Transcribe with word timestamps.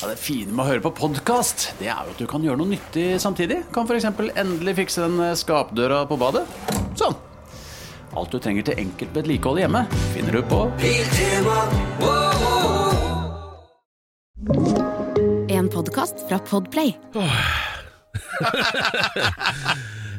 Ja, 0.00 0.06
det 0.12 0.18
fine 0.22 0.52
med 0.54 0.62
å 0.62 0.68
høre 0.68 0.82
på 0.84 0.92
podkast, 0.94 1.72
det 1.80 1.88
er 1.90 2.04
jo 2.06 2.12
at 2.14 2.20
du 2.20 2.26
kan 2.30 2.44
gjøre 2.44 2.60
noe 2.60 2.70
nyttig 2.70 3.06
samtidig. 3.22 3.64
Kan 3.74 3.88
f.eks. 3.88 4.06
endelig 4.38 4.76
fikse 4.78 5.02
den 5.02 5.16
eh, 5.24 5.32
skapdøra 5.38 6.04
på 6.10 6.18
badet. 6.20 6.44
Sånn. 6.98 7.16
Alt 8.18 8.32
du 8.32 8.38
trenger 8.42 8.64
til 8.70 8.78
enkelt 8.84 9.10
vedlikehold 9.18 9.58
hjemme, 9.60 9.82
finner 10.14 10.38
du 10.38 10.42
på 10.48 10.62
En 15.58 15.68
podkast 15.72 16.22
fra 16.30 16.38
Podplay. 16.46 16.94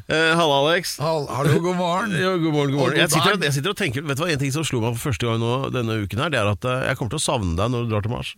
Eh, 0.10 0.32
Halla, 0.34 0.56
Alex. 0.66 0.96
Hall- 0.98 1.28
Hallo, 1.30 1.60
god 1.62 1.76
morgen. 1.78 2.14
Ja, 2.18 2.32
god 2.42 2.54
morgen, 2.56 2.72
god 2.74 2.80
morgen. 2.80 2.96
Jeg 2.98 3.12
sitter, 3.14 3.36
dag. 3.38 3.44
jeg 3.46 3.54
sitter 3.60 3.70
og 3.70 3.78
tenker 3.78 4.02
Vet 4.10 4.18
du 4.18 4.24
hva, 4.24 4.30
En 4.34 4.40
ting 4.42 4.50
som 4.56 4.64
slo 4.66 4.80
meg 4.82 4.96
for 4.96 5.12
første 5.12 5.28
gang 5.28 5.38
nå 5.38 5.52
denne 5.70 6.00
uken, 6.02 6.18
her 6.24 6.32
Det 6.34 6.40
er 6.40 6.50
at 6.50 6.66
eh, 6.66 6.80
jeg 6.88 6.98
kommer 6.98 7.14
til 7.14 7.20
å 7.20 7.22
savne 7.28 7.54
deg 7.60 7.70
når 7.70 7.84
du 7.86 7.92
drar 7.94 8.02
til 8.08 8.14
Mars. 8.16 8.32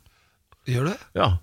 Gjør 0.71 0.91
det? 0.91 0.97
Ja 1.17 1.33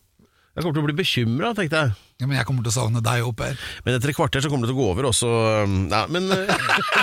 Jeg 0.57 0.65
kommer 0.65 0.75
til 0.75 0.83
å 0.83 0.87
bli 0.89 0.99
bekymra, 0.99 1.50
tenkte 1.55 1.81
jeg. 1.82 1.96
Ja, 2.19 2.27
men 2.27 2.35
jeg 2.35 2.46
kommer 2.49 2.64
til 2.67 2.73
å 2.73 2.75
savne 2.75 3.03
deg 3.05 3.23
opp 3.23 3.43
her. 3.45 3.59
Men 3.86 3.95
etter 3.95 4.11
et 4.11 4.17
kvarter 4.19 4.43
så 4.43 4.49
kommer 4.50 4.67
det 4.67 4.73
til 4.73 4.79
å 4.79 4.81
gå 4.81 4.86
over, 4.91 5.07
og 5.07 5.14
så 5.14 5.29
um, 5.63 5.85
Nei, 5.86 6.00
men 6.11 6.25
eh, 6.35 6.50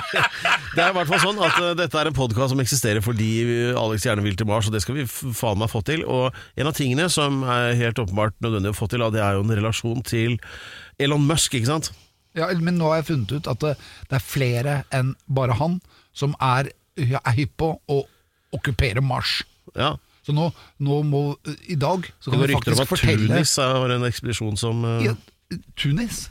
Det 0.76 0.84
er 0.84 0.90
i 0.90 0.96
hvert 0.98 1.08
fall 1.08 1.22
sånn 1.24 1.40
at 1.40 1.60
eh, 1.62 1.76
dette 1.80 2.02
er 2.02 2.10
en 2.10 2.18
podkast 2.18 2.52
som 2.52 2.60
eksisterer 2.60 3.06
fordi 3.06 3.30
Alex 3.80 4.10
gjerne 4.10 4.26
vil 4.26 4.36
til 4.36 4.50
Mars, 4.50 4.68
og 4.68 4.76
det 4.76 4.82
skal 4.84 4.98
vi 4.98 5.06
faen 5.08 5.62
meg 5.62 5.72
få 5.72 5.80
til. 5.88 6.04
Og 6.04 6.36
en 6.60 6.68
av 6.68 6.76
tingene 6.76 7.08
som 7.14 7.46
er 7.48 7.78
helt 7.80 8.02
åpenbart 8.04 8.36
nødvendig 8.44 8.74
å 8.74 8.80
få 8.82 8.90
til, 8.92 9.06
det 9.16 9.24
er 9.24 9.38
jo 9.38 9.46
en 9.46 9.56
relasjon 9.62 10.04
til 10.04 10.36
Elon 11.00 11.24
Musk, 11.24 11.56
ikke 11.56 11.72
sant? 11.72 11.94
Ja, 12.36 12.50
men 12.60 12.76
nå 12.76 12.90
har 12.92 13.00
jeg 13.00 13.12
funnet 13.14 13.38
ut 13.38 13.48
at 13.48 13.64
det, 13.64 13.76
det 14.12 14.20
er 14.20 14.28
flere 14.28 14.80
enn 14.94 15.16
bare 15.32 15.56
han 15.62 15.80
som 16.16 16.36
er, 16.44 16.74
ja, 17.00 17.22
er 17.24 17.40
hypp 17.40 17.56
på 17.62 17.72
å 17.88 18.02
okkupere 18.56 19.04
Mars. 19.04 19.40
Ja. 19.80 19.96
Så 20.26 20.34
nå, 20.34 20.50
nå 20.82 21.00
må 21.06 21.22
I 21.70 21.78
dag 21.78 22.08
så 22.18 22.34
kan 22.34 22.42
vi 22.42 22.50
rykter 22.54 22.74
om 22.74 22.82
at 22.82 22.94
Tunis 22.98 23.56
har 23.62 23.94
en 23.94 24.08
ekspedisjon 24.08 24.58
som 24.58 24.82
eh, 24.90 25.10
Ja, 25.12 25.14
Tunis? 25.78 26.26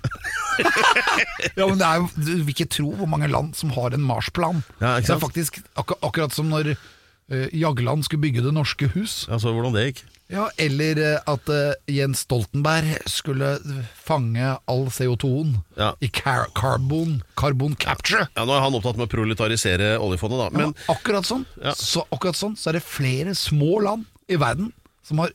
ja, 1.58 1.68
men 1.68 1.78
det 1.78 1.86
er 1.86 2.08
Du 2.16 2.32
vil 2.42 2.50
ikke 2.56 2.66
tro 2.70 2.90
hvor 2.98 3.10
mange 3.10 3.30
land 3.30 3.54
som 3.58 3.70
har 3.76 3.94
en 3.94 4.02
Mars-plan. 4.02 4.64
Ja, 4.80 4.96
det 4.98 5.14
er 5.14 5.22
faktisk 5.22 5.60
akkur 5.78 6.00
akkurat 6.02 6.34
som 6.34 6.50
når 6.50 6.74
uh, 6.74 7.46
Jagland 7.54 8.06
skulle 8.06 8.24
bygge 8.26 8.42
det 8.42 8.54
norske 8.56 8.90
hus. 8.96 9.24
Ja, 9.30 9.38
så 9.38 9.54
hvordan 9.54 9.76
det 9.76 9.86
gikk? 9.88 10.02
Ja, 10.32 10.46
Eller 10.56 10.98
eh, 10.98 11.18
at 11.28 11.48
eh, 11.52 11.74
Jens 11.92 12.22
Stoltenberg 12.24 12.94
skulle 13.10 13.58
fange 14.06 14.54
all 14.66 14.86
CO2-en 14.88 15.58
Ja. 15.76 15.90
i 16.00 16.08
car 16.08 16.46
carbon, 16.56 17.18
carbon 17.36 17.74
capture. 17.76 18.26
Ja, 18.34 18.44
Nå 18.48 18.54
er 18.56 18.64
han 18.64 18.74
opptatt 18.78 18.96
med 18.96 19.08
å 19.08 19.12
proletarisere 19.12 19.98
oljefondet, 20.00 20.40
da. 20.40 20.48
Men 20.50 20.72
Men 20.72 20.74
akkurat, 20.88 21.28
sånn, 21.28 21.44
Ja. 21.62 21.74
så, 21.76 22.06
akkurat 22.10 22.36
sånn 22.40 22.56
så 22.56 22.70
er 22.72 22.78
det 22.80 22.82
flere 22.88 23.34
små 23.36 23.82
land 23.84 24.06
i 24.28 24.36
verden 24.40 24.72
som 25.04 25.18
har 25.18 25.30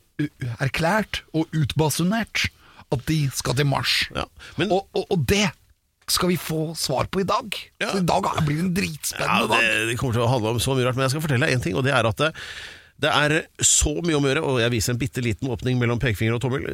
erklært 0.60 1.22
og 1.38 1.46
utbasunert 1.54 2.50
at 2.92 3.06
de 3.06 3.30
skal 3.38 3.54
til 3.54 3.66
Mars. 3.70 4.08
Ja, 4.16 4.26
men- 4.58 4.72
og, 4.72 4.88
og, 4.96 5.06
og 5.12 5.26
det 5.30 5.52
skal 6.10 6.30
vi 6.32 6.38
få 6.42 6.74
svar 6.76 7.06
på 7.06 7.22
i 7.22 7.28
dag. 7.30 7.54
Ja. 7.80 7.92
Så 7.92 8.00
i 8.02 8.06
dag 8.10 8.26
blir 8.44 8.58
det 8.58 8.66
en 8.66 8.74
ja, 8.74 8.82
dritspennende 8.82 9.48
det, 9.52 9.62
dag. 9.62 9.88
det 9.92 9.98
kommer 10.00 10.14
til 10.18 10.24
å 10.26 10.32
handle 10.32 10.50
om 10.56 10.60
så 10.60 10.74
mye 10.74 10.88
rart. 10.88 10.96
Men 10.98 11.06
jeg 11.06 11.12
skal 11.14 11.22
fortelle 11.22 11.46
deg 11.46 11.54
én 11.60 11.62
ting, 11.62 11.76
og 11.78 11.84
det 11.86 11.94
er 11.94 12.10
at 12.10 12.18
det, 13.00 13.10
er 13.10 13.34
så 13.64 13.94
mye 14.04 14.18
om 14.18 14.26
å 14.26 14.30
gjøre, 14.32 14.44
og 14.44 14.60
jeg 14.60 14.74
viser 14.74 14.94
en 14.94 15.00
bitte 15.00 15.24
liten 15.24 15.50
åpning 15.52 15.80
mellom 15.80 16.02
pekefinger 16.02 16.36
og 16.36 16.42
tommel. 16.44 16.66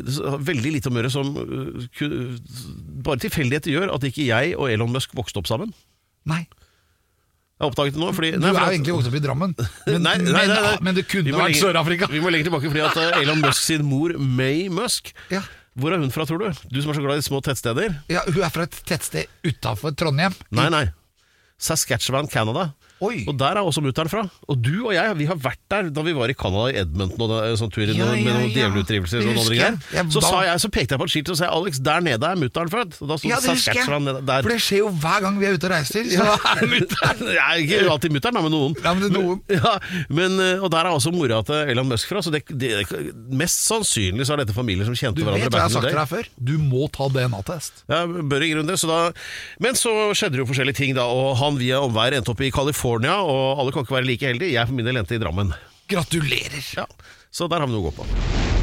Veldig 0.47 0.71
lite 0.73 0.89
om 0.89 0.97
å 0.97 1.01
gjøre 1.03 1.11
som 1.13 1.27
uh, 1.37 2.05
Bare 3.05 3.21
tilfeldigheter 3.21 3.75
gjør 3.75 3.93
at 3.93 4.07
ikke 4.09 4.25
jeg 4.25 4.55
og 4.57 4.71
Elon 4.73 4.93
Musk 4.93 5.13
vokste 5.17 5.41
opp 5.41 5.49
sammen. 5.49 5.73
Nei, 6.25 6.41
Jeg 6.45 7.61
har 7.61 7.69
oppdaget 7.69 7.97
det 7.97 8.01
nå. 8.01 8.09
Fordi, 8.17 8.31
du 8.33 8.41
nei, 8.41 8.53
er 8.55 8.57
jo 8.57 8.77
egentlig 8.79 8.95
vokst 8.97 9.11
opp 9.11 9.19
i 9.19 9.21
Drammen, 9.27 9.53
men, 9.91 10.01
Nei, 10.07 10.15
nei, 10.23 10.47
nei. 10.49 10.73
Men, 10.81 10.97
det 10.97 11.05
kunne 11.11 11.37
vært 11.37 11.61
Sør-Afrika. 11.61 12.09
Vi 12.09 12.23
må 12.23 12.33
lenger 12.33 12.49
tilbake, 12.49 12.73
fordi 12.73 12.83
at 12.87 12.97
uh, 12.97 13.21
Elon 13.21 13.45
Musk 13.45 13.61
sin 13.61 13.85
mor, 13.85 14.17
May 14.17 14.65
Musk 14.73 15.13
Ja. 15.33 15.45
Hvor 15.75 15.91
er 15.91 15.99
hun 15.99 16.11
fra, 16.11 16.23
tror 16.23 16.39
du? 16.39 16.61
Du 16.71 16.77
som 16.79 16.93
er 16.93 16.95
så 16.95 17.01
glad 17.03 17.19
i 17.19 17.23
små 17.25 17.41
tettsteder? 17.43 17.97
Ja, 18.07 18.21
hun 18.29 18.39
er 18.47 18.51
fra 18.53 18.63
et 18.63 18.77
tettsted 18.87 19.27
utafor 19.43 19.91
Trondheim. 19.99 20.31
Nei, 20.55 20.69
nei. 20.71 20.85
Saskatchewan, 21.59 22.29
Canada. 22.31 22.69
Oi. 23.03 23.25
Og 23.27 23.35
der 23.35 23.57
er 23.59 23.67
også 23.67 23.81
mutter'n 23.83 24.07
fra. 24.11 24.21
Og 24.47 24.59
du 24.63 24.85
og 24.85 24.93
jeg 24.95 25.15
vi 25.19 25.25
har 25.27 25.35
vært 25.39 25.59
der 25.71 25.89
da 25.91 26.03
vi 26.05 26.13
var 26.15 26.31
i 26.31 26.35
Canada, 26.37 26.69
i 26.71 26.79
Edmonton, 26.83 27.25
og 27.25 27.31
da, 27.31 27.39
sånn 27.59 27.71
tur 27.73 27.83
Ja, 27.85 27.91
med 27.91 28.23
noen 28.23 28.47
ja. 28.47 28.53
djevelutdrivelser. 28.55 29.25
Så, 29.35 30.21
da... 30.21 30.29
sa 30.29 30.43
jeg, 30.47 30.61
så 30.63 30.69
pekte 30.71 30.95
jeg 30.95 31.01
på 31.01 31.07
et 31.09 31.13
skilt 31.13 31.31
og 31.33 31.39
sa 31.39 31.49
Alex, 31.51 31.81
der 31.83 32.05
nede 32.05 32.29
er 32.29 32.39
mutter'n 32.39 32.71
født. 32.71 32.97
Og 33.03 33.11
da 33.11 33.17
sto 33.19 33.29
Ja, 33.29 33.39
det 33.43 33.55
husker 33.55 33.75
Saskatchewan 33.75 34.07
jeg. 34.09 34.23
der. 34.29 34.45
For 34.47 34.53
det 34.55 34.59
skjer 34.63 34.81
jo 34.81 34.91
hver 35.03 35.25
gang 35.25 35.39
vi 35.41 35.49
er 35.49 35.57
ute 35.59 35.67
og 35.67 35.73
reiser. 35.75 36.07
Så 36.13 36.29
er 36.53 36.63
mutter'n 36.75 37.23
er 37.35 37.63
ikke 37.65 37.81
alltid 37.95 38.15
mutter'n, 38.15 38.39
men 38.47 38.55
noen. 38.55 38.77
Ja, 38.79 38.93
men 38.95 39.03
det 39.03 39.11
er 39.11 39.15
noen. 39.19 39.43
Ja, 39.55 39.75
men, 40.21 40.39
eh, 40.43 40.63
og 40.63 40.71
der 40.73 40.87
er 40.87 40.95
også 40.95 41.11
mora 41.15 41.41
til 41.47 41.73
Elon 41.75 41.91
Musk 41.91 42.09
fra, 42.11 42.23
så 42.23 42.31
det, 42.33 42.45
det, 42.49 42.71
mest 43.35 43.65
sannsynlig 43.67 44.25
så 44.27 44.35
er 44.37 44.43
dette 44.45 44.55
familier 44.55 44.87
som 44.87 44.95
kjente 44.95 45.19
Du 45.19 45.25
hverandre. 45.27 45.49
vet 45.49 45.53
hva 45.53 45.65
jeg 45.65 45.67
har 45.67 45.75
sagt 45.75 45.89
til 45.91 45.99
deg 45.99 46.09
før? 46.15 46.31
Du 46.51 46.55
må 46.61 46.87
ta 46.95 47.09
DNA-test. 47.11 47.83
Ja, 47.91 48.03
bør 48.07 48.43
i 48.45 48.51
grunnen 48.53 48.71
det, 48.71 48.79
så 48.81 48.87
da 48.89 48.99
Men 49.61 49.75
så 49.79 49.91
skjedde 50.15 50.37
det 50.37 50.43
jo 50.45 50.49
forskjellige 50.49 50.79
ting, 50.79 50.95
da. 50.97 51.05
Og 51.11 51.35
han 51.41 51.59
via 51.59 51.79
omveier 51.83 52.15
endte 52.17 52.31
opp 52.31 52.41
i 52.41 52.51
California, 52.55 52.85
og 53.03 53.59
alle 53.59 53.71
kan 53.71 53.83
ikke 53.83 53.95
være 53.97 54.07
like 54.07 54.27
heldige. 54.27 54.53
Jeg 54.55 54.67
for 54.67 54.73
min 54.77 54.85
del 54.85 54.97
endte 54.97 55.15
i 55.15 55.19
Drammen. 55.19 55.53
Gratulerer. 55.89 56.63
Ja, 56.77 56.85
Så 57.31 57.47
der 57.47 57.59
har 57.59 57.67
vi 57.67 57.73
noe 57.73 57.83
å 57.83 57.89
gå 57.89 57.95
på. 57.99 58.07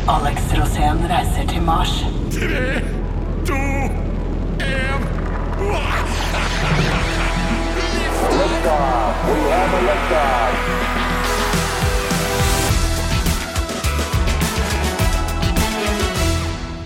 Alex 0.09 0.48
Rosén 0.56 1.04
reiser 1.06 1.47
til 1.53 1.62
Mars. 1.62 1.93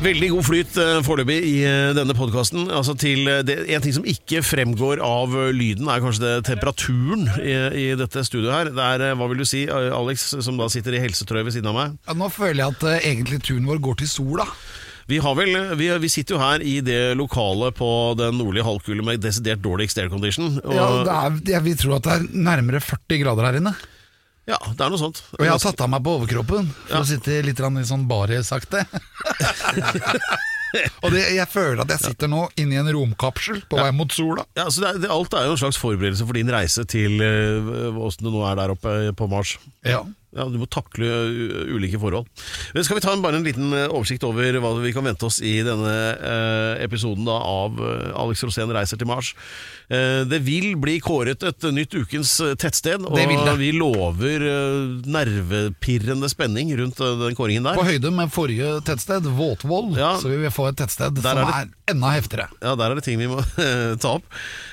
Veldig 0.06 0.26
god 0.30 0.44
flyt 0.46 0.76
eh, 0.78 0.98
foreløpig 1.02 1.36
i 1.42 1.54
eh, 1.66 1.88
denne 1.96 2.14
podkasten. 2.14 2.68
Altså 2.70 2.92
eh, 3.08 3.48
en 3.74 3.82
ting 3.82 3.94
som 3.96 4.04
ikke 4.06 4.38
fremgår 4.46 5.00
av 5.02 5.32
lyden, 5.50 5.88
er 5.90 6.04
kanskje 6.04 6.36
temperaturen 6.46 7.24
i, 7.42 7.56
i 7.74 7.86
dette 7.98 8.22
studioet 8.28 8.54
her. 8.54 8.70
Det 8.76 8.86
er, 8.86 9.16
hva 9.18 9.26
vil 9.32 9.42
du 9.42 9.46
si, 9.48 9.64
Alex, 9.66 10.28
som 10.46 10.60
da 10.60 10.68
sitter 10.70 10.94
i 10.94 11.02
helsetrøye 11.02 11.48
ved 11.48 11.56
siden 11.56 11.72
av 11.72 11.78
meg? 11.80 11.96
Ja, 12.06 12.14
nå 12.20 12.30
føler 12.30 12.60
jeg 12.60 12.76
at 12.76 12.86
uh, 12.86 12.94
egentlig 13.00 13.40
turen 13.48 13.66
vår 13.66 13.82
går 13.82 13.98
til 14.04 14.12
sola. 14.12 14.46
Vi, 15.10 15.18
har 15.22 15.34
vel, 15.38 15.58
vi, 15.80 15.90
vi 16.02 16.12
sitter 16.12 16.36
jo 16.36 16.42
her 16.44 16.62
i 16.62 16.76
det 16.86 17.00
lokalet 17.18 17.74
på 17.78 17.90
den 18.22 18.38
nordlige 18.38 18.68
halvkule 18.68 19.02
med 19.06 19.26
desidert 19.26 19.64
dårligst 19.66 19.98
aircondition. 20.04 20.60
Ja, 20.70 20.86
er, 21.02 21.42
jeg 21.50 21.66
vil 21.66 21.82
tro 21.82 21.98
at 21.98 22.06
det 22.06 22.14
er 22.14 22.30
nærmere 22.46 22.84
40 22.94 23.24
grader 23.26 23.50
her 23.50 23.62
inne. 23.64 23.74
Ja, 24.46 24.58
det 24.78 24.84
er 24.84 24.92
noe 24.92 25.00
sånt. 25.00 25.22
Og 25.36 25.42
jeg 25.44 25.50
har 25.52 25.62
tatt 25.62 25.80
av 25.82 25.90
meg 25.90 26.04
på 26.06 26.12
overkroppen 26.20 26.68
for 26.86 26.94
Ja. 26.94 27.02
å 27.02 27.08
sitte 27.08 27.40
litt 27.42 27.58
i 27.58 27.86
sånn 27.88 28.06
barisakte. 28.10 28.84
Og 31.06 31.12
det, 31.14 31.22
jeg 31.36 31.48
føler 31.48 31.80
at 31.84 31.92
jeg 31.94 32.02
sitter 32.10 32.28
nå 32.30 32.42
inni 32.60 32.76
en 32.76 32.88
romkapsel 32.92 33.62
på 33.70 33.78
vei 33.80 33.90
mot 33.96 34.12
sola. 34.12 34.44
Ja, 34.58 34.66
så 34.68 34.82
det 34.82 34.88
er, 34.90 34.98
det, 35.06 35.10
Alt 35.14 35.34
er 35.38 35.46
jo 35.48 35.54
en 35.54 35.60
slags 35.62 35.78
forberedelse 35.80 36.26
for 36.26 36.36
din 36.36 36.50
reise 36.52 36.84
til 36.90 37.22
eh, 37.24 37.96
åssen 38.02 38.26
det 38.26 38.32
nå 38.34 38.42
er 38.48 38.58
der 38.58 38.74
oppe 38.74 38.96
på 39.16 39.28
Mars. 39.30 39.56
Ja. 39.86 40.02
Ja, 40.36 40.44
Du 40.52 40.58
må 40.60 40.66
takle 40.68 41.08
uh, 41.08 41.74
ulike 41.76 41.98
forhold. 42.02 42.26
Men 42.76 42.84
skal 42.86 42.98
vi 43.00 43.04
ta 43.06 43.12
en, 43.16 43.22
bare 43.24 43.40
en 43.40 43.46
liten 43.46 43.72
uh, 43.72 43.86
oversikt 43.88 44.24
over 44.28 44.60
hva 44.60 44.74
vi 44.82 44.92
kan 44.92 45.04
vente 45.08 45.24
oss 45.26 45.40
i 45.40 45.58
denne 45.66 45.92
eh, 46.16 46.84
episoden 46.84 47.24
da, 47.26 47.36
av 47.40 47.78
Alex 48.16 48.42
Rosén 48.46 48.70
reiser 48.74 48.98
til 49.00 49.08
Mars? 49.08 49.32
Eh, 49.88 50.22
det 50.28 50.40
vil 50.44 50.74
bli 50.82 50.98
kåret 51.02 51.42
et 51.46 51.66
nytt 51.72 51.94
ukens 51.96 52.34
tettsted, 52.60 53.04
og 53.06 53.14
Det 53.16 53.26
vil 53.30 53.42
det. 53.46 53.54
vi 53.60 53.70
lover 53.76 54.44
eh, 54.50 55.08
nervepirrende 55.16 56.28
spenning 56.32 56.72
rundt 56.78 57.00
den 57.00 57.36
kåringen 57.38 57.66
der. 57.68 57.78
På 57.78 57.86
høyde 57.86 58.12
med 58.14 58.32
forrige 58.34 58.76
tettsted, 58.86 59.26
Våtvoll, 59.36 59.94
Ja. 59.98 60.14
så 60.20 60.28
vil 60.32 60.42
vi 60.44 60.52
få 60.52 60.68
et 60.70 60.76
tettsted 60.82 61.22
som 61.22 61.42
er 61.42 61.52
er, 61.62 61.68
enda 61.92 62.12
heftigere. 62.16 62.48
Ja, 62.62 62.74
Der 62.76 62.90
er 62.90 62.94
det 63.00 63.04
ting 63.06 63.18
vi 63.18 63.28
må 63.30 63.40
ta 64.02 64.16
opp. 64.18 64.26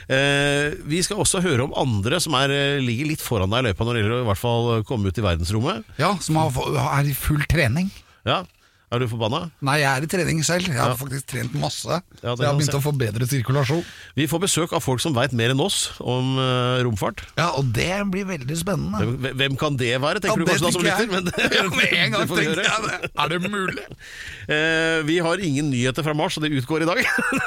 Eh, 0.09 0.73
vi 0.89 1.01
skal 1.05 1.17
også 1.23 1.41
høre 1.43 1.63
om 1.67 1.73
andre 1.77 2.19
som 2.23 2.33
er, 2.35 2.51
eh, 2.51 2.79
ligger 2.83 3.07
litt 3.13 3.21
foran 3.23 3.49
deg 3.53 3.63
i 3.63 3.67
løypa 3.69 3.85
når 3.87 3.93
det 3.93 4.01
gjelder 4.03 4.17
å 4.19 4.23
i 4.25 4.29
hvert 4.31 4.43
fall 4.43 4.83
komme 4.83 5.07
ut 5.07 5.17
i 5.17 5.21
verdensrommet. 5.21 5.83
Ja, 5.97 6.15
som 6.19 6.35
har, 6.35 6.51
er 6.99 7.07
i 7.07 7.13
full 7.13 7.43
trening. 7.49 7.91
Ja, 8.25 8.43
Er 8.93 8.99
du 9.01 9.07
forbanna? 9.09 9.49
Nei, 9.65 9.79
jeg 9.81 9.89
er 9.89 10.03
i 10.05 10.05
trening 10.05 10.43
selv. 10.45 10.67
Jeg 10.69 10.77
har 10.77 10.91
Ja. 10.91 10.95
faktisk 10.95 11.25
trent 11.25 11.53
masse. 11.57 11.89
Ja, 12.21 12.35
så 12.35 12.37
jeg 12.37 12.45
har 12.45 12.53
begynt 12.53 12.69
se. 12.69 12.77
å 12.77 12.81
få 12.83 12.91
bedre 12.95 13.25
sirkulasjon. 13.25 13.83
Vi 14.15 14.27
får 14.29 14.39
besøk 14.43 14.71
av 14.71 14.83
folk 14.85 14.99
som 15.01 15.15
veit 15.15 15.33
mer 15.33 15.49
enn 15.49 15.59
oss 15.59 15.89
om 15.99 16.37
eh, 16.37 16.83
romfart. 16.85 17.23
Ja, 17.35 17.47
Og 17.57 17.73
det 17.73 17.89
blir 18.11 18.23
veldig 18.29 18.53
spennende. 18.55 19.01
Hvem, 19.17 19.33
hvem 19.35 19.57
kan 19.57 19.75
det 19.77 19.97
være, 19.99 20.21
tenker 20.21 20.37
Ja, 20.37 20.45
du 20.45 20.45
kanskje 20.45 20.61
da 20.61 20.71
som 20.77 20.83
lytter? 20.85 21.09
Men 21.09 21.25
det, 21.25 21.33
Ja, 21.57 21.63
med 21.73 21.89
en 22.03 22.11
gang 22.11 22.27
tenkte 22.27 22.45
gjøre. 22.53 22.67
jeg 22.69 23.01
det. 23.01 23.11
Er 23.17 23.27
det 23.33 23.41
mulig? 23.49 23.83
Eh, 24.43 25.01
vi 25.07 25.17
har 25.23 25.37
ingen 25.39 25.69
nyheter 25.71 26.03
fra 26.03 26.13
Mars, 26.13 26.35
og 26.37 26.43
det 26.43 26.51
utgår 26.51 26.83
i 26.83 26.85
dag. 26.85 26.99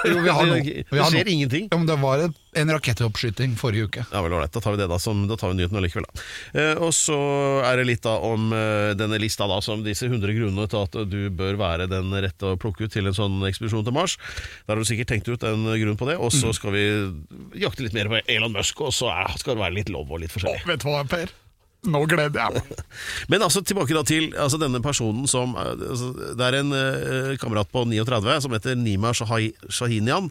Jo, 0.09 0.19
vi 0.25 0.31
har 0.33 0.47
noe. 0.49 0.63
det 0.65 0.87
skjer 0.89 1.13
noe. 1.13 1.31
ingenting. 1.31 1.69
Ja, 1.71 1.77
men 1.77 1.87
Det 1.87 1.99
var 2.01 2.19
et- 2.25 2.35
en 2.57 2.73
rakettoppskyting 2.73 3.57
forrige 3.61 3.89
uke. 3.89 4.05
Ja 4.13 4.23
vel, 4.25 4.35
ålreit. 4.37 4.53
Da 4.55 4.63
tar 4.65 4.75
vi 4.75 4.81
det 4.81 4.89
da, 4.91 4.99
som, 5.03 5.25
da 5.29 5.37
tar 5.39 5.53
vi 5.53 5.61
nyheten 5.61 5.79
allikevel. 5.81 6.09
Da. 6.09 6.27
Eh, 6.57 6.83
og 6.83 6.93
så 6.97 7.19
er 7.67 7.81
det 7.81 7.87
litt 7.91 8.05
da 8.07 8.17
om 8.27 8.51
eh, 8.57 8.93
denne 8.99 9.21
lista 9.23 9.49
da, 9.51 9.61
som 9.65 9.85
disse 9.87 10.09
100 10.09 10.37
grunnene 10.39 10.69
til 10.73 10.83
at 10.83 11.01
du 11.11 11.19
bør 11.37 11.61
være 11.61 11.89
den 11.91 12.13
rette 12.25 12.53
å 12.53 12.59
plukke 12.61 12.87
ut 12.87 12.95
til 12.97 13.11
en 13.11 13.17
sånn 13.17 13.41
ekspedisjon 13.49 13.87
til 13.87 13.97
Mars. 13.97 14.19
Der 14.67 14.75
har 14.75 14.83
du 14.83 14.89
sikkert 14.89 15.13
tenkt 15.13 15.31
ut 15.31 15.47
en 15.47 15.69
grunn 15.77 15.99
på 16.01 16.11
det, 16.11 16.19
og 16.21 16.33
så 16.35 16.53
skal 16.57 16.75
vi 16.77 16.85
jakte 17.61 17.87
litt 17.87 17.97
mer 17.97 18.11
på 18.13 18.23
Elon 18.33 18.55
Musk, 18.55 18.85
og 18.87 18.95
så 18.97 19.13
er, 19.13 19.37
skal 19.41 19.57
det 19.57 19.67
være 19.67 19.79
litt 19.81 19.93
lov 19.93 20.11
og 20.11 20.23
litt 20.23 20.35
forskjellig. 20.35 20.65
Vet 20.69 20.85
du 20.85 20.91
hva, 20.91 21.05
Per? 21.11 21.35
Nå 21.87 22.03
gleder 22.11 22.41
jeg 22.41 22.57
meg. 22.57 22.85
Men 23.31 23.45
altså 23.47 23.63
tilbake 23.63 23.95
da 23.95 24.03
til 24.07 24.31
altså, 24.35 24.59
denne 24.61 24.83
personen 24.85 25.29
som 25.31 25.55
eh, 25.61 25.73
altså, 25.91 26.13
Det 26.39 26.47
er 26.47 26.61
en 26.61 26.77
eh, 26.77 27.35
kamerat 27.43 27.71
på 27.73 27.85
39 27.87 28.41
som 28.45 28.57
heter 28.57 28.79
Nima 28.81 29.13
Shahinian. 29.15 30.31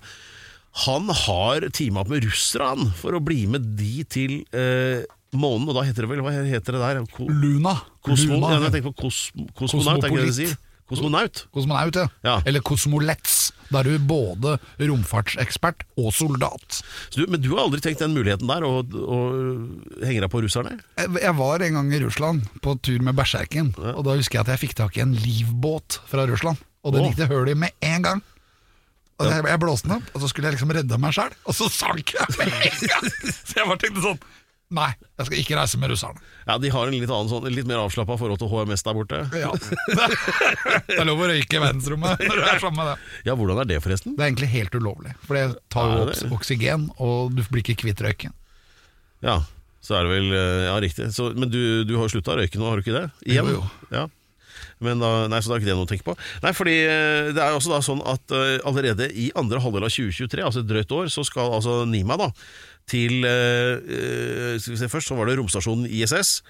Han 0.84 1.08
har 1.08 1.70
teama 1.72 2.04
opp 2.04 2.12
med 2.12 2.26
russere 2.28 2.68
han, 2.74 2.90
for 3.00 3.16
å 3.16 3.24
bli 3.24 3.46
med 3.48 3.64
de 3.80 4.04
til 4.12 4.42
eh, 4.52 5.06
månen, 5.36 5.70
og 5.72 5.78
da 5.78 5.86
heter 5.88 6.04
det 6.04 6.12
vel 6.12 6.24
Hva 6.26 6.34
heter 6.36 6.76
det 6.76 6.82
der? 6.84 7.02
Ko 7.16 7.28
Luna. 7.32 7.78
kosmo 8.04 8.36
Luna. 8.40 8.56
ja, 8.56 8.64
jeg 8.68 8.78
tenker 8.78 8.92
på 8.92 9.06
kos 9.06 9.30
kosmonaut, 9.56 10.04
er 10.04 10.12
ikke 10.12 10.24
det 10.26 10.32
de 10.34 10.40
sier? 10.42 10.58
Kosmonaut? 10.86 11.46
Kosmonaut, 11.56 11.96
ja. 11.98 12.10
Ja. 12.28 12.36
Eller 12.46 12.62
kosmolets. 12.62 13.48
Da 13.74 13.80
er 13.82 13.88
du 13.88 14.04
både 14.06 14.60
romfartsekspert 14.78 15.82
og 15.98 16.12
soldat. 16.14 16.84
Du, 17.16 17.24
men 17.26 17.42
du 17.42 17.56
har 17.56 17.64
aldri 17.64 17.82
tenkt 17.82 18.04
den 18.04 18.14
muligheten 18.14 18.52
der, 18.52 18.68
å 18.68 18.84
henge 20.06 20.22
deg 20.22 20.30
på 20.30 20.44
russerne? 20.46 20.76
Jeg 21.00 21.24
jeg 21.24 21.38
var 21.40 21.66
en 21.66 21.80
gang 21.80 21.90
i 21.90 22.04
Russland 22.04 22.46
på 22.62 22.76
tur 22.86 23.02
med 23.02 23.18
Berserken, 23.18 23.74
og 23.96 24.04
da 24.06 24.20
husker 24.20 24.38
jeg 24.40 24.46
at 24.46 24.54
jeg 24.54 24.68
fikk 24.68 24.78
tak 24.84 25.00
i 25.00 25.04
en 25.08 25.18
livbåt 25.18 26.00
fra 26.12 26.28
Russland. 26.30 26.62
Og 26.86 26.94
den 26.94 27.02
Åh. 27.02 27.10
gikk 27.10 27.24
til 27.24 27.32
høl 27.34 27.56
med 27.58 27.74
en 27.82 28.06
gang. 28.06 28.24
Og 29.16 29.30
jeg, 29.32 29.44
jeg 29.48 29.60
blåste 29.62 29.88
den 29.88 29.96
opp, 29.96 30.08
og 30.12 30.24
så 30.24 30.28
skulle 30.32 30.50
jeg 30.50 30.58
liksom 30.58 30.74
redde 30.76 30.98
meg 31.00 31.14
sjæl, 31.16 31.36
og 31.48 31.56
så 31.56 31.70
sank 31.72 32.12
jeg 32.18 32.34
med 32.36 32.50
en 32.52 32.82
gang! 32.92 33.06
Så 33.32 33.62
jeg 33.62 33.70
bare 33.70 33.80
tenkte 33.86 34.04
sånn 34.04 34.20
Nei, 34.76 34.88
jeg 35.20 35.28
skal 35.28 35.40
ikke 35.44 35.58
reise 35.60 35.78
med 35.78 35.92
russerne. 35.94 36.22
Ja, 36.48 36.56
De 36.58 36.72
har 36.74 36.90
en 36.90 36.96
litt, 36.98 37.06
annen, 37.14 37.30
sånn, 37.30 37.46
litt 37.54 37.68
mer 37.70 37.84
avslappa 37.84 38.16
forhold 38.18 38.40
til 38.42 38.50
HMS 38.50 38.82
der 38.88 38.96
borte. 38.98 39.20
Ja. 39.38 39.52
Det 40.90 40.98
er 40.98 41.06
lov 41.06 41.22
å 41.22 41.28
røyke 41.30 41.60
i 41.60 41.62
verdensrommet 41.62 42.24
når 42.26 42.40
du 42.42 42.48
er 42.50 42.62
sammen 42.64 42.80
med 42.82 42.90
det. 42.90 42.96
Ja, 43.30 43.36
Hvordan 43.38 43.62
er 43.62 43.70
det, 43.70 43.78
forresten? 43.86 44.16
Det 44.18 44.26
er 44.26 44.32
egentlig 44.32 44.50
helt 44.56 44.74
ulovlig, 44.82 45.14
for 45.22 45.38
det 45.38 45.46
tar 45.72 45.92
jo 45.94 46.08
opp 46.10 46.34
oksygen, 46.40 46.90
og 46.98 47.38
du 47.38 47.44
blir 47.46 47.62
ikke 47.62 47.78
kvitt 47.86 48.02
røyken. 48.04 48.34
Ja, 49.24 49.38
så 49.86 50.00
er 50.00 50.10
det 50.10 50.16
vel 50.18 50.34
eh, 50.34 50.66
Ja, 50.66 50.76
riktig. 50.82 51.12
Så, 51.14 51.30
men 51.38 51.54
du, 51.54 51.62
du 51.86 51.94
har 52.02 52.10
slutta 52.12 52.34
å 52.34 52.40
røyke 52.42 52.58
nå, 52.58 52.66
har 52.72 52.82
du 52.82 52.88
ikke 52.88 52.98
det? 52.98 53.06
Igjen? 53.30 53.54
Jo, 53.54 53.62
jo. 53.62 53.90
Ja. 53.94 54.08
Men 54.84 55.00
da, 55.00 55.28
nei, 55.32 55.40
Så 55.40 55.50
da 55.50 55.56
er 55.56 55.62
ikke 55.64 55.70
det 55.72 55.76
noe 55.78 55.88
å 55.88 55.90
tenke 55.90 56.04
på. 56.08 56.16
Nei, 56.44 56.52
fordi 56.58 56.74
eh, 56.84 57.30
det 57.36 57.40
er 57.42 57.56
også 57.56 57.72
da 57.72 57.80
sånn 57.86 58.02
at 58.04 58.34
uh, 58.36 58.58
allerede 58.68 59.08
i 59.16 59.30
andre 59.40 59.62
halvdel 59.64 59.88
av 59.88 59.94
2023, 59.94 60.44
altså 60.44 60.64
et 60.66 60.68
drøyt 60.68 60.92
år, 60.98 61.08
så 61.14 61.24
skal 61.24 61.54
altså 61.56 61.84
Nima 61.88 62.18
da 62.20 62.28
til 62.86 63.24
eh, 63.26 64.58
Skal 64.62 64.76
vi 64.76 64.82
se, 64.84 64.90
Først 64.92 65.10
så 65.10 65.16
var 65.18 65.26
det 65.30 65.40
romstasjonen 65.40 65.88
ISS. 65.90 66.42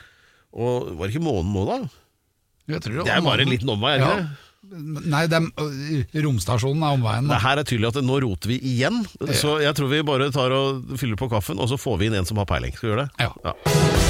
Og 0.55 0.89
var 0.97 1.05
det 1.07 1.15
ikke 1.15 1.23
månen 1.27 1.53
nå, 1.53 1.63
da? 1.69 1.77
Tror 2.81 3.05
Det 3.05 3.13
er 3.13 3.21
bare 3.23 3.45
en 3.45 3.51
liten 3.53 3.69
omvei, 3.71 3.95
er 3.95 4.01
det 4.03 4.09
Ja. 4.09 4.17
ikke? 4.25 4.41
Nei, 5.05 5.19
det 5.29 5.37
er, 5.37 5.45
ø, 5.61 6.23
romstasjonen 6.25 6.81
er 6.81 6.95
omveien. 6.97 7.27
Det 7.29 7.37
her 7.43 7.59
er 7.61 7.67
tydelig 7.69 7.91
at 7.91 7.99
nå 8.01 8.15
roter 8.23 8.49
vi 8.49 8.57
igjen, 8.65 9.03
så 9.37 9.59
jeg 9.61 9.77
tror 9.77 9.91
vi 9.91 10.01
bare 10.07 10.31
tar 10.33 10.55
og 10.57 10.97
fyller 10.97 11.19
på 11.21 11.29
kaffen, 11.29 11.61
og 11.61 11.69
så 11.69 11.77
får 11.77 12.01
vi 12.01 12.09
inn 12.09 12.17
en 12.17 12.25
som 12.25 12.41
har 12.41 12.49
peiling. 12.49 12.73
Skal 12.73 12.89
vi 12.89 12.95
gjøre 12.95 13.05
det? 13.05 13.27
Ja. 13.27 13.29
Ja, 13.45 14.04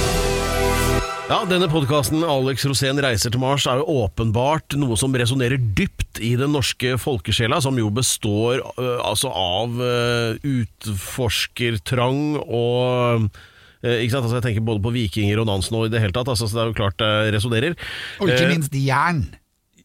denne 1.26 1.68
podkasten 1.70 2.22
'Alex 2.22 2.66
Rosén 2.70 3.00
reiser 3.02 3.32
til 3.34 3.42
Mars' 3.42 3.66
er 3.70 3.82
jo 3.82 4.06
åpenbart 4.06 4.76
noe 4.78 4.96
som 4.98 5.14
resonnerer 5.14 5.58
dypt 5.58 6.20
i 6.22 6.36
den 6.38 6.54
norske 6.54 6.98
folkesjela, 7.02 7.62
som 7.62 7.78
jo 7.78 7.90
består 7.90 8.62
uh, 8.78 9.02
altså 9.02 9.32
av 9.34 9.74
uh, 9.80 10.38
utforskertrang 10.46 12.38
og 12.46 13.26
uh, 13.26 13.96
ikke 13.98 14.14
sant? 14.14 14.26
Altså, 14.26 14.38
jeg 14.38 14.46
tenker 14.50 14.68
både 14.68 14.84
på 14.86 14.94
vikinger 14.94 15.42
og 15.42 15.50
Nansen 15.50 15.78
og 15.80 15.88
i 15.88 15.94
det 15.94 16.04
hele 16.04 16.14
tatt, 16.16 16.30
altså, 16.30 16.48
så 16.48 16.58
det 16.58 16.64
er 16.64 16.70
jo 16.72 16.78
klart 16.78 17.02
det 17.02 17.34
resonnerer. 17.36 17.78
Og 18.22 18.30
ikke 18.30 18.52
minst 18.52 18.78
jern. 18.78 19.26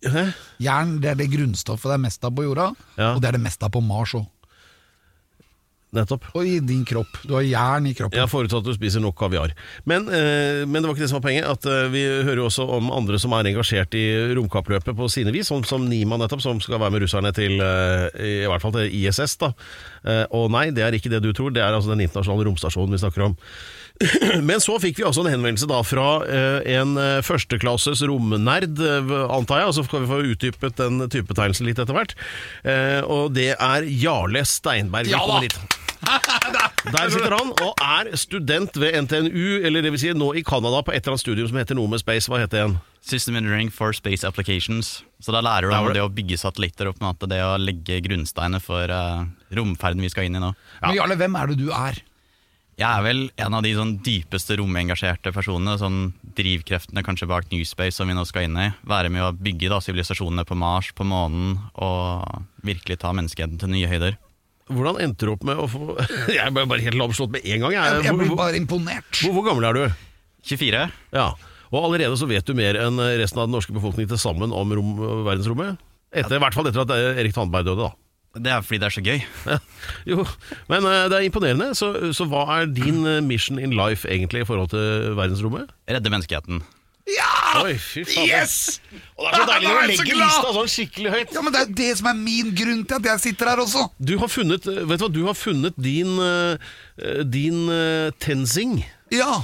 hæ? 0.04 0.30
Jern 0.60 0.98
det 1.00 1.14
er 1.14 1.18
det 1.20 1.30
grunnstoffet 1.32 1.88
det 1.88 1.96
er 1.96 2.04
mest 2.04 2.24
av 2.24 2.36
på 2.36 2.44
jorda, 2.44 2.72
Ja. 2.96 3.14
og 3.14 3.24
det 3.24 3.32
er 3.32 3.40
det 3.40 3.44
mest 3.48 3.64
av 3.64 3.72
på 3.72 3.82
Mars 3.84 4.12
òg. 4.16 4.28
Nettopp. 5.96 6.28
Og 6.38 6.46
i 6.46 6.60
din 6.62 6.84
kropp. 6.86 7.16
Du 7.26 7.34
har 7.34 7.42
jern 7.42 7.88
i 7.90 7.94
kroppen. 7.98 8.18
Ja, 8.20 8.28
Forutsatt 8.30 8.62
at 8.62 8.68
du 8.70 8.76
spiser 8.76 9.02
nok 9.02 9.16
kaviar. 9.18 9.54
Men, 9.90 10.06
eh, 10.06 10.62
men 10.62 10.78
det 10.78 10.86
var 10.86 10.94
ikke 10.94 11.02
det 11.02 11.10
som 11.10 11.18
var 11.18 11.26
poenget. 11.26 11.48
At 11.50 11.66
eh, 11.66 11.88
Vi 11.90 12.04
hører 12.06 12.42
jo 12.42 12.46
også 12.46 12.66
om 12.78 12.92
andre 12.94 13.18
som 13.18 13.34
er 13.34 13.50
engasjert 13.50 13.96
i 13.98 14.04
romkappløpet 14.38 14.94
på 14.96 15.10
sine 15.10 15.34
vis, 15.34 15.50
som, 15.50 15.64
som 15.66 15.88
Nima 15.90 16.20
nettopp, 16.20 16.44
som 16.44 16.62
skal 16.62 16.78
være 16.78 16.94
med 16.94 17.02
russerne 17.02 17.34
til 17.34 17.58
eh, 17.58 18.06
i 18.44 18.46
hvert 18.46 18.62
fall 18.62 18.76
til 18.78 18.94
ISS. 19.00 19.36
da. 19.42 19.50
Eh, 20.06 20.24
og 20.30 20.50
nei, 20.54 20.68
det 20.70 20.86
er 20.86 20.94
ikke 20.94 21.10
det 21.10 21.24
du 21.26 21.32
tror, 21.34 21.50
det 21.50 21.64
er 21.64 21.74
altså 21.74 21.90
den 21.90 22.06
internasjonale 22.06 22.46
romstasjonen 22.46 22.94
vi 22.94 23.02
snakker 23.02 23.26
om. 23.26 23.38
Men 24.48 24.62
så 24.64 24.78
fikk 24.80 25.00
vi 25.00 25.04
altså 25.04 25.24
en 25.26 25.32
henvendelse 25.34 25.66
da 25.68 25.80
fra 25.84 26.06
eh, 26.24 26.70
en 26.78 26.94
eh, 27.00 27.18
førsteklasses 27.26 28.00
romnerd, 28.08 28.78
eh, 28.80 29.10
antar 29.28 29.60
jeg, 29.60 29.68
og 29.72 29.76
så 29.76 29.84
skal 29.84 30.04
vi 30.06 30.08
få 30.08 30.20
utdypet 30.32 30.78
den 30.80 31.02
typetegnelsen 31.12 31.68
litt 31.68 31.82
etter 31.82 31.96
hvert. 31.96 32.14
Eh, 32.64 33.00
og 33.04 33.34
det 33.36 33.50
er 33.58 33.86
Jarle 34.00 34.46
Steinberg. 34.48 35.10
Ja 35.12 35.20
da! 35.28 35.42
Der 36.96 37.10
sitter 37.12 37.34
han 37.36 37.50
og 37.60 37.82
er 37.84 38.08
student 38.16 38.78
ved 38.80 38.94
NTNU, 39.04 39.60
eller 39.68 39.84
det 39.84 39.90
vil 39.92 40.00
si 40.00 40.14
nå 40.16 40.30
i 40.40 40.42
Canada 40.48 40.80
på 40.86 40.94
et 40.94 41.02
eller 41.02 41.12
annet 41.18 41.22
studium 41.26 41.50
som 41.50 41.58
heter 41.60 41.76
noe 41.76 41.90
med 41.92 42.00
space. 42.00 42.30
Hva 42.32 42.40
heter 42.40 42.56
det 42.56 42.62
igjen? 42.62 42.78
System 43.04 43.36
Engineering 43.36 43.68
for 43.72 43.92
Space 43.96 44.24
Applications. 44.24 44.94
Så 45.20 45.34
da 45.36 45.42
lærer 45.44 45.68
du 45.68 45.74
Der 45.74 45.76
om 45.84 45.90
det. 45.90 45.98
det 45.98 46.06
å 46.06 46.12
bygge 46.16 46.40
satellitter 46.40 46.88
og 46.88 46.96
på 46.96 47.04
en 47.04 47.10
måte 47.10 47.28
det 47.28 47.42
å 47.44 47.52
legge 47.60 48.00
grunnsteiner 48.08 48.64
for 48.64 48.88
romferden 49.56 50.00
vi 50.00 50.08
skal 50.12 50.28
inn 50.30 50.40
i 50.40 50.42
nå. 50.42 50.54
Men 50.86 50.96
Jarle, 50.96 51.20
hvem 51.20 51.36
er 51.36 51.52
det 51.52 51.60
du 51.60 51.68
er? 51.68 52.00
Jeg 52.80 52.88
er 52.88 53.02
vel 53.04 53.18
en 53.44 53.54
av 53.58 53.60
de 53.64 53.74
sånn 53.76 53.90
dypeste 54.00 54.56
romengasjerte 54.56 55.34
personene. 55.36 55.74
Sånn 55.80 55.98
drivkreftene 56.38 57.02
kanskje 57.04 57.28
bak 57.28 57.50
New 57.52 57.60
Space 57.68 57.98
som 57.98 58.08
vi 58.08 58.14
nå 58.16 58.24
skal 58.24 58.46
inn 58.46 58.56
i. 58.56 58.70
Være 58.88 59.10
med 59.12 59.26
å 59.26 59.34
bygge 59.36 59.68
da 59.68 59.82
sivilisasjonene 59.84 60.46
på 60.48 60.56
Mars, 60.56 60.88
på 60.96 61.04
månen, 61.04 61.58
og 61.76 62.24
virkelig 62.64 62.96
ta 63.02 63.12
menneskeheten 63.16 63.60
til 63.60 63.72
nye 63.74 63.90
høyder. 63.90 64.16
Hvordan 64.70 65.00
endte 65.04 65.26
du 65.28 65.34
opp 65.34 65.44
med 65.44 65.60
å 65.60 65.66
få 65.68 65.96
Jeg 66.38 66.54
ble 66.56 66.64
bare 66.70 66.84
helt 66.86 66.96
lamslått 66.96 67.34
med 67.36 67.44
en 67.44 67.66
gang. 67.66 67.76
Jeg. 67.76 67.98
Jeg, 67.98 68.08
jeg 68.08 68.18
blir 68.22 68.34
bare 68.38 68.56
imponert. 68.62 69.12
hvor, 69.26 69.36
hvor 69.36 69.48
gammel 69.50 69.68
er 69.68 69.76
du? 69.76 70.02
24. 70.48 70.84
Ja, 71.12 71.28
Og 71.68 71.82
allerede 71.84 72.16
så 72.16 72.28
vet 72.30 72.46
du 72.48 72.56
mer 72.56 72.78
enn 72.80 72.96
resten 73.20 73.42
av 73.42 73.50
den 73.50 73.58
norske 73.58 73.74
befolkningen 73.76 74.14
til 74.14 74.22
sammen 74.22 74.54
om 74.56 74.72
rom, 74.78 74.94
verdensrommet? 75.28 75.76
Etter, 76.16 76.38
I 76.38 76.40
hvert 76.42 76.56
fall 76.56 76.70
etter 76.70 76.86
at 76.86 76.94
Erik 77.20 77.36
Tandberg 77.36 77.68
døde, 77.68 77.90
da. 77.90 77.92
Det 78.34 78.46
er 78.46 78.60
fordi 78.62 78.78
det 78.78 78.86
er 78.86 78.94
så 78.94 79.02
gøy. 79.02 79.22
Ja, 79.50 79.56
jo, 80.06 80.24
men 80.70 80.84
eh, 80.86 81.06
det 81.10 81.16
er 81.18 81.24
imponerende. 81.26 81.72
Så, 81.74 82.12
så 82.14 82.26
hva 82.30 82.44
er 82.60 82.68
din 82.70 83.02
eh, 83.08 83.22
mission 83.24 83.58
in 83.58 83.74
life 83.74 84.08
egentlig 84.08 84.44
i 84.44 84.46
forhold 84.46 84.70
til 84.70 85.16
verdensrommet? 85.18 85.72
Redde 85.90 86.12
menneskeheten. 86.12 86.62
Oi, 87.58 87.74
fy 87.82 88.04
faen. 88.06 88.28
Yes! 88.28 88.78
Og 89.18 89.24
det 89.26 89.32
er 89.32 89.40
så 89.40 89.46
deilig 89.48 89.66
å 89.66 89.72
når 89.72 89.80
du 89.80 89.90
legger 89.90 90.18
lista 90.20 90.52
sånn 90.54 90.68
skikkelig 90.70 91.14
høyt. 91.16 91.32
Ja, 91.34 91.42
men 91.42 91.56
Det 91.56 91.62
er 91.64 91.72
det 91.80 91.88
som 91.98 92.10
er 92.12 92.20
min 92.20 92.52
grunn 92.54 92.84
til 92.86 93.00
at 93.00 93.08
jeg 93.10 93.22
sitter 93.24 93.50
her 93.50 93.62
også. 93.64 93.88
Du 93.98 94.14
har 94.22 94.30
funnet, 94.30 94.68
eh, 94.70 94.84
vet 94.86 95.02
du 95.02 95.06
hva, 95.08 95.10
du 95.16 95.22
har 95.26 95.38
funnet 95.38 95.80
din, 95.80 96.14
din 97.26 97.64
uh, 97.66 98.14
Tenzing. 98.22 98.78
Ja. 99.10 99.40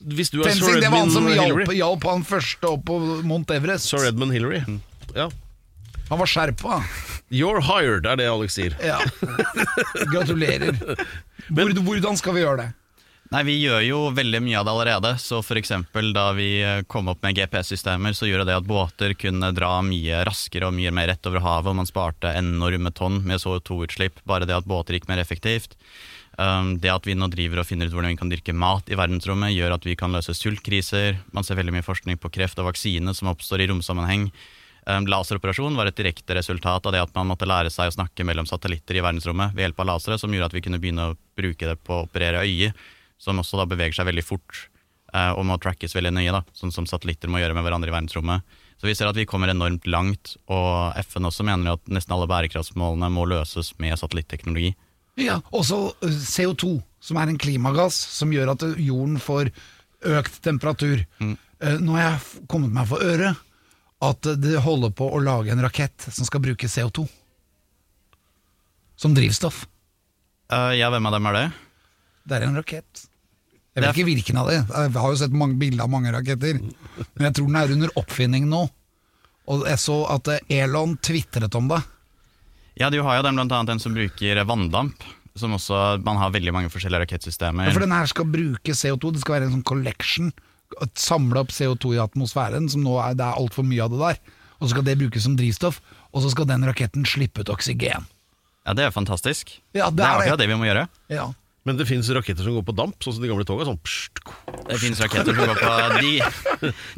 Hvis 0.00 0.32
du 0.32 0.40
er 0.40 0.48
Tenzing, 0.48 0.78
Sir 0.78 0.80
det 0.80 0.88
var 0.88 1.04
han 1.04 1.12
som 1.12 1.28
hjalp, 1.28 1.68
hjalp 1.76 2.08
han 2.08 2.24
første 2.24 2.72
opp 2.72 2.88
på 2.88 2.96
Mount 3.28 3.52
Everest. 3.52 3.92
Sir 3.92 4.08
Edmund 4.08 4.32
Hillary. 4.32 4.64
Ja. 5.12 5.28
Han 6.14 6.20
var 6.20 6.28
skjerpa. 6.30 6.76
You're 7.34 7.58
hired, 7.66 8.04
er 8.06 8.20
det 8.20 8.28
Alex 8.30 8.54
sier. 8.54 8.76
Ja. 8.78 9.00
Gratulerer. 10.12 10.76
Hvor, 11.50 11.72
hvordan 11.88 12.20
skal 12.20 12.36
vi 12.36 12.44
gjøre 12.44 12.60
det? 12.60 12.66
Nei, 13.34 13.40
Vi 13.48 13.56
gjør 13.58 13.80
jo 13.82 13.98
veldig 14.14 14.40
mye 14.46 14.60
av 14.60 14.68
det 14.68 14.74
allerede. 14.76 15.10
Så 15.18 15.40
for 15.42 15.58
Da 16.14 16.28
vi 16.38 16.62
eh, 16.62 16.84
kom 16.86 17.10
opp 17.10 17.26
med 17.26 17.34
GPS-systemer, 17.34 18.14
så 18.14 18.30
gjorde 18.30 18.46
det 18.46 18.54
at 18.60 18.70
båter 18.70 19.16
kunne 19.18 19.50
dra 19.50 19.82
mye 19.82 20.22
raskere 20.22 20.70
og 20.70 20.78
mye 20.78 20.94
mer 20.94 21.10
rett 21.10 21.26
over 21.26 21.42
havet, 21.42 21.74
og 21.74 21.80
man 21.82 21.90
sparte 21.90 22.30
enorme 22.30 22.94
tonn 22.94 23.24
med 23.26 23.42
CO2-utslipp. 23.42 24.22
Bare 24.22 24.46
det 24.46 24.54
at 24.54 24.70
båter 24.70 24.94
gikk 24.94 25.10
mer 25.10 25.18
effektivt. 25.18 25.74
Um, 26.38 26.78
det 26.78 26.94
at 26.94 27.10
vi 27.10 27.18
nå 27.18 27.26
driver 27.26 27.64
og 27.64 27.66
finner 27.66 27.90
ut 27.90 27.94
hvordan 27.98 28.14
vi 28.14 28.22
kan 28.22 28.30
dyrke 28.30 28.54
mat 28.54 28.86
i 28.86 28.94
verdensrommet, 28.94 29.50
gjør 29.50 29.80
at 29.80 29.90
vi 29.90 29.98
kan 29.98 30.14
løse 30.14 30.30
sultkriser. 30.30 31.24
Man 31.34 31.42
ser 31.42 31.58
veldig 31.58 31.74
mye 31.74 31.90
forskning 31.90 32.22
på 32.22 32.30
kreft 32.38 32.62
og 32.62 32.70
vaksine 32.70 33.18
som 33.18 33.34
oppstår 33.34 33.66
i 33.66 33.72
romsammenheng. 33.74 34.30
Um, 34.84 35.06
laseroperasjon 35.08 35.76
var 35.78 35.88
et 35.88 35.96
direkte 35.96 36.36
resultat 36.36 36.84
av 36.84 36.92
det 36.92 37.00
at 37.00 37.14
man 37.16 37.30
måtte 37.30 37.48
lære 37.48 37.70
seg 37.72 37.88
å 37.88 37.94
snakke 37.94 38.26
mellom 38.28 38.44
satellitter 38.48 38.98
i 38.98 39.04
verdensrommet 39.04 39.54
ved 39.56 39.64
hjelp 39.64 39.80
av 39.80 39.88
lasere, 39.94 40.18
som 40.20 40.32
gjorde 40.34 40.50
at 40.50 40.56
vi 40.56 40.62
kunne 40.66 40.80
begynne 40.82 41.06
å 41.08 41.16
bruke 41.38 41.70
det 41.70 41.78
på 41.80 41.96
å 41.96 42.04
operere 42.04 42.42
øyet 42.44 42.76
som 43.20 43.40
også 43.40 43.56
da 43.56 43.64
beveger 43.70 43.96
seg 43.96 44.10
veldig 44.10 44.24
fort 44.26 44.66
eh, 45.14 45.30
og 45.32 45.46
må 45.48 45.56
trackes 45.62 45.96
veldig 45.96 46.12
nøye, 46.18 46.34
da, 46.34 46.42
sånn 46.52 46.74
som 46.74 46.88
satellitter 46.90 47.32
må 47.32 47.40
gjøre 47.40 47.56
med 47.56 47.64
hverandre 47.64 47.88
i 47.88 47.94
verdensrommet. 47.94 48.44
Så 48.76 48.90
vi 48.90 48.96
ser 48.98 49.08
at 49.08 49.16
vi 49.16 49.24
kommer 49.28 49.48
enormt 49.48 49.86
langt, 49.88 50.34
og 50.52 50.98
FN 51.06 51.30
også 51.30 51.46
mener 51.48 51.78
at 51.78 51.88
nesten 51.88 52.12
alle 52.12 52.28
bærekraftsmålene 52.28 53.08
må 53.14 53.24
løses 53.30 53.72
med 53.80 53.96
satellitteknologi. 53.96 54.74
Ja, 55.22 55.38
Også 55.54 55.94
CO2, 56.02 56.74
som 57.00 57.20
er 57.22 57.30
en 57.30 57.40
klimagass 57.40 57.96
som 58.18 58.34
gjør 58.34 58.52
at 58.56 58.66
jorden 58.82 59.16
får 59.22 59.52
økt 60.18 60.40
temperatur. 60.44 61.06
Mm. 61.22 61.36
Nå 61.86 61.94
har 61.96 62.02
jeg 62.02 62.46
kommet 62.50 62.74
meg 62.74 62.90
for 62.90 63.00
øre 63.00 63.30
at 64.04 64.28
de 64.40 64.56
holder 64.60 64.92
på 64.96 65.08
å 65.10 65.20
lage 65.22 65.52
en 65.52 65.62
rakett 65.64 66.08
som 66.10 66.26
skal 66.28 66.42
bruke 66.44 66.68
CO2 66.70 67.06
som 68.96 69.14
drivstoff. 69.14 69.64
Uh, 70.52 70.70
ja, 70.76 70.90
hvem 70.92 71.06
av 71.08 71.16
dem 71.16 71.26
er 71.30 71.36
det? 71.38 71.44
Det 72.24 72.36
er 72.36 72.46
en 72.46 72.56
rakett. 72.58 73.04
Jeg 73.74 73.82
vet 73.82 73.96
ikke 73.96 74.06
hvilken 74.06 74.38
av 74.38 74.48
det. 74.50 74.60
Jeg 74.62 74.92
har 74.94 75.10
jo 75.10 75.18
sett 75.18 75.34
mange 75.34 75.58
bilder 75.58 75.84
av 75.84 75.90
mange 75.90 76.12
raketter. 76.14 76.60
Men 76.62 77.26
jeg 77.26 77.34
tror 77.36 77.48
den 77.48 77.58
er 77.58 77.72
under 77.74 77.98
oppfinning 77.98 78.46
nå. 78.46 78.62
Og 79.50 79.64
jeg 79.68 79.80
så 79.82 79.96
at 80.14 80.30
Elon 80.52 80.94
tvitret 81.04 81.58
om 81.58 81.66
det. 81.72 81.80
Ja, 82.78 82.88
du 82.90 83.00
har 83.06 83.18
jo 83.18 83.26
den 83.26 83.36
blant 83.38 83.52
annet 83.54 83.74
en 83.74 83.82
som 83.82 83.94
bruker 83.94 84.40
vanndamp, 84.46 85.02
som 85.38 85.52
også, 85.54 85.98
man 86.06 86.18
har 86.22 86.32
veldig 86.34 86.54
mange 86.54 86.70
forskjellige 86.72 87.04
rakettsystemer. 87.04 87.68
Ja, 87.68 87.74
For 87.74 87.84
den 87.84 87.94
her 87.94 88.08
skal 88.10 88.30
bruke 88.30 88.78
CO2. 88.78 89.12
Det 89.14 89.24
skal 89.24 89.36
være 89.36 89.50
en 89.50 89.56
sånn 89.58 89.66
collection 89.66 90.30
samle 90.98 91.40
opp 91.40 91.50
CO2 91.54 91.94
i 91.96 92.00
atmosfæren, 92.02 92.68
som 92.70 92.82
nå 92.84 92.96
er, 93.02 93.14
det 93.18 93.24
er 93.26 93.38
altfor 93.40 93.64
mye 93.66 93.82
av 93.84 93.90
det 93.94 94.00
der. 94.00 94.18
Og 94.60 94.66
så 94.68 94.72
skal 94.74 94.84
det 94.86 94.98
brukes 94.98 95.22
som 95.26 95.36
drivstoff, 95.36 95.80
og 96.14 96.22
så 96.24 96.30
skal 96.32 96.46
den 96.48 96.64
raketten 96.64 97.04
slippe 97.08 97.42
ut 97.44 97.50
oksygen. 97.52 98.06
Ja, 98.66 98.72
Det 98.72 98.84
er 98.86 98.90
fantastisk. 98.94 99.60
Ja, 99.74 99.90
det 99.90 99.96
det 99.98 100.04
er 100.04 100.08
det. 100.08 100.22
akkurat 100.24 100.38
det 100.38 100.48
vi 100.48 100.54
må 100.56 100.64
gjøre. 100.64 100.86
Ja. 101.12 101.26
Men 101.64 101.78
det 101.80 101.86
fins 101.88 102.10
raketter 102.12 102.44
som 102.44 102.52
går 102.58 102.64
på 102.68 102.74
damp, 102.76 102.98
sånn 103.00 103.14
som 103.16 103.24
de 103.24 103.30
gamle 103.30 103.46
toga. 103.48 103.64
Sånn, 103.64 103.78
pst, 103.80 104.20
Det 104.68 104.76
finnes 104.82 104.98
raketter 105.00 105.32
som 105.32 105.48
går 105.48 105.60
på 105.62 105.70
De, 106.04 106.10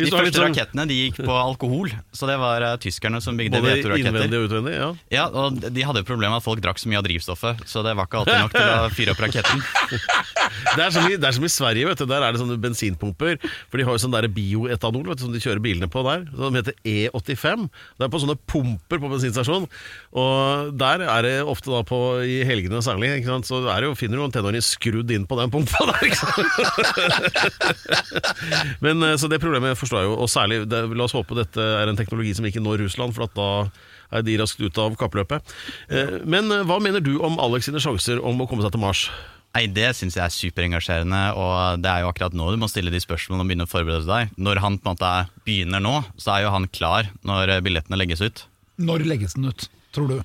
de 0.02 0.08
første 0.11 0.32
sånn- 0.35 0.49
rakettene 0.50 0.87
de 0.90 0.96
gikk 0.99 1.20
på 1.23 1.35
alkohol, 1.38 1.92
så 2.14 2.26
det 2.30 2.37
var 2.42 2.64
uh, 2.66 2.73
tyskerne 2.82 3.20
som 3.23 3.38
bygde 3.38 3.61
både 3.61 3.76
vetoraketter. 3.78 4.11
innvendig 4.11 4.40
og 4.40 4.49
utvendig. 4.49 4.75
Ja. 4.75 4.88
Ja, 5.14 5.26
og 5.30 5.61
de 5.62 5.87
hadde 5.87 6.02
problemet 6.06 6.35
med 6.35 6.42
at 6.42 6.46
folk 6.46 6.62
drakk 6.64 6.82
så 6.82 6.90
mye 6.90 6.99
av 6.99 7.06
drivstoffet, 7.06 7.62
så 7.68 7.85
det 7.87 7.94
var 7.99 8.08
ikke 8.11 8.23
alltid 8.25 8.42
nok 8.42 8.56
til 8.56 8.73
å 8.73 8.90
fyre 8.99 9.14
opp 9.14 9.23
raketten. 9.23 9.62
Det, 10.76 10.82
er 10.82 10.90
som 10.94 11.06
i, 11.06 11.14
det 11.18 11.30
er 11.30 11.37
som 11.38 11.46
i 11.46 11.52
Sverige, 11.52 11.87
vet 11.90 12.02
du. 12.02 12.06
der 12.11 12.26
er 12.26 12.35
det 12.35 12.42
sånne 12.42 12.58
bensinpumper. 12.62 13.38
For 13.70 13.78
de 13.78 13.87
har 13.87 13.96
jo 13.96 14.02
sånn 14.02 14.18
bioetanol 14.35 15.06
vet 15.12 15.20
du, 15.20 15.26
som 15.26 15.35
de 15.35 15.42
kjører 15.42 15.62
bilene 15.62 15.88
på 15.92 16.02
der. 16.06 16.26
Som 16.35 16.58
heter 16.58 16.75
E85. 16.82 17.66
Det 17.99 18.06
er 18.06 18.12
på 18.12 18.23
sånne 18.23 18.38
pumper 18.50 19.02
på 19.02 19.11
bensinstasjon. 19.12 19.66
Og 20.16 20.75
der 20.78 21.06
er 21.06 21.26
det 21.26 21.35
ofte 21.46 21.70
da 21.73 21.82
på 21.87 22.00
i 22.26 22.40
helgene 22.49 22.82
særlig, 22.85 23.14
så 23.46 23.62
er 23.70 23.82
det 23.85 23.90
jo, 23.90 23.96
finner 23.99 24.18
du 24.18 24.25
noen 24.25 24.35
tenåringer 24.35 24.55
skrudd 24.64 25.10
inn 25.14 25.26
på 25.28 25.36
den 25.40 25.50
pumpa 25.52 25.84
der. 25.90 26.00
ikke 26.06 26.18
sant? 26.20 26.36
Men 28.84 29.02
eh, 29.02 29.16
Så 29.20 29.28
det 29.30 29.40
problemet 29.42 29.78
forstår 29.78 30.02
jeg 30.04 30.10
jo, 30.10 30.16
og 30.25 30.30
særlig 30.32 30.62
det, 30.70 30.82
La 30.96 31.06
oss 31.08 31.14
håpe 31.16 31.36
dette 31.38 31.60
er 31.82 31.90
en 31.90 31.98
teknologi 31.98 32.34
som 32.38 32.46
ikke 32.48 32.62
når 32.64 32.84
Russland, 32.86 33.14
for 33.16 33.26
at 33.28 33.34
da 33.36 33.48
er 34.16 34.22
de 34.26 34.36
raskt 34.38 34.60
ute 34.62 34.78
av 34.82 34.94
kappløpet. 35.00 35.54
Eh, 35.90 36.18
Men 36.28 36.50
eh, 36.54 36.64
hva 36.68 36.78
mener 36.82 37.02
du 37.04 37.16
om 37.26 37.38
Alex 37.42 37.68
sine 37.70 37.82
sjanser 37.82 38.20
om 38.22 38.40
å 38.40 38.46
komme 38.50 38.62
seg 38.66 38.72
til 38.76 38.82
Mars? 38.84 39.06
Nei, 39.56 39.64
Det 39.72 39.88
syns 39.96 40.18
jeg 40.18 40.25
er 40.26 40.34
superengasjerende, 40.34 41.20
og 41.40 41.80
det 41.80 41.88
er 41.88 42.02
jo 42.04 42.10
akkurat 42.10 42.34
nå 42.36 42.50
du 42.52 42.58
må 42.60 42.68
stille 42.68 42.92
de 42.92 43.00
spørsmålene 43.00 43.40
og 43.46 43.48
begynne 43.48 43.64
å 43.64 43.70
forberede 43.72 44.04
deg. 44.10 44.34
Når 44.36 44.60
han 44.60 44.76
på 44.76 44.90
en 44.90 44.92
måte 44.98 45.08
er- 45.22 45.30
begynner 45.48 45.80
nå, 45.80 45.94
så 46.20 46.34
er 46.36 46.44
jo 46.44 46.50
han 46.52 46.68
klar 46.68 47.08
når 47.25 47.54
billettene 47.64 47.96
legges 47.96 48.20
ut. 48.20 48.44
Når 48.76 49.06
legges 49.08 49.32
den 49.38 49.48
ut, 49.48 49.68
tror 49.96 50.10
du? 50.12 50.18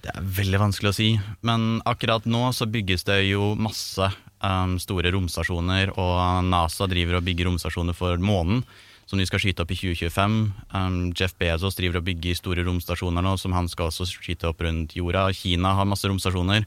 Det 0.00 0.12
er 0.14 0.28
veldig 0.40 0.60
vanskelig 0.62 0.90
å 0.90 0.96
si, 0.96 1.08
men 1.44 1.80
akkurat 1.88 2.24
nå 2.24 2.46
så 2.56 2.68
bygges 2.70 3.04
det 3.08 3.18
jo 3.28 3.52
masse 3.60 4.06
um, 4.40 4.78
store 4.80 5.12
romstasjoner, 5.12 5.92
og 6.00 6.46
NASA 6.46 6.88
driver 6.88 7.18
og 7.18 7.26
bygger 7.26 7.50
romstasjoner 7.50 7.96
for 7.96 8.16
månen, 8.24 8.62
som 9.10 9.20
de 9.20 9.26
skal 9.28 9.42
skyte 9.42 9.64
opp 9.64 9.74
i 9.74 9.76
2025. 9.76 10.38
Um, 10.72 10.98
Jeff 11.12 11.34
Bezos 11.36 11.76
driver 11.76 12.00
og 12.00 12.06
bygger 12.08 12.38
store 12.38 12.64
romstasjoner 12.64 13.26
nå, 13.26 13.34
som 13.42 13.52
han 13.56 13.68
skal 13.68 13.90
også 13.90 14.08
skyte 14.08 14.48
opp 14.48 14.62
rundt 14.64 14.96
jorda. 14.96 15.26
Kina 15.36 15.74
har 15.76 15.88
masse 15.90 16.08
romstasjoner. 16.08 16.64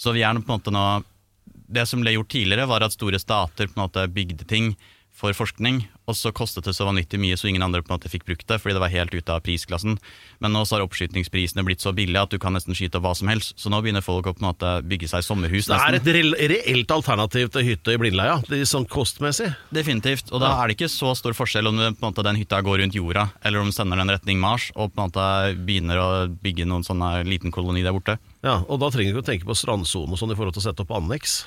Så 0.00 0.14
vi 0.16 0.24
er 0.24 0.38
på 0.38 0.46
en 0.48 0.56
måte 0.56 0.72
nå 0.74 0.86
Det 1.74 1.84
som 1.88 2.02
ble 2.02 2.12
gjort 2.12 2.28
tidligere, 2.30 2.68
var 2.68 2.84
at 2.84 2.92
store 2.92 3.18
stater 3.18 3.68
på 3.68 3.76
en 3.76 3.86
måte 3.86 4.08
bygde 4.12 4.44
ting 4.48 4.74
for 5.14 5.32
forskning, 5.32 5.84
og 6.04 6.16
så 6.18 6.32
kostet 6.36 6.66
det 6.68 6.74
så 6.76 6.86
vanvittig 6.88 7.18
mye 7.20 7.36
så 7.40 7.48
ingen 7.48 7.64
andre 7.64 7.80
på 7.82 7.90
en 7.90 7.96
måte 7.96 8.10
fikk 8.12 8.26
brukt 8.28 8.46
det, 8.50 8.58
fordi 8.60 8.76
det 8.76 8.82
var 8.82 8.92
helt 8.92 9.14
ute 9.14 9.32
av 9.32 9.40
prisklassen. 9.44 9.96
Men 10.44 10.52
nå 10.52 10.64
så 10.68 10.76
har 10.76 10.84
oppskytningsprisene 10.84 11.64
blitt 11.64 11.84
så 11.84 11.94
billige 11.96 12.24
at 12.26 12.34
du 12.34 12.38
kan 12.42 12.52
nesten 12.56 12.76
skyte 12.76 13.00
hva 13.00 13.14
som 13.16 13.30
helst. 13.32 13.54
Så 13.60 13.72
nå 13.72 13.80
begynner 13.84 14.04
folk 14.04 14.28
å 14.28 14.34
på 14.36 14.44
en 14.44 14.50
måte 14.50 14.74
bygge 14.84 15.08
seg 15.14 15.24
sommerhus. 15.24 15.70
Det 15.70 15.78
er 15.78 15.96
nesten. 15.96 16.20
et 16.20 16.52
reelt 16.52 16.94
alternativ 16.94 17.50
til 17.54 17.68
hytte 17.70 17.96
i 17.96 18.00
Blindleia, 18.00 18.36
det 18.50 18.60
sånn 18.68 18.88
kostmessig. 18.90 19.50
Definitivt. 19.74 20.32
Og 20.34 20.44
da 20.44 20.54
er 20.58 20.68
det 20.68 20.78
ikke 20.78 20.92
så 20.92 21.14
stor 21.16 21.36
forskjell 21.36 21.72
om 21.72 21.80
måte, 22.00 22.24
den 22.24 22.40
hytta 22.40 22.60
går 22.64 22.82
rundt 22.82 22.96
jorda, 22.96 23.28
eller 23.44 23.62
om 23.62 23.70
den 23.70 23.76
sender 23.76 24.00
den 24.00 24.12
retning 24.12 24.40
Mars 24.42 24.70
og 24.74 24.92
på 24.92 25.00
en 25.00 25.08
måte 25.08 25.26
begynner 25.64 26.00
å 26.00 26.08
bygge 26.28 26.68
noen 26.68 26.84
sånne 26.86 27.24
liten 27.28 27.54
koloni 27.54 27.84
der 27.84 27.96
borte. 27.96 28.18
Ja, 28.44 28.60
og 28.68 28.80
da 28.82 28.90
trenger 28.92 29.12
du 29.12 29.18
ikke 29.18 29.24
å 29.24 29.30
tenke 29.32 29.48
på 29.48 29.56
strandsone 29.56 30.12
og 30.12 30.20
sånn 30.20 30.34
i 30.34 30.38
forhold 30.38 30.56
til 30.56 30.64
å 30.64 30.68
sette 30.68 30.84
opp 30.84 30.92
anneks. 30.96 31.44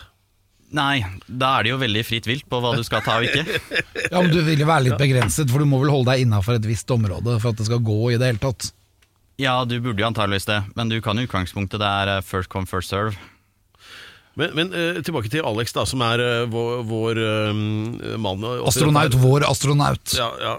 Nei, 0.75 0.99
da 1.27 1.53
er 1.57 1.63
det 1.63 1.71
jo 1.71 1.77
veldig 1.79 2.01
fritt 2.03 2.25
vilt 2.27 2.47
på 2.51 2.59
hva 2.59 2.73
du 2.75 2.83
skal 2.83 3.03
ta 3.05 3.21
og 3.21 3.27
ikke. 3.27 3.45
Ja, 4.11 4.19
men 4.19 4.33
Du 4.33 4.41
vil 4.43 4.59
jo 4.59 4.67
være 4.67 4.89
litt 4.89 4.99
begrenset, 4.99 5.47
for 5.51 5.63
du 5.63 5.69
må 5.69 5.79
vel 5.83 5.93
holde 5.93 6.11
deg 6.11 6.25
innafor 6.25 6.57
et 6.59 6.67
visst 6.67 6.91
område 6.91 7.37
for 7.39 7.53
at 7.53 7.61
det 7.61 7.69
skal 7.69 7.79
gå 7.83 8.01
i 8.11 8.19
det 8.19 8.33
hele 8.33 8.43
tatt. 8.43 8.71
Ja, 9.39 9.61
du 9.69 9.77
burde 9.79 10.01
jo 10.01 10.09
antageligvis 10.09 10.49
det, 10.49 10.59
men 10.75 10.91
du 10.91 10.97
kan 11.03 11.19
i 11.19 11.27
utgangspunktet 11.27 11.79
det 11.79 11.87
er 11.87 12.17
eh, 12.17 12.23
first 12.25 12.51
come, 12.51 12.67
first 12.67 12.91
serve. 12.91 13.15
Men, 14.37 14.53
men 14.53 14.73
eh, 14.73 14.99
tilbake 15.05 15.31
til 15.33 15.45
Alex, 15.49 15.73
da, 15.73 15.83
som 15.89 16.01
er 16.05 16.21
eh, 16.21 16.43
vår, 16.51 16.81
vår 16.85 17.21
eh, 17.23 17.61
mann. 18.21 18.43
Astronaut, 18.69 19.17
vår 19.17 19.47
astronaut. 19.49 20.17
Ja, 20.17 20.31
ja. 20.43 20.57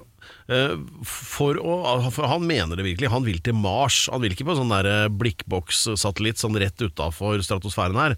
For, 1.05 1.59
å, 1.61 1.75
for 2.09 2.25
Han 2.25 2.47
mener 2.49 2.79
det 2.81 2.87
virkelig. 2.87 3.11
Han 3.13 3.27
vil 3.27 3.37
til 3.45 3.53
Mars. 3.53 4.07
Han 4.09 4.23
vil 4.25 4.33
ikke 4.33 4.47
på 4.49 4.55
sånn 4.57 4.73
blikkbokssatellitt 5.21 6.41
sånn 6.41 6.57
rett 6.57 6.81
utafor 6.81 7.43
stratosfæren 7.45 8.01
her. 8.01 8.17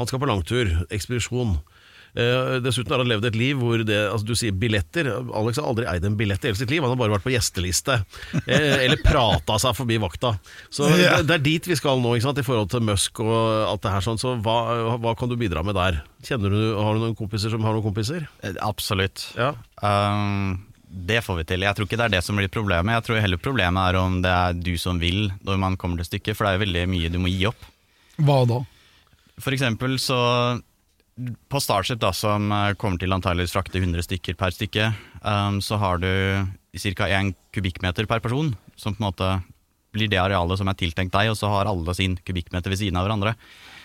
Han 0.00 0.08
skal 0.08 0.20
på 0.22 0.28
langtur. 0.30 0.70
Ekspedisjon. 0.90 1.58
Uh, 2.12 2.58
dessuten 2.60 2.92
har 2.92 3.00
han 3.00 3.08
levd 3.08 3.24
et 3.30 3.36
liv 3.40 3.56
hvor 3.56 3.80
det 3.88 3.96
altså 4.12 4.26
Du 4.28 4.34
sier 4.36 4.52
billetter. 4.52 5.06
Alex 5.32 5.56
har 5.56 5.64
aldri 5.70 5.86
eid 5.88 6.04
en 6.04 6.16
billett 6.18 6.42
i 6.44 6.50
hele 6.50 6.58
sitt 6.60 6.68
liv. 6.68 6.82
Han 6.84 6.92
har 6.92 6.98
bare 7.00 7.14
vært 7.14 7.24
på 7.24 7.32
gjesteliste. 7.32 7.94
Uh, 8.34 8.82
eller 8.84 9.00
prata 9.00 9.56
seg 9.62 9.78
forbi 9.78 9.96
vakta. 10.02 10.34
Så 10.68 10.90
Ja. 10.92 11.16
det, 11.22 11.30
det 11.30 11.38
er 11.38 11.44
dit 11.46 11.68
vi 11.72 11.78
skal 11.80 12.02
nå, 12.04 12.12
ikke 12.18 12.26
sant 12.28 12.42
i 12.42 12.44
forhold 12.44 12.68
til 12.74 12.84
Musk 12.84 13.22
og 13.24 13.38
alt 13.70 13.84
det 13.86 13.94
her. 13.94 14.04
sånn 14.04 14.20
Så 14.20 14.34
hva, 14.44 14.58
hva 15.00 15.14
kan 15.16 15.32
du 15.32 15.38
bidra 15.40 15.64
med 15.64 15.78
der? 15.80 16.02
Kjenner 16.28 16.52
du, 16.52 16.60
Har 16.76 16.98
du 16.98 17.00
noen 17.06 17.16
kompiser 17.16 17.48
som 17.54 17.64
har 17.64 17.72
noen 17.78 17.86
kompiser? 17.86 18.28
Eh, 18.44 18.60
Absolutt. 18.60 19.30
Ja. 19.40 19.54
Um, 19.80 20.60
det 20.92 21.22
får 21.24 21.38
vi 21.40 21.44
til. 21.48 21.64
Jeg 21.64 21.78
tror 21.78 21.88
ikke 21.88 21.96
det 21.96 22.10
er 22.10 22.16
det 22.18 22.24
som 22.26 22.36
blir 22.36 22.52
problemet. 22.52 22.92
Jeg 22.98 23.06
tror 23.08 23.22
heller 23.24 23.40
problemet 23.40 23.80
er 23.88 23.96
om 24.02 24.20
det 24.20 24.28
er 24.36 24.52
du 24.60 24.74
som 24.76 25.00
vil 25.00 25.30
når 25.48 25.56
man 25.64 25.78
kommer 25.80 25.96
til 26.04 26.10
stykket, 26.12 26.36
for 26.36 26.44
det 26.44 26.52
er 26.52 26.58
jo 26.60 26.64
veldig 26.66 26.84
mye 26.92 27.08
du 27.14 27.16
må 27.24 27.32
gi 27.32 27.46
opp. 27.48 27.64
Hva 28.20 28.42
da? 28.44 28.58
For 29.42 29.54
eksempel 29.54 29.98
så 30.00 30.18
På 31.52 31.60
Starship, 31.60 32.00
da, 32.00 32.12
som 32.16 32.48
eh, 32.54 32.74
kommer 32.80 33.00
til 33.00 33.12
antageligvis 33.12 33.52
frakte 33.52 33.80
100 33.80 34.06
stykker 34.06 34.36
per 34.40 34.54
stykke, 34.54 34.86
um, 35.20 35.58
så 35.60 35.76
har 35.76 35.98
du 36.00 36.08
ca. 36.72 37.08
1 37.08 37.34
kubikkmeter 37.52 38.08
per 38.08 38.22
person, 38.24 38.54
som 38.80 38.94
på 38.96 39.02
en 39.02 39.08
måte 39.10 39.28
blir 39.92 40.08
det 40.08 40.22
arealet 40.22 40.56
som 40.56 40.70
er 40.72 40.78
tiltenkt 40.80 41.12
deg, 41.12 41.28
og 41.28 41.36
så 41.36 41.50
har 41.52 41.68
alle 41.68 41.94
sin 41.94 42.16
kubikkmeter 42.16 42.72
ved 42.72 42.80
siden 42.80 42.96
av 42.96 43.04
hverandre. 43.04 43.34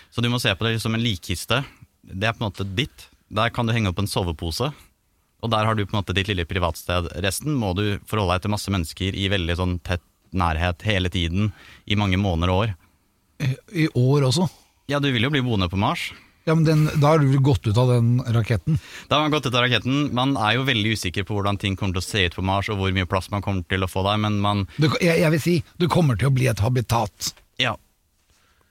Så 0.08 0.24
du 0.24 0.30
må 0.32 0.40
se 0.40 0.54
på 0.56 0.64
det 0.64 0.80
som 0.80 0.96
en 0.96 1.04
likkiste. 1.04 1.60
Det 2.00 2.30
er 2.30 2.32
på 2.32 2.40
en 2.40 2.48
måte 2.48 2.64
ditt. 2.64 3.10
Der 3.28 3.52
kan 3.52 3.68
du 3.68 3.74
henge 3.76 3.92
opp 3.92 4.00
en 4.00 4.08
sovepose, 4.08 4.70
og 5.38 5.52
der 5.52 5.68
har 5.68 5.76
du 5.76 5.84
på 5.84 5.92
en 5.92 6.00
måte 6.00 6.16
ditt 6.16 6.30
lille 6.32 6.48
privatsted. 6.48 7.10
Resten 7.20 7.52
må 7.60 7.74
du 7.76 8.00
forholde 8.08 8.38
deg 8.38 8.46
til 8.46 8.54
masse 8.56 8.72
mennesker 8.72 9.20
i 9.20 9.28
veldig 9.28 9.58
sånn 9.60 9.76
tett 9.84 10.06
nærhet 10.32 10.80
hele 10.88 11.12
tiden, 11.12 11.52
i 11.84 11.96
mange 12.00 12.16
måneder 12.20 12.54
og 12.54 12.64
år. 12.64 12.74
I 13.76 13.86
år 13.92 14.30
også? 14.32 14.48
Ja, 14.88 14.98
du 15.04 15.10
vil 15.12 15.26
jo 15.26 15.30
bli 15.30 15.42
boende 15.44 15.68
på 15.68 15.76
Mars. 15.80 16.08
Ja, 16.48 16.54
men 16.56 16.64
den, 16.64 16.86
Da 16.96 17.10
har 17.12 17.18
du 17.20 17.26
vel 17.28 17.42
gått 17.44 17.66
ut 17.68 17.76
av 17.76 17.90
den 17.92 18.22
raketten? 18.32 18.78
Da 19.08 19.18
har 19.18 19.26
man 19.26 19.34
gått 19.34 19.46
ut 19.46 19.54
av 19.54 19.66
raketten. 19.66 20.14
Man 20.16 20.32
er 20.40 20.54
jo 20.56 20.62
veldig 20.64 20.94
usikker 20.96 21.26
på 21.28 21.36
hvordan 21.36 21.58
ting 21.60 21.76
kommer 21.76 21.98
til 21.98 22.00
å 22.00 22.06
se 22.06 22.22
ut 22.30 22.36
på 22.38 22.44
Mars, 22.46 22.70
og 22.72 22.80
hvor 22.80 22.94
mye 22.96 23.08
plass 23.10 23.28
man 23.30 23.44
kommer 23.44 23.66
til 23.68 23.84
å 23.84 23.88
få 23.90 24.00
der, 24.06 24.16
men 24.22 24.38
man 24.40 24.64
Du, 24.78 24.88
jeg, 25.02 25.20
jeg 25.20 25.34
vil 25.34 25.42
si, 25.44 25.56
du 25.76 25.84
kommer 25.92 26.16
til 26.16 26.30
å 26.30 26.32
bli 26.32 26.48
et 26.48 26.62
habitat. 26.64 27.34
Ja. 27.60 27.74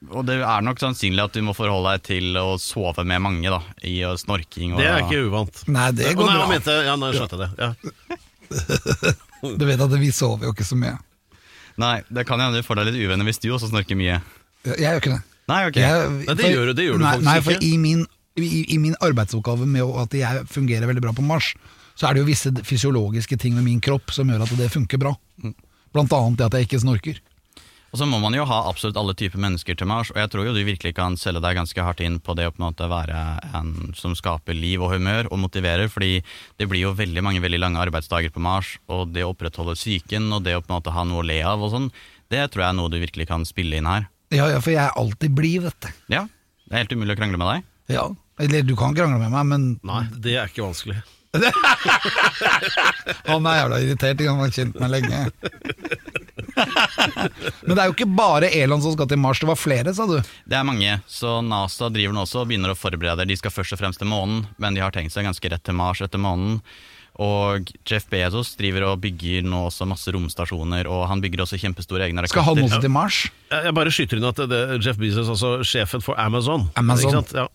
Og 0.09 0.25
det 0.25 0.39
er 0.41 0.65
nok 0.65 0.81
sannsynlig 0.81 1.21
at 1.21 1.37
du 1.37 1.43
må 1.45 1.53
forholde 1.57 1.93
deg 1.97 2.03
til 2.09 2.37
å 2.41 2.57
sove 2.61 3.05
med 3.05 3.21
mange, 3.21 3.53
da, 3.53 3.61
i 3.85 3.99
snorking 4.17 4.73
og 4.73 4.81
Det 4.81 4.89
er 4.89 5.05
ikke 5.05 5.21
uvant. 5.29 5.61
Nei, 5.69 5.87
det 5.97 6.15
går 6.17 6.33
bra. 6.33 6.49
mente, 6.49 6.79
ja, 6.89 6.97
nei, 6.97 7.13
skjønte 7.13 7.37
jeg 7.37 7.45
det. 7.45 7.51
Ja. 7.61 9.13
Du 9.57 9.65
vet 9.67 9.81
at 9.83 9.91
vi 10.01 10.07
sover 10.15 10.47
jo 10.47 10.51
ikke 10.55 10.65
så 10.65 10.73
mye. 10.79 10.95
Nei, 11.77 11.99
det 12.09 12.23
kan 12.25 12.41
hende 12.41 12.57
du 12.57 12.65
får 12.65 12.79
deg 12.79 12.87
litt 12.89 13.03
uvenner 13.05 13.27
hvis 13.27 13.37
du 13.43 13.51
også 13.53 13.69
snorker 13.69 13.97
mye. 13.99 14.15
Jeg 14.65 14.81
gjør 14.81 14.97
ikke 15.03 15.11
det. 15.13 15.19
Nei, 15.47 15.61
ok. 15.69 15.79
Jeg, 15.79 16.09
Nei, 16.27 16.35
det 16.35 16.51
gjør 16.51 16.73
det 16.75 16.87
gjør 16.87 16.99
du 16.99 17.05
nei, 17.05 17.13
faktisk 17.15 17.29
nei, 17.29 17.37
for 17.45 17.55
ikke. 17.55 17.67
I 17.69 17.77
min, 17.81 18.03
i, 18.37 18.49
I 18.75 18.79
min 18.83 18.97
arbeidsoppgave 19.03 19.67
med 19.69 19.95
at 20.03 20.17
jeg 20.17 20.43
fungerer 20.51 20.89
veldig 20.89 21.05
bra 21.05 21.13
på 21.15 21.25
Mars, 21.25 21.53
så 21.97 22.09
er 22.09 22.17
det 22.17 22.25
jo 22.25 22.29
visse 22.29 22.51
fysiologiske 22.67 23.39
ting 23.41 23.55
med 23.57 23.65
min 23.65 23.79
kropp 23.83 24.13
som 24.13 24.29
gjør 24.29 24.45
at 24.45 24.53
det 24.59 24.69
funker 24.73 25.01
bra. 25.01 25.15
Mm. 25.43 25.55
Blant 25.95 26.13
annet 26.13 26.41
det 26.41 26.49
at 26.49 26.57
jeg 26.57 26.67
ikke 26.67 26.83
snorker. 26.83 27.23
Og 27.87 28.01
så 28.01 28.05
må 28.05 28.17
man 28.19 28.35
jo 28.35 28.43
ha 28.45 28.57
absolutt 28.67 28.97
alle 28.99 29.15
typer 29.15 29.39
mennesker 29.39 29.77
til 29.79 29.87
Mars, 29.87 30.09
og 30.11 30.19
jeg 30.19 30.29
tror 30.29 30.49
jo 30.49 30.53
du 30.53 30.59
virkelig 30.67 30.91
kan 30.97 31.15
selge 31.17 31.39
deg 31.43 31.55
ganske 31.55 31.85
hardt 31.85 32.03
inn 32.03 32.19
på 32.19 32.35
det 32.35 32.49
å 32.49 32.51
på 32.51 32.59
en 32.59 32.65
måte 32.67 32.89
være 32.91 33.21
en 33.55 33.71
som 33.95 34.15
skaper 34.17 34.57
liv 34.57 34.83
og 34.83 34.91
humør 34.91 35.29
og 35.31 35.39
motiverer, 35.45 35.87
fordi 35.91 36.19
det 36.59 36.67
blir 36.67 36.83
jo 36.83 36.91
veldig 36.97 37.23
mange 37.23 37.41
veldig 37.41 37.61
lange 37.63 37.79
arbeidsdager 37.81 38.33
på 38.35 38.43
Mars, 38.43 38.75
og 38.91 39.15
det 39.15 39.23
å 39.23 39.31
opprettholde 39.31 39.77
psyken 39.79 40.27
og 40.35 40.43
det 40.45 40.57
å 40.57 40.61
på 40.65 40.69
en 40.69 40.77
måte 40.81 40.93
ha 40.93 41.07
noe 41.07 41.23
å 41.23 41.27
le 41.31 41.39
av 41.47 41.63
og 41.63 41.71
sånn, 41.73 41.89
det 42.27 42.43
tror 42.51 42.65
jeg 42.65 42.73
er 42.73 42.77
noe 42.81 42.91
du 42.91 42.99
virkelig 42.99 43.29
kan 43.31 43.47
spille 43.47 43.79
inn 43.79 43.87
her. 43.87 44.09
Ja, 44.33 44.47
ja, 44.51 44.59
for 44.59 44.73
jeg 44.73 44.83
er 44.83 44.95
alltid 44.99 45.35
blid, 45.35 45.61
vet 45.63 45.85
du. 45.85 45.91
Ja, 46.11 46.25
det 46.67 46.73
er 46.73 46.83
helt 46.83 46.95
umulig 46.97 47.15
å 47.15 47.19
krangle 47.19 47.39
med 47.39 47.47
deg. 47.47 47.67
Ja. 47.95 48.07
Eller 48.43 48.65
du 48.67 48.75
kan 48.77 48.95
krangle 48.95 49.19
med 49.21 49.31
meg, 49.33 49.45
men 49.49 49.69
Nei, 49.87 50.03
det 50.23 50.35
er 50.37 50.51
ikke 50.51 50.65
vanskelig. 50.67 50.99
han 53.27 53.47
er 53.47 53.57
jævla 53.59 53.79
irritert, 53.83 54.21
han 54.25 54.41
har 54.41 54.53
kjent 54.53 54.77
meg 54.81 54.93
lenge. 54.93 55.19
men 57.67 57.73
det 57.73 57.81
er 57.81 57.89
jo 57.89 57.95
ikke 57.95 58.09
bare 58.17 58.51
Elon 58.55 58.81
som 58.83 58.95
skal 58.95 59.09
til 59.11 59.21
Mars, 59.21 59.41
det 59.43 59.49
var 59.49 59.59
flere, 59.59 59.93
sa 59.95 60.07
du? 60.09 60.17
Det 60.47 60.57
er 60.57 60.67
mange, 60.67 60.99
så 61.07 61.39
NASA 61.45 61.89
driver 61.93 62.15
nå 62.15 62.25
også 62.25 62.43
og 62.43 62.51
begynner 62.51 62.73
å 62.73 62.79
forberede. 62.79 63.27
De 63.29 63.37
skal 63.39 63.53
først 63.53 63.75
og 63.77 63.81
fremst 63.81 64.01
til 64.01 64.11
månen, 64.11 64.45
men 64.61 64.77
de 64.77 64.83
har 64.83 64.95
tenkt 64.95 65.15
seg 65.15 65.27
ganske 65.27 65.53
rett 65.53 65.65
til 65.67 65.77
Mars 65.77 66.03
etter 66.03 66.21
månen. 66.21 66.59
Og 67.23 67.71
Jeff 67.89 68.05
Bezos 68.11 68.51
driver 68.59 68.83
og 68.91 68.99
bygger 69.01 69.41
nå 69.47 69.63
også 69.71 69.87
masse 69.89 70.11
romstasjoner, 70.13 70.85
og 70.91 71.07
han 71.09 71.21
bygger 71.23 71.41
også 71.47 71.57
kjempestore 71.57 72.05
egne 72.05 72.21
raketter. 72.21 72.35
Skal 72.37 72.45
han 72.45 72.63
også 72.67 72.81
til 72.83 72.93
Mars? 72.93 73.21
Jeg 73.49 73.63
jeg 73.65 73.73
bare 73.79 73.93
skyter 73.95 74.19
inn 74.21 74.27
at 74.29 74.41
det, 74.51 74.59
Jeff 74.85 74.99
Bezos, 75.01 75.31
altså 75.33 75.55
sjefen 75.65 76.03
for 76.05 76.19
Amazon 76.21 76.67
Amazon. 76.77 77.09
Ikke 77.09 77.17
sant? 77.21 77.33
Ja. 77.33 77.47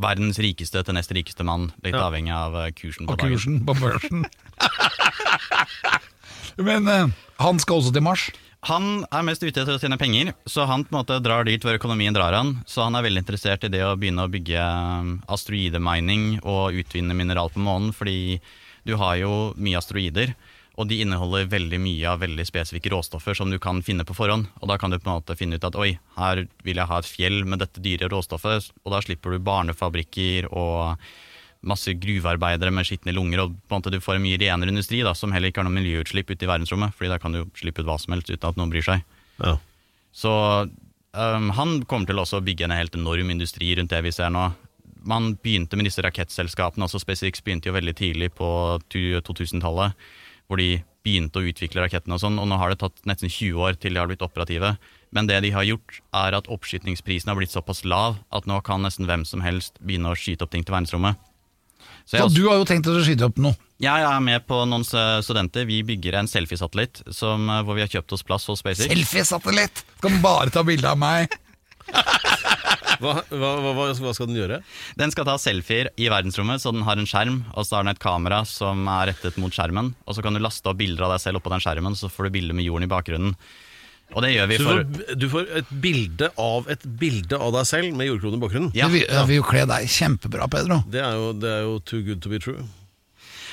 verdens 0.00 0.38
rikeste 0.40 0.80
til 0.86 0.94
nest 0.96 1.10
rikeste 1.12 1.44
mann, 1.44 1.66
litt 1.84 1.92
Ja. 1.92 2.06
avhengig 2.08 2.32
av 2.32 2.54
eh, 2.56 2.70
kursen 2.72 3.04
på 3.04 3.12
Og 3.12 3.18
dagen. 3.18 3.34
kursen 3.36 3.58
på 3.68 3.74
børsen. 3.76 4.24
Men 6.56 6.88
uh, 6.88 7.10
han 7.40 7.58
skal 7.60 7.80
også 7.80 7.92
til 7.92 8.02
Mars. 8.04 8.30
Han 8.68 9.06
er 9.08 9.22
mest 9.24 9.40
ute 9.40 9.62
etter 9.62 9.72
å 9.76 9.80
tjene 9.80 9.96
penger, 10.00 10.34
så 10.48 10.66
han 10.68 10.82
på 10.84 10.92
en 10.92 10.98
måte 10.98 11.16
drar 11.24 11.46
dit 11.48 11.62
hvor 11.64 11.76
økonomien 11.78 12.12
drar 12.12 12.34
han. 12.36 12.58
Så 12.68 12.82
han 12.84 12.96
er 12.98 13.06
veldig 13.06 13.22
interessert 13.22 13.64
i 13.64 13.70
det 13.72 13.80
å 13.86 13.94
begynne 13.96 14.26
å 14.26 14.32
bygge 14.32 14.60
um, 15.00 15.14
asteroidemining 15.32 16.42
og 16.44 16.76
utvinne 16.82 17.16
mineral 17.16 17.48
på 17.54 17.62
månen, 17.64 17.94
fordi 17.96 18.36
du 18.86 18.96
har 19.00 19.18
jo 19.20 19.34
mye 19.60 19.78
asteroider, 19.80 20.34
og 20.80 20.88
de 20.88 21.00
inneholder 21.02 21.48
veldig 21.50 21.80
mye 21.82 22.08
av 22.08 22.22
veldig 22.22 22.44
spesifikke 22.48 22.92
råstoffer 22.94 23.36
som 23.36 23.50
du 23.52 23.58
kan 23.60 23.82
finne 23.84 24.06
på 24.08 24.16
forhånd. 24.16 24.46
Og 24.62 24.70
da 24.70 24.78
kan 24.80 24.92
du 24.92 24.96
på 24.96 25.10
en 25.10 25.18
måte 25.18 25.36
finne 25.36 25.58
ut 25.60 25.66
at 25.66 25.76
oi, 25.76 25.90
her 26.16 26.46
vil 26.64 26.80
jeg 26.80 26.88
ha 26.88 27.00
et 27.00 27.10
fjell 27.10 27.42
med 27.44 27.60
dette 27.60 27.82
dyre 27.84 28.08
råstoffet, 28.12 28.70
og 28.84 28.94
da 28.94 29.02
slipper 29.04 29.34
du 29.34 29.44
barnefabrikker 29.44 30.48
og 30.48 30.96
masse 31.60 31.92
gruvearbeidere 32.00 32.72
med 32.72 32.88
skitne 32.88 33.12
lunger, 33.12 33.42
og 33.44 33.56
på 33.68 33.76
en 33.76 33.82
måte 33.82 33.92
du 33.92 34.00
får 34.00 34.16
en 34.16 34.24
mye 34.24 34.38
renere 34.40 34.72
industri 34.72 35.02
da, 35.04 35.12
som 35.16 35.34
heller 35.34 35.52
ikke 35.52 35.60
har 35.60 35.68
noe 35.68 35.76
miljøutslipp 35.76 36.32
ute 36.32 36.46
i 36.46 36.48
verdensrommet, 36.48 36.94
fordi 36.96 37.12
da 37.12 37.18
kan 37.20 37.36
du 37.36 37.42
slippe 37.58 37.82
ut 37.82 37.90
hva 37.90 37.98
som 38.00 38.16
helst 38.16 38.32
uten 38.32 38.48
at 38.48 38.60
noen 38.60 38.72
bryr 38.72 38.86
seg. 38.86 39.04
Ja. 39.42 39.58
Så 40.16 40.32
um, 40.64 41.50
han 41.58 41.76
kommer 41.90 42.08
til 42.08 42.22
også 42.22 42.40
å 42.40 42.46
bygge 42.46 42.66
en 42.66 42.76
helt 42.76 42.96
enorm 42.96 43.34
industri 43.36 43.74
rundt 43.76 43.92
det 43.92 44.00
vi 44.06 44.14
ser 44.14 44.32
nå. 44.32 44.48
Man 45.04 45.34
begynte 45.42 45.76
med 45.78 45.86
disse 45.88 46.02
rakettselskapene, 46.04 46.84
altså 46.84 47.00
SpaceX 47.00 47.40
begynte 47.44 47.70
jo 47.70 47.76
veldig 47.76 47.94
tidlig 47.96 48.32
på 48.36 48.48
2000-tallet, 48.92 49.94
hvor 50.48 50.60
de 50.60 50.82
begynte 51.04 51.40
å 51.40 51.46
utvikle 51.48 51.84
rakettene 51.84 52.16
og 52.16 52.20
sånn, 52.20 52.36
og 52.42 52.48
nå 52.50 52.58
har 52.60 52.72
det 52.72 52.80
tatt 52.82 52.98
nesten 53.08 53.30
20 53.32 53.62
år 53.64 53.78
til 53.80 53.94
de 53.94 54.02
har 54.02 54.10
blitt 54.10 54.24
operative. 54.24 54.74
Men 55.14 55.26
det 55.30 55.40
de 55.46 55.52
har 55.54 55.64
gjort, 55.64 56.00
er 56.12 56.36
at 56.36 56.50
oppskytningsprisen 56.52 57.32
har 57.32 57.38
blitt 57.38 57.54
såpass 57.54 57.84
lav 57.88 58.18
at 58.34 58.46
nå 58.50 58.60
kan 58.66 58.84
nesten 58.84 59.08
hvem 59.08 59.24
som 59.26 59.40
helst 59.44 59.80
begynne 59.80 60.12
å 60.12 60.18
skyte 60.18 60.44
opp 60.44 60.52
ting 60.52 60.66
til 60.66 60.76
verdensrommet. 60.76 61.16
Så 62.04 62.18
Så 62.18 62.24
også- 62.26 62.36
du 62.36 62.48
har 62.48 62.58
jo 62.58 62.64
tenkt 62.64 62.86
å 62.86 63.04
skyte 63.04 63.24
opp 63.24 63.38
noe. 63.38 63.56
jeg 63.80 64.02
er 64.02 64.20
med 64.20 64.46
på 64.46 64.66
noen 64.68 64.84
studenter. 64.84 65.64
Vi 65.64 65.82
bygger 65.82 66.14
en 66.14 66.26
selfiesatellitt 66.26 67.14
som, 67.14 67.48
eh, 67.48 67.62
hvor 67.62 67.74
vi 67.74 67.80
har 67.80 67.88
kjøpt 67.88 68.12
oss 68.12 68.22
plass 68.22 68.46
hos 68.46 68.60
SpaceX. 68.60 68.88
Selfiesatellitt! 68.88 69.84
Kan 70.02 70.20
bare 70.20 70.50
ta 70.50 70.62
bilde 70.62 70.84
av 70.84 70.98
meg? 70.98 71.30
Hva, 73.00 73.14
hva, 73.32 73.50
hva, 73.72 74.12
skal 74.12 74.28
den 74.28 74.36
gjøre? 74.36 74.58
Den 75.00 75.08
skal 75.08 75.24
ta 75.24 75.38
selfier 75.40 75.88
i 75.96 76.10
verdensrommet, 76.12 76.60
så 76.60 76.68
den 76.74 76.84
har 76.84 77.00
en 77.00 77.08
skjerm, 77.08 77.38
og 77.54 77.64
så 77.64 77.78
har 77.78 77.86
den 77.86 77.94
et 77.94 78.02
kamera 78.02 78.42
som 78.44 78.84
er 78.92 79.08
rettet 79.14 79.38
mot 79.40 79.54
skjermen. 79.54 79.94
Og 80.04 80.16
så 80.16 80.24
kan 80.24 80.36
du 80.36 80.42
laste 80.42 80.68
opp 80.68 80.76
bilder 80.82 81.06
av 81.06 81.14
deg 81.14 81.22
selv 81.22 81.40
oppå 81.40 81.52
den 81.54 81.64
skjermen, 81.64 81.96
så 81.96 82.10
får 82.12 82.28
du 82.28 82.34
bilder 82.36 82.58
med 82.58 82.68
jorden 82.68 82.84
i 82.84 82.90
bakgrunnen. 82.92 83.38
Og 84.10 84.24
det 84.24 84.32
gjør 84.34 84.50
vi 84.50 84.58
Du 84.58 84.64
for 84.66 84.82
får, 84.82 85.14
du 85.22 85.26
får 85.30 85.54
et 85.60 85.72
bilde 85.84 86.28
av 86.42 86.68
et 86.72 86.84
bilde 87.00 87.38
av 87.38 87.54
deg 87.54 87.70
selv 87.70 87.96
med 87.96 88.10
jordkloden 88.10 88.40
i 88.40 88.42
bakgrunnen. 88.42 88.74
ja, 88.74 88.90
Det 88.90 88.98
vil, 88.98 89.06
vi 89.06 89.22
vil 89.30 89.40
jo 89.40 89.46
kle 89.46 89.64
deg 89.70 89.88
kjempebra, 89.96 90.50
Pedro. 90.50 90.82
Det, 90.90 91.00
er 91.00 91.16
jo, 91.16 91.32
det 91.38 91.54
er 91.54 91.64
jo 91.68 91.78
too 91.86 92.02
good 92.04 92.20
to 92.24 92.32
be 92.32 92.42
true. 92.42 92.66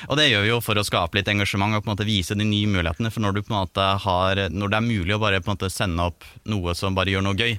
Og 0.06 0.18
det 0.18 0.28
gjør 0.28 0.44
vi 0.44 0.50
jo 0.52 0.60
for 0.62 0.78
å 0.78 0.84
skape 0.86 1.18
litt 1.18 1.30
engasjement 1.30 1.74
og 1.74 1.82
på 1.82 1.90
en 1.90 1.96
måte 1.96 2.06
vise 2.06 2.36
de 2.38 2.46
nye 2.46 2.70
mulighetene. 2.70 3.10
For 3.14 3.22
når, 3.22 3.38
du 3.38 3.42
på 3.42 3.54
en 3.54 3.60
måte 3.62 3.86
har, 4.04 4.44
når 4.50 4.70
det 4.70 4.78
er 4.78 4.86
mulig 4.86 5.16
å 5.16 5.22
bare 5.22 5.40
på 5.42 5.50
en 5.50 5.56
måte 5.56 5.72
sende 5.74 6.10
opp 6.10 6.26
noe 6.46 6.74
som 6.78 6.94
bare 6.94 7.14
gjør 7.14 7.26
noe 7.26 7.38
gøy, 7.38 7.56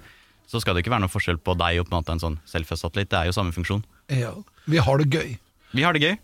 så 0.49 0.61
skal 0.61 0.75
det 0.75 0.83
ikke 0.83 0.95
være 0.95 1.05
noe 1.05 1.13
forskjell 1.13 1.37
på 1.41 1.53
deg 1.59 1.81
og 1.81 1.89
på 1.89 1.93
en 1.93 1.99
måte 1.99 2.15
en 2.15 2.23
sånn 2.23 2.39
selfie-satellitt. 2.49 3.11
Det 3.11 3.19
er 3.19 3.29
jo 3.29 3.35
samme 3.37 3.53
funksjon. 3.55 3.85
Ja. 4.09 4.33
Vi 4.69 4.81
har 4.81 5.01
det 5.01 5.13
gøy. 5.13 5.37
Vi 5.77 5.85
har 5.85 5.93
det 5.93 6.01
gøy. 6.01 6.17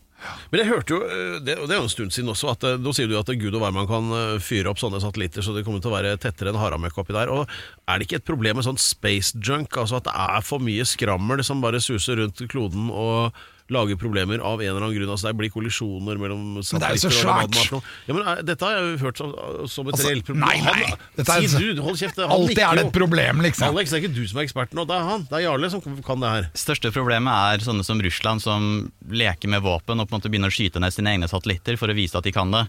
Men 0.49 0.61
jeg 0.61 0.69
hørte 0.69 0.95
jo, 0.95 0.99
eh, 1.05 1.37
det, 1.43 1.57
og 1.59 1.67
det 1.67 1.75
er 1.75 1.81
jo 1.81 1.87
en 1.87 1.91
stund 1.91 2.13
siden 2.15 2.31
også, 2.31 2.53
at 2.55 2.65
eh, 2.65 2.77
nå 2.81 2.93
sier 2.95 3.09
du 3.09 3.17
at 3.19 3.29
gud 3.37 3.53
og 3.53 3.61
hvermann 3.61 3.89
kan 3.89 4.07
eh, 4.15 4.37
fyre 4.41 4.71
opp 4.71 4.79
sånne 4.81 5.01
satellitter, 5.03 5.45
så 5.45 5.53
det 5.53 5.65
kommer 5.67 5.83
til 5.83 5.91
å 5.91 5.97
være 5.97 6.15
tettere 6.21 6.49
enn 6.51 6.59
haramøkk 6.59 7.01
oppi 7.03 7.15
der. 7.15 7.31
Og 7.33 7.43
er 7.45 7.99
det 7.99 8.07
ikke 8.07 8.21
et 8.21 8.27
problem 8.27 8.59
med 8.59 8.67
sånn 8.67 8.81
space 8.81 9.37
junk, 9.37 9.75
altså 9.77 9.99
at 9.99 10.07
det 10.07 10.15
er 10.25 10.47
for 10.47 10.63
mye 10.63 10.87
skrammel 10.87 11.43
som 11.45 11.61
bare 11.63 11.83
suser 11.83 12.21
rundt 12.21 12.41
kloden 12.51 12.89
og 12.93 13.37
lager 13.73 13.97
problemer 13.97 14.37
av 14.45 14.61
en 14.61 14.67
eller 14.69 14.83
annen 14.85 14.93
grunn? 14.99 15.09
Altså 15.09 15.31
det 15.31 15.37
blir 15.39 15.49
kollisjoner 15.49 16.19
mellom 16.21 16.41
Men 16.53 16.61
det 16.61 16.85
er 16.85 16.93
jo 16.93 17.01
så 17.01 17.09
satellitter 17.09 17.73
og 17.73 17.81
svært. 17.81 17.87
Ja, 18.07 18.13
men 18.13 18.27
er, 18.29 18.41
Dette 18.45 18.65
har 18.67 18.75
jeg 18.77 18.83
jo 18.91 18.97
hørt 19.05 19.17
som, 19.17 19.31
som 19.71 19.87
et 19.89 19.95
Altså, 19.97 20.09
reelt 20.11 20.25
problem. 20.27 20.45
nei, 20.45 20.57
nei. 20.61 20.89
Han- 20.91 20.99
Dette 21.17 21.31
er- 21.37 21.47
Si 21.47 21.63
du, 21.73 21.81
hold 21.81 21.97
kjeft. 21.97 22.15
han 22.21 22.29
Alltid 22.35 22.59
er 22.61 22.75
det 22.75 22.85
et 22.85 22.93
problem, 22.93 23.41
liksom. 23.41 23.67
Alex, 23.73 23.89
det 23.89 23.97
er 23.97 24.03
ikke 24.07 24.15
du 24.15 24.27
som 24.27 24.37
er 24.39 24.45
eksperten 24.45 24.75
nå, 24.77 24.85
det 24.85 24.95
er 24.99 25.07
han. 25.09 25.23
Det 25.29 25.33
er 25.39 25.43
Jarle 25.47 25.69
som 25.73 25.81
kan 25.81 26.19
det 26.21 26.29
her. 26.35 26.49
Største 26.53 26.91
problemet 26.93 27.33
er 27.55 27.65
sånne 27.65 27.83
som 27.83 27.99
Russland 28.01 28.41
som 28.45 28.91
leker 29.09 29.49
med 29.49 29.61
våpen 29.65 29.99
og 29.99 30.07
på 30.09 30.13
en 30.13 30.19
måte 30.21 30.29
begynner 30.29 30.53
å 30.53 30.55
skyte 30.55 30.79
ned 30.79 30.93
sine 30.93 31.15
egne 31.17 31.27
satellitter 31.31 31.77
for 31.77 31.87
å 31.89 31.95
vise 31.97 32.15
at 32.15 32.23
de 32.23 32.31
kan 32.31 32.51
det. 32.51 32.67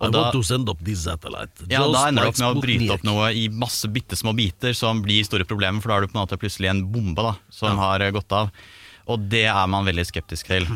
I 0.00 0.06
Og 0.06 0.12
da, 0.14 0.20
want 0.22 0.32
to 0.32 0.42
send 0.42 0.66
up 0.70 0.78
this 0.82 1.02
satellite. 1.04 1.52
ja, 1.68 1.84
da 1.84 2.06
ender 2.08 2.22
det 2.24 2.30
opp 2.32 2.38
med 2.40 2.56
å 2.56 2.60
bryte 2.64 2.90
opp 2.94 3.02
noe 3.04 3.26
i 3.36 3.48
masse 3.52 3.84
bitte 3.92 4.16
små 4.16 4.32
biter 4.34 4.72
som 4.72 5.02
blir 5.04 5.20
store 5.28 5.44
problemer, 5.44 5.82
for 5.82 5.88
da 5.92 5.94
har 5.98 6.00
du 6.00 6.06
på 6.08 6.16
en 6.16 6.24
måte 6.26 6.38
plutselig 6.40 6.70
en 6.70 6.80
bombe 6.90 7.20
da, 7.20 7.34
som 7.52 7.76
har 7.76 8.00
eh, 8.00 8.10
gått 8.10 8.32
av. 8.32 8.48
Og 9.08 9.28
det 9.32 9.46
er 9.48 9.66
man 9.70 9.88
veldig 9.88 10.06
skeptisk 10.10 10.50
til. 10.50 10.66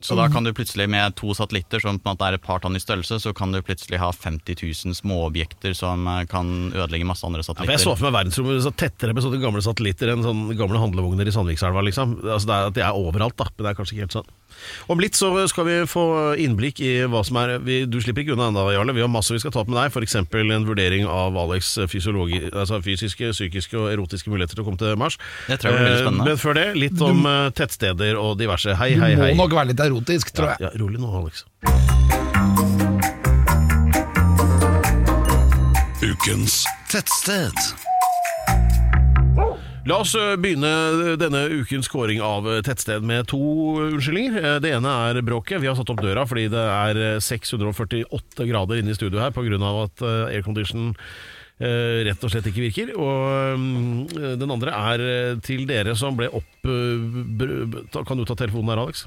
Ja. 0.00 0.06
Så 0.08 0.16
da 0.16 0.28
kan 0.32 0.46
du 0.46 0.52
plutselig 0.56 0.88
med 0.88 1.14
to 1.18 1.34
satellitter 1.36 1.82
som 1.84 1.98
på 2.00 2.08
en 2.08 2.16
måte 2.16 2.28
er 2.28 2.38
et 2.38 2.44
par 2.44 2.62
tonn 2.64 2.76
i 2.76 2.80
størrelse, 2.80 3.18
så 3.20 3.34
kan 3.36 3.52
du 3.52 3.60
plutselig 3.60 4.00
ha 4.00 4.08
50 4.16 4.56
000 4.64 4.96
småobjekter 4.96 5.76
som 5.76 6.06
eh, 6.08 6.24
kan 6.30 6.72
ødelegge 6.72 7.04
masse 7.08 7.26
andre 7.26 7.44
Ja, 7.44 7.52
for 7.52 7.74
jeg 7.74 7.82
så 7.84 7.92
for 7.96 8.08
meg 8.08 8.16
verdensrommet 8.16 8.64
så 8.64 8.72
tettere 8.72 9.12
med 9.12 9.26
sånne 9.26 9.40
gamle 9.42 9.62
satellitter 9.64 10.14
enn 10.14 10.24
sånne 10.24 10.56
gamle 10.56 10.80
handlevogner 10.80 11.28
i 11.28 11.34
Sandvikselva. 11.34 11.84
Liksom. 11.84 12.16
Altså 12.24 12.48
det 12.48 12.56
er 12.56 12.70
at 12.70 12.78
de 12.78 12.86
er 12.86 12.96
overalt, 12.96 13.36
da, 13.36 13.50
men 13.52 13.66
det 13.66 13.72
er 13.74 13.80
kanskje 13.82 13.98
ikke 13.98 14.08
helt 14.08 14.18
sånn. 14.20 14.36
Om 14.90 15.00
litt 15.00 15.14
så 15.14 15.30
skal 15.50 15.66
vi 15.68 15.76
få 15.88 16.04
innblikk 16.42 16.80
i 16.82 16.92
hva 17.10 17.22
som 17.26 17.38
er 17.38 17.58
vi, 17.62 17.84
Du 17.86 18.00
slipper 18.02 18.24
ikke 18.24 18.34
unna 18.34 18.48
ennå, 18.50 18.64
Jarle. 18.74 18.94
Vi 18.96 19.04
har 19.04 19.10
masse 19.12 19.34
vi 19.34 19.40
skal 19.42 19.52
ta 19.54 19.62
opp 19.62 19.70
med 19.70 19.78
deg. 19.78 19.92
F.eks. 19.92 20.16
en 20.18 20.66
vurdering 20.66 21.06
av 21.06 21.36
Alex' 21.38 21.76
altså 21.80 22.80
fysiske, 22.84 23.30
psykiske 23.36 23.78
og 23.78 23.90
erotiske 23.92 24.32
muligheter 24.32 24.58
til 24.58 24.64
å 24.64 24.68
komme 24.68 24.80
til 24.80 24.96
Mars. 25.00 25.18
Det 25.46 25.60
tror 25.62 25.76
jeg 25.76 25.84
blir 25.84 25.90
Eh, 25.90 26.02
spennende. 26.04 26.26
Men 26.28 26.40
før 26.40 26.56
det, 26.58 26.66
litt 26.78 27.02
om 27.04 27.22
du, 27.24 27.30
tettsteder 27.56 28.18
og 28.20 28.36
diverse. 28.40 28.74
Hei, 28.78 28.90
Du 28.94 29.00
hei, 29.00 29.14
Du 29.16 29.22
må 29.38 29.46
nok 29.46 29.56
være 29.58 29.72
litt 29.72 29.80
erotisk, 29.90 30.32
tror 30.32 30.54
jeg. 30.54 30.64
Ja, 30.68 30.72
rolig 30.80 31.02
nå, 31.02 31.10
Alex. 31.20 31.44
Ukens 36.00 36.62
tettsted. 36.90 37.56
La 39.88 39.96
oss 40.04 40.12
begynne 40.40 41.16
denne 41.18 41.40
ukens 41.60 41.88
kåring 41.90 42.20
av 42.24 42.46
tettsted 42.66 43.04
med 43.06 43.26
to 43.30 43.38
unnskyldninger. 43.88 44.36
Eh, 44.40 44.58
Det 44.60 44.72
ene 44.76 44.92
er 45.10 45.20
bråket. 45.24 45.60
Vi 45.62 45.68
har 45.70 45.76
satt 45.78 45.90
opp 45.92 46.02
døra 46.04 46.26
fordi 46.28 46.48
det 46.52 46.64
er 46.64 47.20
648 47.24 48.48
grader 48.48 48.80
inne 48.80 48.92
i 48.92 48.98
studio 48.98 49.20
her 49.20 49.32
pga. 49.32 49.60
at 49.84 50.02
aircondition 50.34 50.94
rett 51.60 52.22
og 52.24 52.30
slett 52.32 52.46
ikke 52.48 52.64
virker. 52.70 52.92
Og 52.96 53.60
den 54.40 54.50
andre 54.50 54.72
er 54.72 55.40
til 55.44 55.66
dere 55.68 55.92
som 55.96 56.16
ble 56.16 56.28
opp... 56.32 56.48
Kan 56.64 58.16
du 58.16 58.24
ta 58.24 58.34
telefonen 58.34 58.72
her, 58.72 58.80
Alex? 58.80 59.04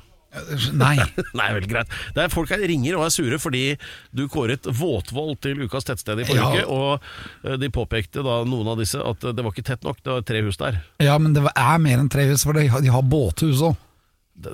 Nei. 0.74 0.96
Nei, 1.40 1.48
vel 1.54 1.68
greit. 1.70 1.92
Det 2.16 2.24
er 2.26 2.32
Folk 2.34 2.50
her 2.54 2.64
ringer 2.66 2.96
og 2.98 3.06
er 3.08 3.14
sure 3.14 3.38
fordi 3.42 3.64
du 4.16 4.24
kåret 4.32 4.66
Våtvoll 4.66 5.36
til 5.44 5.62
ukas 5.68 5.86
tettsted 5.86 6.24
i 6.24 6.28
forrige 6.28 6.64
Ja. 6.64 6.66
uke. 6.66 7.50
Og 7.54 7.60
de 7.62 7.70
påpekte 7.74 8.24
da 8.26 8.40
noen 8.50 8.72
av 8.74 8.80
disse 8.82 8.98
at 9.02 9.22
det 9.24 9.44
var 9.46 9.52
ikke 9.54 9.68
tett 9.68 9.86
nok. 9.86 10.02
Det 10.02 10.16
var 10.16 10.26
tre 10.26 10.42
hus 10.46 10.58
der. 10.62 10.80
Ja, 11.04 11.20
men 11.22 11.36
det 11.38 11.46
er 11.54 11.84
mer 11.84 12.02
enn 12.02 12.10
tre 12.14 12.26
hus, 12.32 12.46
for 12.48 12.58
de 12.58 12.66
har, 12.72 13.06
båthus 13.06 13.62
òg. 13.62 13.78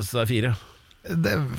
Så 0.03 0.19
det 0.19 0.23
er 0.25 0.29
fire. 0.33 0.55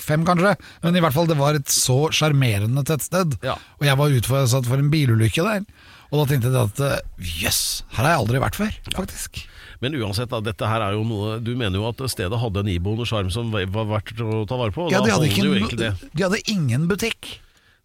Fem, 0.04 0.24
kanskje. 0.28 0.52
Men 0.84 0.98
i 0.98 1.00
hvert 1.02 1.16
fall, 1.16 1.26
det 1.30 1.38
var 1.40 1.56
et 1.56 1.72
så 1.72 2.02
sjarmerende 2.14 2.84
tettsted. 2.86 3.38
Ja. 3.46 3.56
Og 3.80 3.86
jeg 3.88 3.96
var 3.98 4.12
utsatt 4.20 4.68
for 4.68 4.76
en 4.82 4.90
bilulykke 4.92 5.46
der. 5.46 5.64
Og 6.10 6.20
da 6.20 6.26
tenkte 6.28 6.50
jeg 6.50 6.60
at 6.60 6.82
jøss, 6.84 7.40
jøss, 7.40 7.62
her 7.96 8.04
har 8.04 8.12
jeg 8.16 8.20
aldri 8.26 8.42
vært 8.42 8.58
før, 8.58 8.76
faktisk. 8.98 9.44
Men 9.80 9.96
uansett, 9.96 10.30
da, 10.32 10.42
dette 10.44 10.68
her 10.68 10.82
er 10.84 10.92
jo 10.92 11.04
noe 11.08 11.38
Du 11.40 11.54
mener 11.56 11.80
jo 11.80 11.86
at 11.88 12.02
stedet 12.12 12.40
hadde 12.42 12.60
en 12.64 12.68
iboende 12.72 13.06
sjarm 13.08 13.30
som 13.32 13.52
var 13.52 13.64
verdt 13.88 14.20
å 14.20 14.42
ta 14.48 14.58
vare 14.60 14.74
på? 14.76 14.90
Ja, 14.92 15.00
de 15.04 15.12
hadde, 15.14 15.30
ikke 15.30 15.78
de 15.80 16.24
hadde 16.24 16.42
ingen 16.52 16.88
butikk. 16.90 17.38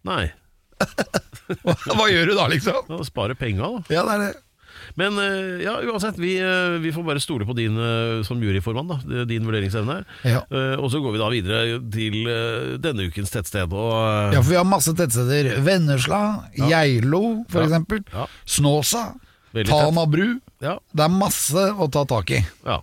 Nei. 0.06 0.26
Hva, 1.62 1.76
hva 1.96 2.10
gjør 2.12 2.32
du 2.32 2.34
da, 2.36 2.50
liksom? 2.52 2.82
Ja, 2.92 3.04
Spare 3.06 3.36
penga, 3.38 3.70
da. 3.78 3.96
Ja, 3.96 4.04
det 4.04 4.18
er 4.18 4.24
det. 4.26 4.34
Men 4.94 5.18
eh, 5.18 5.64
ja, 5.64 5.74
uansett, 5.88 6.18
vi, 6.20 6.36
eh, 6.40 6.76
vi 6.80 6.92
får 6.94 7.04
bare 7.06 7.20
stole 7.20 7.46
på 7.48 7.56
din 7.56 7.76
eh, 7.80 8.22
som 8.28 8.40
juryformann, 8.42 8.92
da. 8.92 9.24
Din 9.28 9.46
vurderingsevne. 9.48 9.98
Ja. 10.24 10.44
Og 10.80 10.90
så 10.92 11.00
går 11.04 11.16
vi 11.16 11.20
da 11.22 11.30
videre 11.32 11.78
til 11.92 12.18
denne 12.82 13.08
ukens 13.10 13.32
tettsted. 13.34 13.72
Og, 13.72 14.34
Ja, 14.36 14.40
for 14.42 14.52
vi 14.52 14.60
har 14.60 14.68
masse 14.68 14.94
tettsteder. 14.96 15.56
Vennesla, 15.66 16.22
Geilo 16.56 17.24
for 17.52 17.66
Ja. 17.66 17.82
Ja. 18.12 18.26
Snåsa, 18.44 19.08
Veldig 19.56 19.72
tett. 19.72 19.88
Tana 19.88 20.06
bru. 20.10 20.28
Ja, 20.66 20.76
Det 20.92 21.06
er 21.06 21.14
masse 21.14 21.68
å 21.76 21.88
ta 21.92 22.04
tak 22.10 22.34
i. 22.36 22.42
ja. 22.66 22.82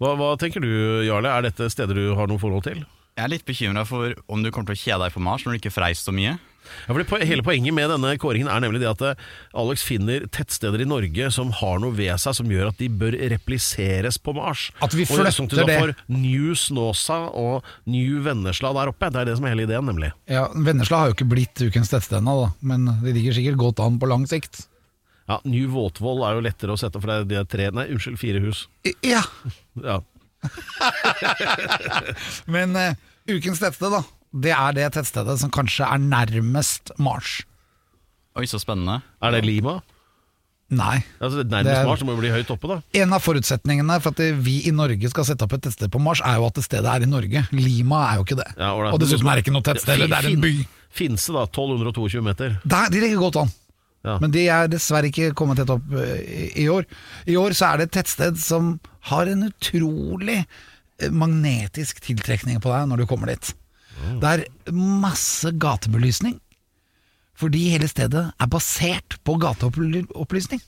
Hva, 0.00 0.14
hva 0.16 0.30
tenker 0.40 0.64
du, 0.64 0.70
Jarle? 1.04 1.28
Er 1.28 1.44
dette 1.44 1.66
steder 1.68 1.92
du 1.98 2.14
har 2.16 2.30
noe 2.30 2.40
forhold 2.40 2.64
til? 2.64 2.78
Jeg 3.18 3.26
er 3.26 3.32
litt 3.34 3.44
bekymra 3.44 3.82
for 3.84 4.14
om 4.32 4.40
du 4.40 4.48
kommer 4.48 4.72
til 4.72 4.78
å 4.78 4.84
kjede 4.86 5.02
deg 5.04 5.12
på 5.12 5.20
Mars 5.20 5.42
når 5.44 5.52
du 5.52 5.58
ikke 5.60 5.74
freis 5.74 6.00
så 6.00 6.14
mye. 6.16 6.38
Ja, 6.86 6.94
for 6.94 7.20
Hele 7.26 7.42
poenget 7.44 7.74
med 7.76 7.90
denne 7.90 8.14
kåringen 8.20 8.48
er 8.48 8.62
nemlig 8.64 8.80
det 8.80 8.88
at 8.88 9.02
eh, 9.04 9.20
Alex 9.58 9.82
finner 9.84 10.24
tettsteder 10.32 10.80
i 10.80 10.86
Norge 10.88 11.28
som 11.34 11.50
har 11.58 11.80
noe 11.82 11.92
ved 11.96 12.14
seg 12.22 12.36
som 12.38 12.48
gjør 12.52 12.70
at 12.70 12.80
de 12.80 12.88
bør 12.88 13.16
repliseres 13.32 14.16
på 14.22 14.32
Mars. 14.36 14.68
At 14.80 14.96
vi 14.96 15.04
Og 15.04 15.12
flytter 15.12 15.64
og 15.64 15.68
det. 15.68 15.78
For 15.82 15.94
New 16.14 16.54
Snåsa 16.56 17.20
og 17.36 17.66
New 17.90 18.22
Vennesla 18.24 18.72
der 18.76 18.92
oppe. 18.94 19.10
Det 19.12 19.20
er 19.20 19.30
det 19.32 19.36
som 19.40 19.48
er 19.48 19.56
hele 19.56 19.68
ideen, 19.68 19.88
nemlig. 19.90 20.12
Ja, 20.30 20.46
Vennesla 20.54 21.02
har 21.02 21.10
jo 21.12 21.18
ikke 21.18 21.28
blitt 21.32 21.60
ukens 21.60 21.92
tettsted 21.92 22.22
ennå, 22.22 22.52
men 22.64 22.88
de 23.04 23.16
ligger 23.16 23.36
sikkert 23.36 23.60
godt 23.60 23.84
an 23.84 24.00
på 24.00 24.08
lang 24.08 24.24
sikt. 24.30 24.64
Ja, 25.30 25.36
New 25.46 25.68
Våtvoll 25.70 26.24
er 26.26 26.38
jo 26.38 26.42
lettere 26.42 26.74
å 26.74 26.80
sette, 26.80 26.98
for 26.98 27.06
det 27.06 27.18
er, 27.20 27.26
det 27.30 27.36
er 27.38 27.44
tre 27.46 27.68
Nei, 27.76 27.84
unnskyld, 27.94 28.18
fire 28.18 28.42
hus. 28.42 28.64
Ja, 29.06 29.22
Ja. 29.90 30.00
Men 32.50 32.74
eh, 32.80 32.96
ukens 33.30 33.60
tettsted, 33.60 33.92
da. 33.92 34.02
Det 34.30 34.52
er 34.54 34.74
det 34.76 34.88
tettstedet 34.94 35.36
som 35.42 35.50
kanskje 35.54 35.86
er 35.86 36.02
nærmest 36.02 36.92
Mars. 37.02 37.40
Oi, 38.38 38.46
så 38.48 38.60
spennende. 38.62 39.00
Er 39.22 39.34
det 39.34 39.42
Lima? 39.46 39.80
Nei. 40.70 41.00
Altså, 41.18 41.42
Det 41.42 41.50
nærmest 41.50 41.74
det, 41.80 41.86
Mars, 41.88 41.98
så 42.00 42.06
må 42.06 42.14
jo 42.14 42.22
bli 42.22 42.30
høyt 42.30 42.50
oppe, 42.54 42.70
da. 42.70 42.76
En 43.02 43.14
av 43.16 43.24
forutsetningene 43.24 43.96
for 44.02 44.14
at 44.14 44.42
vi 44.46 44.60
i 44.70 44.74
Norge 44.74 45.10
skal 45.10 45.26
sette 45.26 45.46
opp 45.46 45.56
et 45.58 45.64
tettsted 45.66 45.90
på 45.90 46.02
Mars, 46.02 46.22
er 46.22 46.38
jo 46.38 46.46
at 46.46 46.58
det 46.60 46.64
stedet 46.66 46.90
er 46.90 47.06
i 47.06 47.10
Norge. 47.10 47.42
Lima 47.54 48.04
er 48.12 48.20
jo 48.20 48.26
ikke 48.28 48.38
det. 48.38 48.50
Ja, 48.54 48.70
og 48.78 49.00
dessuten 49.02 49.26
er 49.30 49.40
det 49.40 49.44
ikke 49.46 49.56
noe 49.56 49.66
tettsted, 49.66 50.06
det 50.06 50.20
er 50.20 50.30
en 50.30 50.44
by. 50.44 50.52
Finse, 50.94 51.34
da. 51.34 51.42
1222 51.50 52.22
meter. 52.26 52.54
Der, 52.62 52.90
de 52.94 53.02
ligger 53.02 53.26
godt 53.26 53.42
an. 53.44 53.52
Ja. 54.06 54.16
Men 54.22 54.32
de 54.32 54.46
er 54.48 54.68
dessverre 54.72 55.10
ikke 55.10 55.34
kommet 55.36 55.60
tett 55.60 55.70
opp 55.72 55.92
eh, 55.92 56.52
i, 56.56 56.66
år. 56.72 56.86
I 57.28 57.36
år 57.36 57.56
så 57.56 57.68
er 57.68 57.80
det 57.80 57.88
et 57.90 57.96
tettsted 57.98 58.38
som 58.40 58.74
har 59.10 59.28
en 59.28 59.48
utrolig 59.50 60.38
eh, 60.40 61.10
magnetisk 61.12 62.00
tiltrekning 62.06 62.62
på 62.64 62.72
deg 62.72 62.88
når 62.88 63.02
du 63.02 63.08
kommer 63.10 63.32
dit. 63.34 63.52
Det 64.00 64.28
er 64.30 64.72
masse 64.72 65.50
gatebelysning, 65.60 66.38
fordi 67.36 67.66
hele 67.74 67.88
stedet 67.90 68.22
er 68.32 68.48
basert 68.48 69.18
på 69.28 69.34
gateopplysning. 69.42 70.62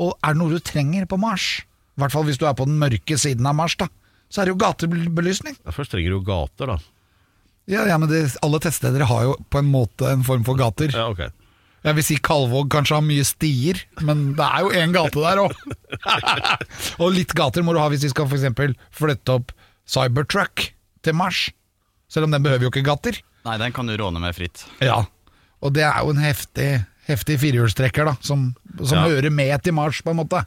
Og 0.00 0.14
er 0.24 0.32
det 0.32 0.40
noe 0.40 0.54
du 0.54 0.64
trenger 0.64 1.04
på 1.10 1.18
Mars, 1.20 1.58
i 1.60 2.00
hvert 2.00 2.14
fall 2.14 2.24
hvis 2.24 2.40
du 2.40 2.46
er 2.48 2.56
på 2.56 2.64
den 2.64 2.78
mørke 2.80 3.18
siden 3.20 3.44
av 3.44 3.58
Mars, 3.58 3.76
da, 3.76 3.90
så 4.32 4.40
er 4.40 4.48
det 4.48 4.54
jo 4.54 4.62
gatebelysning. 4.62 5.58
Ja, 5.66 5.74
først 5.76 5.92
trenger 5.92 6.16
du 6.16 6.24
gater, 6.24 6.72
da. 6.72 6.78
Ja, 7.70 7.84
ja, 7.86 7.98
men 8.00 8.08
det, 8.08 8.22
alle 8.42 8.58
tettsteder 8.62 9.04
har 9.10 9.26
jo 9.28 9.36
på 9.52 9.60
en 9.60 9.68
måte 9.70 10.08
en 10.08 10.24
form 10.26 10.46
for 10.46 10.58
gater. 10.58 10.94
Ja, 10.96 11.10
ok. 11.12 11.28
Jeg 11.84 11.96
vil 11.96 12.04
si 12.04 12.16
Kalvåg 12.20 12.66
kanskje 12.74 12.98
har 12.98 13.04
mye 13.06 13.24
stier, 13.24 13.78
men 14.04 14.34
det 14.36 14.44
er 14.44 14.66
jo 14.66 14.72
én 14.76 14.92
gate 14.92 15.16
der 15.22 15.40
òg. 15.40 15.54
og 17.00 17.14
litt 17.14 17.32
gater 17.36 17.64
må 17.64 17.72
du 17.72 17.80
ha 17.80 17.86
hvis 17.92 18.04
vi 18.04 18.10
skal 18.12 18.28
eksempel 18.28 18.74
flytte 18.94 19.38
opp 19.38 19.54
Cybertruck 19.88 20.66
til 21.04 21.16
Mars. 21.16 21.46
Selv 22.12 22.26
om 22.28 22.34
den 22.34 22.44
behøver 22.44 22.66
jo 22.68 22.72
ikke 22.74 22.84
gater. 22.86 23.16
Nei, 23.46 23.56
den 23.62 23.72
kan 23.72 23.88
du 23.88 23.94
råne 23.96 24.20
med 24.20 24.36
fritt. 24.36 24.66
Ja, 24.84 25.04
Og 25.64 25.72
det 25.76 25.82
er 25.84 25.98
jo 26.04 26.12
en 26.14 26.20
heftig, 26.22 26.68
heftig 27.08 27.38
firehjulstrekker 27.40 28.06
da, 28.08 28.14
som, 28.24 28.50
som 28.80 28.98
Ja. 29.00 29.08
hører 29.08 29.30
med 29.32 29.62
til 29.64 29.74
Mars, 29.76 30.00
på 30.04 30.12
en 30.12 30.20
måte. 30.20 30.44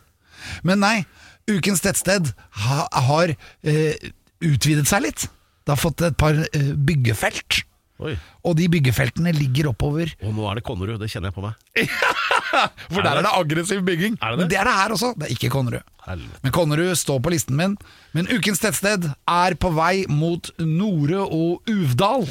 Men 0.65 0.79
nei, 0.81 1.05
ukens 1.49 1.81
tettsted 1.81 2.29
ha, 2.65 2.87
har 3.09 3.33
eh, 3.63 4.09
utvidet 4.41 4.85
seg 4.89 5.05
litt. 5.05 5.27
Det 5.65 5.73
har 5.75 5.81
fått 5.81 6.01
et 6.05 6.17
par 6.17 6.33
eh, 6.33 6.71
byggefelt. 6.77 7.63
Oi. 8.03 8.13
Og 8.43 8.55
de 8.59 8.67
byggefeltene 8.73 9.31
ligger 9.37 9.69
oppover 9.71 10.11
Og 10.25 10.33
nå 10.35 10.47
er 10.51 10.59
det 10.59 10.63
Konnerud, 10.67 10.99
det 10.99 11.07
kjenner 11.13 11.31
jeg 11.31 11.37
på 11.37 11.43
meg. 11.45 11.53
For 12.93 13.01
der 13.01 13.17
er 13.19 13.25
det 13.25 13.31
aggressiv 13.33 13.81
bygging. 13.87 14.17
Er 14.21 14.33
det 14.33 14.37
det? 14.37 14.43
Men 14.43 14.49
det 14.51 14.57
er 14.59 14.67
det 14.69 14.73
her 14.77 14.93
også. 14.95 15.13
Det 15.17 15.27
er 15.29 15.33
ikke 15.35 15.49
Konnerud. 15.53 15.85
Helvete. 16.05 16.41
Men 16.43 16.51
Konnerud 16.55 16.91
står 16.99 17.21
på 17.23 17.31
listen 17.33 17.55
min. 17.59 17.77
Men 18.13 18.27
ukens 18.33 18.59
tettsted 18.61 19.07
er 19.09 19.55
på 19.63 19.71
vei 19.73 20.03
mot 20.11 20.51
Nore 20.59 21.23
og 21.23 21.71
Uvdal. 21.71 22.27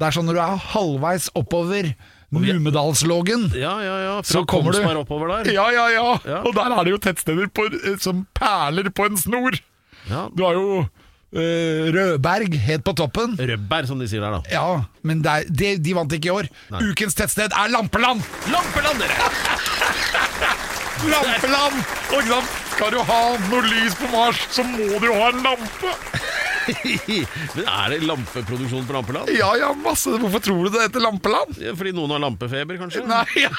Det 0.00 0.06
er 0.08 0.14
sånn 0.16 0.30
når 0.30 0.38
du 0.38 0.42
er 0.46 0.62
halvveis 0.72 1.26
oppover 1.36 1.90
vi- 1.90 2.52
Numedalslågen. 2.54 3.48
Ja, 3.58 3.74
ja, 3.82 3.96
ja. 4.06 4.14
Så 4.22 4.44
kommer 4.46 4.70
du- 4.72 4.78
Kongsberg 4.78 5.02
oppover 5.02 5.32
der. 5.44 5.52
Ja, 5.52 5.66
ja, 5.74 5.88
ja, 5.90 6.06
Ja. 6.24 6.38
Og 6.46 6.54
der 6.54 6.70
er 6.78 6.84
det 6.86 6.92
jo 6.94 6.98
tettsteder 7.02 7.50
på, 7.50 7.66
eh, 7.74 7.96
som 7.98 8.26
perler 8.34 8.88
på 8.94 9.06
en 9.10 9.16
snor. 9.18 9.58
Ja. 10.08 10.28
Du 10.34 10.44
har 10.46 10.54
jo 10.54 10.88
Rødberg 11.32 12.56
helt 12.66 12.82
på 12.84 12.94
toppen. 12.98 13.36
Rødberg, 13.38 13.86
som 13.86 14.00
de 14.02 14.08
sier 14.10 14.24
der, 14.24 14.38
da. 14.38 14.40
Ja, 14.50 14.82
men 15.06 15.22
det 15.22 15.30
er, 15.30 15.50
de, 15.50 15.70
de 15.78 15.94
vant 15.94 16.12
ikke 16.16 16.30
i 16.30 16.34
år. 16.34 16.48
Nei. 16.74 16.82
Ukens 16.90 17.14
tettsted 17.18 17.54
er 17.54 17.70
Lampeland! 17.70 18.24
Lampeland, 18.50 19.04
dere! 19.04 19.30
Lampeland! 21.10 21.78
Og? 22.16 22.34
Skal 22.74 22.94
du 22.96 23.00
ha 23.06 23.20
noe 23.46 23.62
lys 23.68 23.94
på 23.98 24.10
Mars, 24.12 24.42
så 24.52 24.64
må 24.66 24.88
du 24.98 25.06
jo 25.06 25.16
ha 25.20 25.30
en 25.30 25.42
lampe. 25.46 25.94
Men 27.56 27.66
er 27.66 27.92
det 27.94 28.00
lampeproduksjon 28.06 28.86
på 28.88 28.94
Lampeland? 28.94 29.30
Ja, 29.34 29.50
ja, 29.58 29.70
masse. 29.84 30.12
Hvorfor 30.20 30.42
tror 30.44 30.66
du 30.66 30.74
det 30.74 30.86
heter 30.86 31.02
Lampeland? 31.04 31.56
Ja, 31.62 31.74
Fordi 31.78 31.94
noen 31.96 32.14
har 32.14 32.22
lampefeber, 32.22 32.78
kanskje? 32.80 33.04
Nei, 33.08 33.26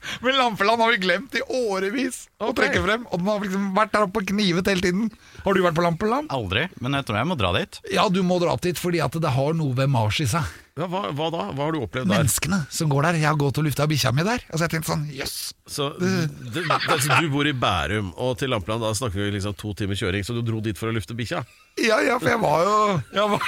Men 0.24 0.38
Lampeland 0.38 0.82
har 0.82 0.92
vi 0.94 1.00
glemt 1.02 1.34
i 1.36 1.42
årevis 1.44 2.22
å 2.40 2.52
trekke 2.56 2.82
frem. 2.84 3.06
Og 3.10 3.20
den 3.20 3.30
har 3.30 3.44
liksom 3.44 3.68
vært 3.76 3.92
der 3.94 4.06
oppe 4.06 4.22
og 4.22 4.30
knivet 4.30 4.70
hele 4.70 4.84
tiden. 4.84 5.10
Har 5.44 5.56
du 5.56 5.62
vært 5.64 5.78
på 5.78 5.84
Lampeland? 5.84 6.30
Aldri, 6.34 6.66
men 6.80 6.96
jeg 6.98 7.08
tror 7.08 7.20
jeg 7.20 7.30
må 7.30 7.38
dra 7.40 7.52
dit. 7.58 7.80
Ja, 7.92 8.08
du 8.12 8.22
må 8.26 8.40
dra 8.42 8.54
opp 8.56 8.64
dit 8.64 8.80
fordi 8.80 9.02
at 9.04 9.16
det 9.20 9.34
har 9.36 9.56
noe 9.56 9.76
ved 9.76 9.92
Mars 9.92 10.20
i 10.24 10.28
seg. 10.30 10.46
Ja, 10.78 10.86
hva, 10.86 11.00
hva 11.16 11.26
da? 11.34 11.44
Hva 11.50 11.64
har 11.66 11.74
du 11.74 11.80
opplevd 11.82 12.06
der? 12.06 12.20
Menneskene 12.22 12.60
som 12.72 12.90
går 12.92 13.08
der. 13.08 13.18
Jeg 13.20 13.26
har 13.26 13.38
gått 13.40 13.58
og 13.58 13.66
lufta 13.66 13.86
bikkja 13.90 14.12
mi 14.14 14.24
der. 14.26 14.44
Altså 14.48 14.66
jeg 14.66 14.72
tenkte 14.74 14.92
sånn, 14.92 15.06
jøss. 15.14 15.34
Så, 15.70 15.88
det, 15.98 16.10
det, 16.54 16.62
altså, 16.70 17.18
du 17.20 17.30
bor 17.32 17.46
i 17.46 17.54
Bærum, 17.54 18.12
og 18.18 18.36
til 18.40 18.52
Lampeland 18.54 18.82
da 18.86 18.92
snakker 18.96 19.22
vi 19.22 19.32
liksom 19.36 19.56
to 19.58 19.72
timer 19.78 19.98
kjøring, 19.98 20.26
så 20.26 20.34
du 20.36 20.42
dro 20.46 20.62
dit 20.64 20.78
for 20.78 20.90
å 20.90 20.94
lufte 20.94 21.16
bikkja? 21.18 21.42
Ja, 21.80 22.00
ja, 22.02 22.16
for 22.20 22.28
jeg 22.32 22.40
var 22.42 22.64
jo 22.66 22.72
Jeg, 23.14 23.26
var, 23.30 23.44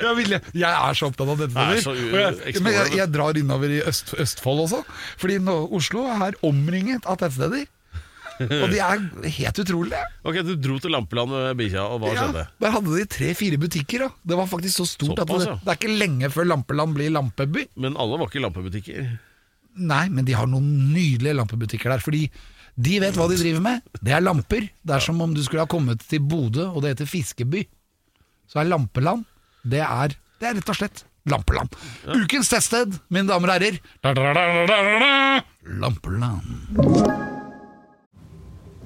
jeg, 0.00 0.14
ville, 0.18 0.40
jeg 0.56 0.70
er 0.70 0.96
så 0.98 1.10
opptatt 1.10 1.32
av 1.34 1.42
dette. 1.44 1.66
Jeg 1.66 1.80
er 1.80 1.84
så 1.84 1.94
jeg, 1.96 2.62
men 2.64 2.76
jeg, 2.78 2.92
jeg 3.00 3.12
drar 3.12 3.40
innover 3.40 3.72
i 3.76 3.80
Øst, 3.86 4.14
Østfold 4.20 4.66
også. 4.66 4.82
Fordi 5.20 5.40
nå, 5.44 5.56
Oslo 5.76 6.06
er 6.16 6.36
omringet 6.46 7.08
av 7.08 7.20
tettsteder. 7.20 7.66
Og 8.62 8.66
de 8.72 8.78
er 8.84 9.04
helt 9.38 9.60
utrolige. 9.62 10.00
Ok, 10.26 10.40
Du 10.46 10.54
dro 10.60 10.78
til 10.82 10.92
Lampeland 10.92 11.30
med 11.32 11.56
bikkja, 11.60 11.84
og 11.88 12.00
hva 12.02 12.10
Ja, 12.12 12.24
skjedde? 12.26 12.42
der 12.60 12.74
hadde 12.74 12.96
de 12.98 13.06
tre-fire 13.16 13.58
butikker. 13.62 14.06
Da. 14.06 14.08
Det 14.32 14.36
var 14.40 14.50
faktisk 14.50 14.82
så 14.82 14.86
stort 14.90 15.22
at 15.24 15.30
det, 15.30 15.38
det 15.64 15.72
er 15.72 15.78
ikke 15.80 15.94
lenge 15.98 16.30
før 16.34 16.48
Lampeland 16.52 16.94
blir 16.98 17.10
lampeby. 17.14 17.66
Men 17.76 17.96
alle 17.96 18.18
var 18.20 18.28
ikke 18.30 18.44
lampebutikker. 18.44 19.08
Nei, 19.76 20.04
men 20.08 20.24
de 20.24 20.32
har 20.36 20.46
noen 20.48 20.68
nydelige 20.92 21.36
lampebutikker 21.36 21.92
der. 21.92 22.00
Fordi 22.04 22.22
de 22.76 22.98
vet 23.00 23.16
hva 23.16 23.26
de 23.28 23.36
driver 23.40 23.60
med. 23.64 23.82
Det 24.04 24.12
er 24.16 24.20
lamper. 24.24 24.68
Det 24.84 24.94
er 24.96 25.04
som 25.04 25.20
om 25.24 25.32
du 25.36 25.42
skulle 25.44 25.64
ha 25.64 25.68
kommet 25.68 26.00
til 26.08 26.20
Bodø, 26.24 26.68
og 26.70 26.82
det 26.84 26.94
heter 26.94 27.08
Fiskeby. 27.08 27.64
Så 28.48 28.60
er 28.62 28.68
Lampeland 28.70 29.24
Det 29.66 29.80
er, 29.82 30.12
det 30.40 30.46
er 30.48 30.54
rett 30.60 30.68
og 30.70 30.76
slett 30.78 31.04
Lampeland. 31.26 31.72
Ukens 32.06 32.52
teststed, 32.52 33.00
mine 33.10 33.26
damer 33.26 33.50
og 33.50 33.56
herrer. 33.58 33.80
Da, 34.04 34.12
da, 34.14 34.30
da. 34.70 35.40
Lampeland. 35.82 37.25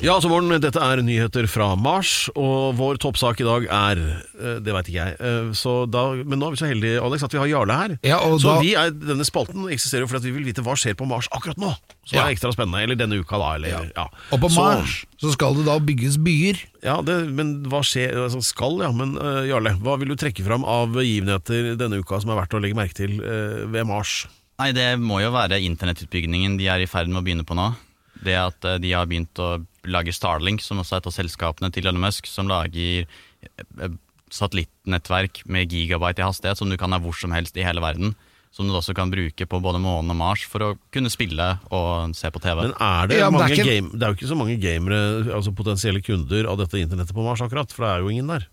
Ja, 0.00 0.14
altså 0.16 0.30
Morten, 0.32 0.54
dette 0.64 0.80
er 0.80 1.02
nyheter 1.04 1.44
fra 1.52 1.74
Mars, 1.76 2.30
og 2.32 2.70
vår 2.78 2.96
toppsak 3.02 3.42
i 3.42 3.44
dag 3.44 3.66
er 3.68 3.98
eh, 4.00 4.54
Det 4.64 4.72
veit 4.72 4.86
ikke 4.88 4.96
jeg. 4.96 5.16
eh, 5.20 5.50
Så 5.52 5.74
da, 5.92 6.06
men 6.24 6.40
nå 6.40 6.46
er 6.48 6.54
vi 6.54 6.60
så 6.62 6.70
heldige 6.70 7.02
Alex, 7.04 7.26
at 7.26 7.34
vi 7.36 7.40
har 7.42 7.50
Jarle 7.50 7.76
her. 7.76 7.94
Ja, 8.08 8.16
og 8.24 8.38
så 8.40 8.54
da- 8.54 8.62
vi 8.64 8.70
er, 8.80 8.94
denne 8.96 9.26
spalten 9.28 9.66
eksisterer 9.68 10.06
jo 10.06 10.08
fordi 10.08 10.22
at 10.22 10.28
vi 10.30 10.32
vil 10.38 10.46
vite 10.48 10.64
hva 10.64 10.72
skjer 10.80 10.96
på 10.96 11.04
Mars 11.10 11.28
akkurat 11.36 11.60
nå. 11.60 11.74
Så 12.08 12.14
det 12.14 12.16
Ja. 12.16 12.24
er 12.24 12.32
ekstra 12.32 12.52
spennende. 12.56 12.80
Eller 12.80 12.96
denne 12.96 13.18
uka, 13.20 13.36
da. 13.36 13.50
Eller, 13.58 13.90
ja. 13.94 14.06
Og 14.32 14.40
på 14.40 14.48
Så- 14.48 14.64
Mars 14.64 15.04
så 15.20 15.32
skal 15.36 15.54
det 15.60 15.66
da 15.68 15.76
bygges 15.78 16.16
byer. 16.16 16.56
Ja, 16.82 16.96
det, 17.02 17.18
men 17.36 17.52
hva 17.68 17.82
skjer 17.84 18.16
altså 18.24 18.40
Skal, 18.42 18.80
ja. 18.80 18.90
Men 18.92 19.18
uh, 19.20 19.44
Jarle, 19.44 19.76
hva 19.84 19.98
vil 20.00 20.08
du 20.08 20.16
trekke 20.16 20.40
fram 20.42 20.64
av 20.64 20.94
begivenheter 20.96 21.76
denne 21.76 22.00
uka 22.00 22.22
som 22.24 22.30
er 22.32 22.40
verdt 22.40 22.56
å 22.56 22.62
legge 22.64 22.74
merke 22.74 22.94
til 22.96 23.20
uh, 23.20 23.68
ved 23.68 23.84
Mars? 23.86 24.24
Nei, 24.58 24.72
det 24.72 24.96
må 24.98 25.20
jo 25.20 25.28
være 25.30 25.60
internettutbyggingen 25.60 26.56
de 26.56 26.68
er 26.72 26.80
i 26.80 26.86
ferd 26.88 27.08
med 27.12 27.20
å 27.20 27.24
begynne 27.24 27.44
på 27.44 27.52
nå. 27.54 27.74
Det 28.24 28.36
at 28.36 28.64
eh, 28.68 28.78
de 28.82 28.92
har 28.92 29.06
begynt 29.10 29.38
å 29.40 29.64
lage 29.88 30.12
Starlink, 30.12 30.60
som 30.60 30.78
også 30.82 30.96
er 30.98 31.02
et 31.04 31.10
av 31.10 31.16
selskapene 31.16 31.70
til 31.72 31.86
Elon 31.86 32.00
Musk, 32.02 32.26
som 32.28 32.48
lager 32.50 33.06
eh, 33.06 33.94
satellittnettverk 34.30 35.42
med 35.50 35.70
gigabyte 35.72 36.22
i 36.22 36.26
hastighet 36.26 36.60
som 36.60 36.70
du 36.70 36.76
kan 36.80 36.92
ha 36.94 37.00
hvor 37.02 37.16
som 37.18 37.32
helst 37.34 37.56
i 37.58 37.64
hele 37.66 37.82
verden. 37.82 38.14
Som 38.50 38.66
du 38.66 38.74
også 38.74 38.96
kan 38.98 39.12
bruke 39.12 39.46
på 39.46 39.60
både 39.62 39.78
månen 39.78 40.10
og 40.10 40.18
Mars 40.18 40.42
for 40.50 40.64
å 40.66 40.70
kunne 40.90 41.10
spille 41.12 41.52
og 41.70 42.16
se 42.18 42.30
på 42.34 42.40
TV. 42.42 42.64
Men 42.66 42.72
er 42.82 43.06
det, 43.06 43.18
Ja, 43.20 43.28
men 43.30 43.38
det 43.40 43.46
er 43.46 43.54
ikke- 43.54 43.68
game, 43.70 43.90
det 43.94 44.02
er 44.02 44.10
jo 44.10 44.18
ikke 44.18 44.32
så 44.32 44.36
mange 44.36 44.56
gamere, 44.60 44.98
altså 45.36 45.54
potensielle 45.54 46.02
kunder 46.02 46.48
av 46.50 46.58
dette 46.58 46.74
internettet 46.82 47.14
på 47.14 47.22
Mars 47.22 47.40
akkurat, 47.40 47.70
for 47.70 47.86
det 47.86 47.90
er 47.94 48.00
jo 48.02 48.08
ingen 48.10 48.26
der. 48.26 48.48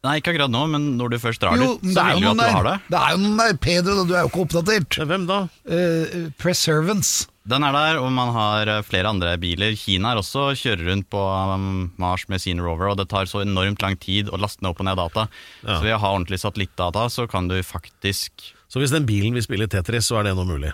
Nei, 0.00 0.14
ikke 0.16 0.32
akkurat 0.32 0.52
nå, 0.52 0.62
men 0.72 0.84
når 0.96 1.12
du 1.12 1.16
først 1.20 1.42
drar 1.42 1.58
Jo, 1.60 1.74
dit, 1.76 1.92
så 1.92 2.06
er 2.06 2.14
vil 2.16 2.24
jo 2.24 2.30
at 2.32 2.38
du 2.38 2.54
har 2.56 2.64
det. 2.64 2.76
Det 2.88 3.00
er 3.00 3.10
jo 3.12 3.18
noen 3.20 3.42
der, 3.42 3.58
Pedro, 3.60 3.96
da, 3.98 4.04
du 4.08 4.14
er 4.14 4.22
jo 4.24 4.30
ikke 4.30 4.44
oppdatert. 4.46 4.96
Hvem 5.10 5.26
da? 5.28 5.40
Uh, 5.68 6.14
Preservance. 6.40 7.28
Den 7.50 7.64
er 7.66 7.74
der, 7.74 7.98
og 8.00 8.08
man 8.14 8.30
har 8.34 8.68
eh, 8.68 8.82
flere 8.84 9.10
andre 9.10 9.32
biler. 9.40 9.72
Kina 9.76 10.12
er 10.12 10.20
også 10.20 10.50
kjører 10.60 10.90
rundt 10.90 11.08
på 11.10 11.20
um, 11.20 11.88
Mars 12.00 12.26
med 12.30 12.42
sin 12.42 12.60
rover, 12.62 12.90
og 12.92 12.98
det 13.00 13.08
tar 13.10 13.28
så 13.28 13.40
enormt 13.42 13.82
lang 13.82 13.96
tid 14.00 14.28
å 14.30 14.38
laste 14.38 14.62
ned 14.62 14.70
opp 14.70 14.82
og 14.84 14.86
ned 14.86 15.00
data. 15.00 15.24
Ja. 15.64 15.72
Så 15.72 15.80
ved 15.86 15.96
å 15.96 16.02
ha 16.02 16.12
ordentlig 16.12 16.38
satellittdata, 16.42 17.08
så 17.10 17.26
kan 17.30 17.48
du 17.50 17.56
faktisk 17.66 18.52
Så 18.70 18.78
hvis 18.78 18.92
den 18.94 19.08
bilen 19.08 19.34
vil 19.34 19.42
spille 19.42 19.66
Tetris, 19.72 20.06
så 20.06 20.20
er 20.20 20.28
det 20.28 20.36
nå 20.38 20.44
mulig? 20.46 20.70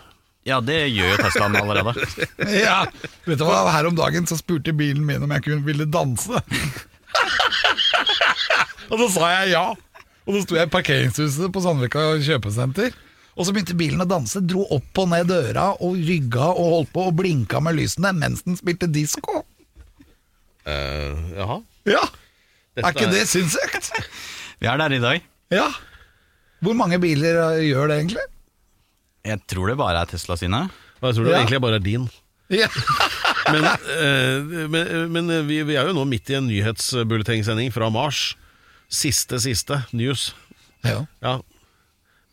Ja, 0.46 0.60
det 0.62 0.76
gjør 0.92 1.14
jo 1.14 1.22
Teslaen 1.22 1.56
allerede. 1.58 1.94
Ja, 2.66 2.82
vet 3.26 3.40
du 3.40 3.46
hva, 3.46 3.64
Her 3.72 3.88
om 3.88 3.96
dagen 3.98 4.28
så 4.30 4.38
spurte 4.38 4.74
bilen 4.76 5.06
min 5.06 5.24
om 5.24 5.32
jeg 5.34 5.46
kunne 5.48 5.66
ville 5.66 5.88
danse. 5.88 6.42
og 8.90 9.00
så 9.02 9.08
sa 9.16 9.32
jeg 9.40 9.54
ja. 9.54 9.66
Og 10.26 10.34
så 10.34 10.42
sto 10.42 10.56
jeg 10.58 10.66
i 10.66 10.72
parkeringshuset 10.72 11.52
på 11.54 11.62
Sandvika 11.62 12.04
kjøpesenter. 12.26 12.94
Og 13.36 13.44
så 13.46 13.52
begynte 13.52 13.76
bilen 13.76 14.00
å 14.00 14.06
danse, 14.08 14.40
dro 14.48 14.64
opp 14.72 14.98
og 15.02 15.10
ned 15.12 15.28
døra 15.28 15.68
og 15.84 15.98
rygga 16.00 16.48
og 16.56 16.70
holdt 16.72 16.92
på 16.94 17.04
og 17.10 17.16
blinka 17.18 17.60
med 17.62 17.76
lysene 17.76 18.14
mens 18.16 18.42
den 18.46 18.56
spilte 18.58 18.88
disko. 18.90 19.42
Uh, 20.66 21.12
jaha. 21.36 21.58
Ja, 21.86 22.00
Dette 22.74 22.88
er 22.88 22.96
ikke 22.96 23.10
det 23.12 23.26
sinnssykt? 23.30 23.90
Vi 24.62 24.66
er 24.70 24.80
der 24.80 24.94
i 24.96 25.02
dag. 25.04 25.26
Ja. 25.54 25.68
Hvor 26.64 26.74
mange 26.74 26.98
biler 27.02 27.38
uh, 27.52 27.60
gjør 27.62 27.92
det 27.92 28.00
egentlig? 28.00 28.24
Jeg 29.26 29.42
tror 29.52 29.70
det 29.70 29.76
bare 29.78 30.00
er 30.02 30.10
Tesla 30.10 30.38
sine. 30.40 30.64
Og 31.02 31.10
jeg 31.10 31.18
tror 31.18 31.28
det 31.28 31.34
Ja. 31.36 31.42
egentlig 31.44 31.60
bare 31.62 31.78
er 31.78 31.84
din. 31.86 32.08
Ja. 32.50 32.70
Men, 33.52 33.62
uh, 33.62 34.66
men, 34.66 34.88
men 35.14 35.28
vi, 35.46 35.60
vi 35.62 35.76
er 35.78 35.86
jo 35.86 35.92
nå 35.94 36.02
midt 36.10 36.32
i 36.32 36.34
en 36.34 36.48
nyhetsbulletengsending 36.50 37.68
fra 37.70 37.86
Mars. 37.94 38.32
Siste, 38.88 39.40
siste 39.42 39.82
news. 39.92 40.30
ja. 40.84 41.04
Ja. 41.22 41.40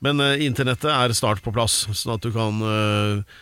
Men 0.03 0.19
uh, 0.19 0.35
internettet 0.43 0.91
er 0.91 1.13
snart 1.15 1.39
på 1.45 1.53
plass, 1.55 1.85
sånn 1.95 2.17
at 2.17 2.25
du 2.25 2.33
kan 2.35 2.57
eh, 2.67 3.37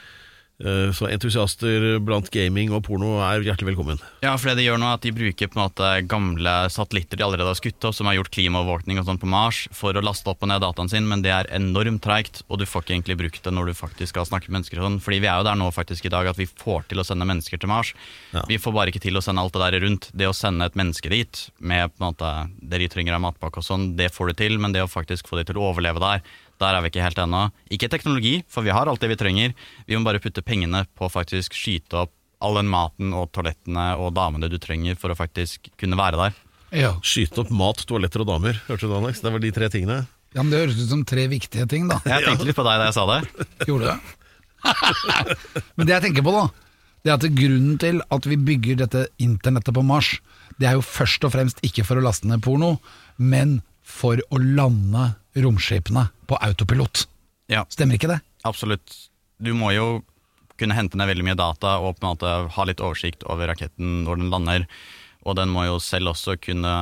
Så 0.94 1.08
entusiaster 1.10 1.98
blant 2.06 2.30
gaming 2.34 2.70
og 2.76 2.84
porno 2.86 3.16
er 3.26 3.42
hjertelig 3.46 3.72
velkommen. 3.72 4.02
Ja, 4.22 4.36
for 4.38 4.52
det 4.52 4.60
de 4.60 4.68
gjør 4.68 4.80
nå 4.82 4.90
er 4.90 5.00
at 5.00 5.06
de 5.06 5.14
bruker 5.16 5.50
på 5.50 5.58
en 5.58 5.64
måte 5.64 5.90
gamle 6.10 6.54
satellitter 6.70 7.18
de 7.18 7.26
allerede 7.26 7.50
har 7.50 7.58
skutt 7.58 7.88
opp, 7.88 7.96
som 7.98 8.10
har 8.10 8.20
gjort 8.20 8.32
klimaovervåkning 8.36 9.02
og 9.02 9.08
sånn 9.08 9.20
på 9.22 9.30
Mars, 9.32 9.64
for 9.76 9.98
å 9.98 10.04
laste 10.06 10.30
opp 10.30 10.46
og 10.46 10.52
ned 10.52 10.62
dataen 10.62 10.92
sin, 10.92 11.08
men 11.10 11.24
det 11.26 11.34
er 11.34 11.50
enormt 11.56 12.04
treigt, 12.06 12.44
og 12.48 12.62
du 12.62 12.68
får 12.70 12.86
ikke 12.86 12.96
egentlig 12.96 13.18
brukt 13.24 13.42
det 13.46 13.54
når 13.56 13.72
du 13.72 13.78
faktisk 13.78 14.14
skal 14.14 14.28
snakke 14.30 14.52
med 14.52 14.60
mennesker 14.60 14.82
og 14.82 14.88
sånn. 14.88 15.00
Fordi 15.02 15.22
vi 15.24 15.32
er 15.32 15.42
jo 15.42 15.48
der 15.50 15.58
nå 15.60 15.72
faktisk 15.74 16.06
i 16.08 16.14
dag 16.14 16.30
at 16.30 16.40
vi 16.40 16.50
får 16.50 16.86
til 16.92 17.02
å 17.02 17.08
sende 17.08 17.28
mennesker 17.30 17.62
til 17.62 17.72
Mars. 17.72 17.94
Ja. 18.36 18.46
Vi 18.50 18.60
får 18.62 18.76
bare 18.78 18.94
ikke 18.94 19.04
til 19.04 19.18
å 19.18 19.24
sende 19.26 19.42
alt 19.44 19.58
det 19.58 19.64
der 19.66 19.80
rundt. 19.86 20.10
Det 20.14 20.30
å 20.30 20.36
sende 20.38 20.70
et 20.70 20.78
menneske 20.80 21.12
dit 21.12 21.44
med 21.58 21.96
på 21.96 22.02
en 22.04 22.10
måte 22.12 22.32
det 22.62 22.84
de 22.84 22.92
trenger 22.92 23.18
av 23.18 23.26
matpakke 23.26 23.62
og 23.62 23.68
sånn, 23.68 23.92
det 23.98 24.12
får 24.14 24.32
du 24.32 24.40
til, 24.44 24.60
men 24.62 24.76
det 24.76 24.86
å 24.86 24.92
faktisk 24.92 25.32
få 25.32 25.42
de 25.42 25.48
til 25.50 25.60
å 25.60 25.70
overleve 25.72 26.04
der, 26.04 26.24
der 26.62 26.78
er 26.78 26.84
vi 26.86 26.92
ikke 26.92 27.04
helt 27.04 27.20
ennå. 27.22 27.48
Ikke 27.74 27.90
teknologi, 27.92 28.38
for 28.52 28.64
vi 28.66 28.74
har 28.74 28.88
alt 28.90 29.02
det 29.04 29.10
vi 29.12 29.18
trenger. 29.20 29.54
Vi 29.90 29.98
må 29.98 30.06
bare 30.08 30.22
putte 30.24 30.44
pengene 30.46 30.86
på 30.98 31.08
å 31.08 31.12
faktisk 31.12 31.58
skyte 31.58 32.06
opp 32.06 32.14
all 32.42 32.56
den 32.58 32.70
maten 32.72 33.12
og 33.14 33.28
toalettene 33.36 33.92
og 34.02 34.16
damene 34.18 34.48
du 34.50 34.56
trenger 34.62 34.96
for 34.98 35.14
å 35.14 35.18
faktisk 35.18 35.68
kunne 35.82 35.98
være 36.00 36.18
der. 36.22 36.40
ja. 36.74 36.94
Skyte 37.06 37.44
opp 37.44 37.52
mat, 37.54 37.84
toaletter 37.90 38.24
og 38.24 38.32
damer. 38.32 38.58
Hørte 38.70 38.88
du 38.88 38.94
det, 38.94 38.98
Alex? 39.02 39.22
Det 39.22 39.34
var 39.36 39.44
de 39.44 39.52
tre 39.58 39.70
tingene. 39.74 40.00
Ja, 40.34 40.42
men 40.46 40.50
Det 40.54 40.62
høres 40.64 40.80
ut 40.80 40.90
som 40.90 41.04
tre 41.06 41.28
viktige 41.28 41.68
ting, 41.70 41.90
da. 41.92 42.00
Jeg 42.08 42.24
tenkte 42.24 42.48
litt 42.48 42.56
på 42.56 42.64
deg 42.66 42.80
da 42.80 42.88
jeg 42.88 42.96
sa 42.96 43.06
det. 43.10 43.46
Gjorde 43.70 43.92
det? 43.92 44.18
Men 45.76 45.88
det 45.90 45.96
jeg 45.98 46.04
tenker 46.06 46.26
på, 46.26 46.32
da, 46.36 46.44
det 47.02 47.12
er 47.12 47.18
at 47.18 47.26
grunnen 47.36 47.78
til 47.82 48.02
at 48.14 48.28
vi 48.30 48.38
bygger 48.38 48.78
dette 48.84 49.08
internettet 49.22 49.74
på 49.76 49.84
Mars, 49.86 50.12
det 50.62 50.70
er 50.70 50.78
jo 50.78 50.86
først 50.86 51.26
og 51.26 51.34
fremst 51.34 51.62
ikke 51.66 51.84
for 51.88 51.98
å 51.98 52.04
laste 52.06 52.30
ned 52.30 52.44
porno, 52.46 52.76
men 53.18 53.60
for 53.82 54.22
å 54.32 54.40
lande 54.42 55.08
romskipene 55.36 56.08
på 56.28 56.38
autopilot. 56.44 57.06
Ja, 57.52 57.66
Stemmer 57.70 57.96
ikke 58.00 58.10
det? 58.12 58.20
absolutt. 58.48 58.96
Du 59.42 59.54
må 59.58 59.72
jo 59.74 60.02
kunne 60.58 60.76
hente 60.78 60.98
ned 60.98 61.10
veldig 61.10 61.26
mye 61.26 61.38
data 61.40 61.78
og 61.82 61.98
på 61.98 62.06
en 62.06 62.12
måte 62.14 62.32
ha 62.54 62.64
litt 62.70 62.82
oversikt 62.84 63.24
over 63.30 63.50
raketten 63.50 64.04
når 64.06 64.20
den 64.22 64.30
lander. 64.34 64.66
Og 65.26 65.36
den 65.38 65.50
må 65.54 65.66
jo 65.66 65.80
selv 65.82 66.14
også 66.14 66.36
kunne 66.42 66.74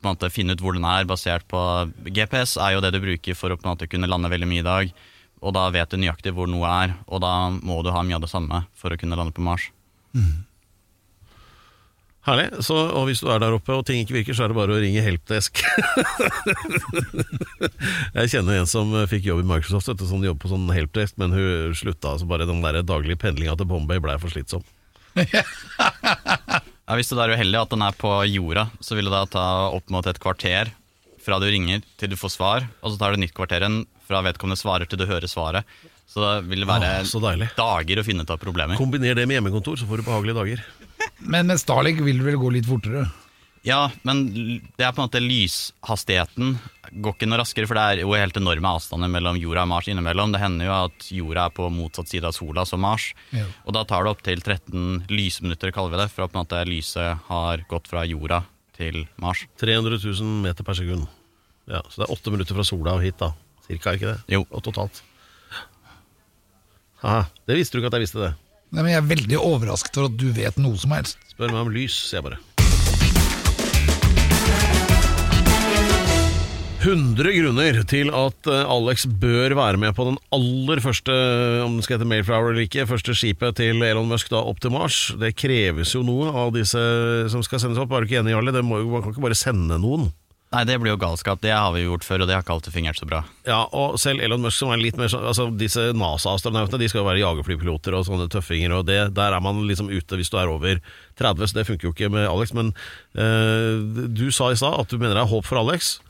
på 0.00 0.08
en 0.08 0.14
måte 0.14 0.30
finne 0.32 0.52
ut 0.56 0.60
hvor 0.64 0.72
den 0.76 0.84
er, 0.88 1.04
basert 1.08 1.44
på 1.48 1.60
GPS 2.08 2.56
er 2.60 2.74
jo 2.76 2.80
det 2.84 2.92
du 2.94 3.00
bruker 3.02 3.36
for 3.36 3.52
å 3.52 3.56
på 3.60 3.66
en 3.68 3.72
måte 3.74 3.88
kunne 3.92 4.08
lande 4.08 4.30
veldig 4.32 4.48
mye 4.48 4.62
i 4.64 4.68
dag. 4.68 4.92
Og 5.40 5.52
da 5.56 5.66
vet 5.72 5.92
du 5.92 5.96
nøyaktig 6.00 6.32
hvor 6.36 6.48
noe 6.48 6.68
er, 6.68 6.94
og 7.08 7.20
da 7.24 7.32
må 7.52 7.80
du 7.84 7.90
ha 7.92 8.02
mye 8.04 8.16
av 8.16 8.24
det 8.24 8.32
samme 8.32 8.62
for 8.76 8.92
å 8.92 9.00
kunne 9.00 9.16
lande 9.16 9.32
på 9.36 9.44
Mars. 9.44 9.68
Herlig. 12.30 12.48
Så, 12.64 12.76
og 12.76 13.08
hvis 13.08 13.22
du 13.22 13.28
er 13.32 13.42
der 13.42 13.56
oppe 13.56 13.74
og 13.74 13.84
ting 13.88 14.02
ikke 14.02 14.16
virker, 14.20 14.36
så 14.36 14.46
er 14.46 14.52
det 14.52 14.58
bare 14.58 14.76
å 14.76 14.80
ringe 14.82 15.02
Helpdesk. 15.04 15.62
jeg 18.18 18.32
kjenner 18.32 18.60
en 18.60 18.70
som 18.70 18.92
fikk 19.10 19.28
jobb 19.30 19.42
i 19.42 19.48
Microsoft, 19.50 19.90
Etter 19.90 20.06
sånn 20.06 20.20
som 20.20 20.28
jobber 20.30 20.44
på 20.44 20.52
sånn 20.52 20.68
Helpdesk, 20.74 21.18
men 21.20 21.34
hun 21.36 21.76
slutta. 21.78 22.14
Altså 22.14 22.28
bare 22.30 22.48
den 22.48 22.62
der 22.64 22.82
daglige 22.86 23.20
pendlinga 23.20 23.56
til 23.58 23.68
Bombay 23.70 24.02
blei 24.02 24.18
for 24.22 24.32
slitsom. 24.32 24.66
Ja, 26.90 26.96
hvis 26.98 27.06
du 27.06 27.20
er 27.22 27.30
uheldig 27.30 27.54
at 27.54 27.70
den 27.70 27.84
er 27.86 27.94
på 27.94 28.10
jorda, 28.26 28.64
så 28.82 28.96
vil 28.98 29.06
det 29.06 29.12
da 29.14 29.20
ta 29.30 29.42
opp 29.70 29.92
mot 29.94 30.02
et 30.10 30.18
kvarter 30.18 30.72
fra 31.22 31.36
du 31.38 31.46
ringer 31.46 31.84
til 32.00 32.10
du 32.10 32.16
får 32.18 32.32
svar, 32.34 32.66
og 32.82 32.90
så 32.90 32.98
tar 32.98 33.14
det 33.14 33.20
nytt 33.22 33.34
kvarter 33.36 33.62
igjen 33.62 33.84
fra 34.08 34.24
vedkommende 34.26 34.58
svarer 34.58 34.90
til 34.90 34.98
du 34.98 35.06
hører 35.06 35.30
svaret. 35.30 35.68
Så 36.10 36.18
det 36.24 36.50
vil 36.50 36.66
være 36.66 36.88
ah, 36.98 37.06
så 37.06 37.20
dager 37.22 38.00
å 38.02 38.02
finne 38.02 38.26
ut 38.26 38.32
av 38.34 38.40
problemer. 38.42 38.74
Kombiner 38.74 39.14
det 39.14 39.28
med 39.30 39.38
hjemmekontor, 39.38 39.78
så 39.78 39.86
får 39.86 40.02
du 40.02 40.08
behagelige 40.08 40.40
dager. 40.40 40.64
Men 41.20 41.46
med 41.50 41.60
Starlink 41.60 42.00
vil 42.04 42.18
det 42.20 42.24
vel 42.30 42.38
gå 42.40 42.50
litt 42.54 42.68
fortere? 42.68 43.06
Ja, 43.62 43.90
men 44.08 44.22
det 44.78 44.86
er 44.86 44.92
på 44.96 45.02
en 45.02 45.08
måte 45.10 45.20
lyshastigheten 45.20 46.54
går 47.04 47.12
ikke 47.12 47.26
noe 47.28 47.42
raskere, 47.42 47.68
for 47.68 47.76
det 47.76 47.82
er 47.84 48.00
jo 48.06 48.14
helt 48.16 48.38
enorme 48.40 48.70
avstander 48.72 49.10
mellom 49.12 49.36
jorda 49.36 49.66
og 49.66 49.68
Mars 49.68 49.90
innimellom. 49.92 50.32
Det 50.32 50.40
hender 50.40 50.64
jo 50.70 50.72
at 50.88 51.10
jorda 51.12 51.44
er 51.50 51.52
på 51.58 51.66
motsatt 51.70 52.08
side 52.08 52.24
av 52.24 52.32
sola 52.32 52.64
som 52.66 52.80
Mars, 52.80 53.10
Ja. 53.36 53.44
og 53.68 53.74
da 53.76 53.84
tar 53.84 54.04
det 54.08 54.14
opptil 54.14 54.40
13 54.40 55.04
lysminutter, 55.12 55.72
kaller 55.76 55.92
vi 55.92 56.00
det, 56.00 56.08
fra 56.10 56.26
på 56.26 56.38
en 56.40 56.46
måte 56.46 56.64
lyset 56.66 57.20
har 57.28 57.66
gått 57.68 57.86
fra 57.92 58.06
jorda 58.08 58.40
til 58.80 59.06
Mars. 59.20 59.44
300 59.60 60.00
000 60.08 60.40
meter 60.48 60.64
per 60.64 60.74
sekund. 60.80 61.06
Ja, 61.68 61.82
så 61.92 62.00
det 62.00 62.08
er 62.08 62.16
åtte 62.16 62.32
minutter 62.32 62.56
fra 62.56 62.64
sola 62.64 62.96
og 62.96 63.04
hit, 63.04 63.18
da. 63.20 63.34
Cirka, 63.68 63.92
er 63.92 64.00
ikke 64.00 64.14
det? 64.16 64.20
Jo. 64.38 64.46
Og 64.50 64.62
totalt. 64.64 65.02
Haha, 67.04 67.26
det 67.46 67.56
visste 67.60 67.76
du 67.76 67.80
ikke 67.84 67.92
at 67.92 68.00
jeg 68.00 68.08
visste 68.08 68.24
det. 68.24 68.32
Nei, 68.70 68.84
men 68.84 68.92
Jeg 68.92 69.00
er 69.00 69.10
veldig 69.10 69.38
overrasket 69.42 69.96
over 69.98 70.12
at 70.12 70.20
du 70.20 70.28
vet 70.34 70.58
noe 70.62 70.78
som 70.78 70.92
helst. 70.94 71.18
Spør 71.32 71.50
meg 71.50 71.64
om 71.64 71.72
lys, 71.74 71.96
sier 72.06 72.20
jeg 72.20 72.28
bare. 72.28 72.38
100 76.80 77.34
grunner 77.36 77.80
til 77.90 78.08
at 78.14 78.46
eh, 78.48 78.70
Alex 78.72 79.02
bør 79.20 79.52
være 79.58 79.80
med 79.82 79.92
på 79.98 80.06
den 80.06 80.16
aller 80.32 80.80
første, 80.80 81.12
om 81.60 81.74
det 81.76 81.84
skal 81.84 81.98
hete 81.98 82.08
Mayflower 82.08 82.54
eller 82.54 82.64
ikke, 82.64 82.86
første 82.88 83.12
skipet 83.12 83.58
til 83.58 83.82
Elon 83.84 84.08
Musk 84.08 84.30
da 84.32 84.40
opp 84.40 84.62
til 84.62 84.72
Mars. 84.72 85.10
Det 85.20 85.34
kreves 85.36 85.92
jo 85.92 86.00
noe 86.06 86.30
av 86.30 86.54
disse 86.54 86.80
som 87.34 87.44
skal 87.44 87.60
sendes 87.60 87.82
opp. 87.82 87.92
Er 87.92 88.06
du 88.06 88.08
ikke 88.08 88.22
enig, 88.22 88.32
Jarle? 88.32 88.54
Man 88.64 89.02
kan 89.02 89.12
ikke 89.12 89.26
bare 89.26 89.36
sende 89.36 89.76
noen. 89.82 90.08
Nei, 90.50 90.64
det 90.66 90.80
blir 90.82 90.90
jo 90.90 90.98
galskap. 90.98 91.38
Det 91.38 91.52
har 91.54 91.70
vi 91.70 91.84
gjort 91.84 92.02
før, 92.02 92.24
og 92.24 92.26
det 92.26 92.34
har 92.34 92.42
ikke 92.42 92.56
alltid 92.56 92.74
fungert 92.74 92.98
så 92.98 93.06
bra. 93.06 93.20
Ja, 93.46 93.60
og 93.70 94.00
selv 94.02 94.22
Elon 94.24 94.42
Musk 94.42 94.58
som 94.58 94.72
er 94.74 94.80
litt 94.82 94.98
mer 94.98 95.06
sånn 95.12 95.22
Altså 95.30 95.46
disse 95.54 95.84
NASA-astronautene 95.94 96.80
De 96.82 96.88
skal 96.90 97.04
jo 97.04 97.06
være 97.06 97.22
jagerflypiloter 97.22 97.94
og 97.94 98.08
sånne 98.08 98.26
tøffinger 98.32 98.74
Og 98.74 98.88
det, 98.88 98.98
der 99.14 99.36
er 99.36 99.44
man 99.44 99.62
liksom 99.68 99.92
ute 99.92 100.18
hvis 100.18 100.32
du 100.32 100.40
er 100.40 100.50
over 100.50 100.80
30 101.20 101.52
Så 101.52 101.58
det 101.60 101.66
funker 101.68 101.86
jo 101.86 101.94
ikke 101.94 102.10
med 102.10 102.26
Alex 102.26 102.54
Men 102.56 102.72
øh, 103.14 104.10
du 104.10 104.26
sa 104.34 104.50
i 104.50 104.58
stad 104.58 104.74
at 104.82 104.90
du 104.90 104.98
mener 104.98 105.14
det 105.14 105.22
er 105.22 105.30
håp 105.30 105.46
for 105.46 105.62
Alex 105.62 106.00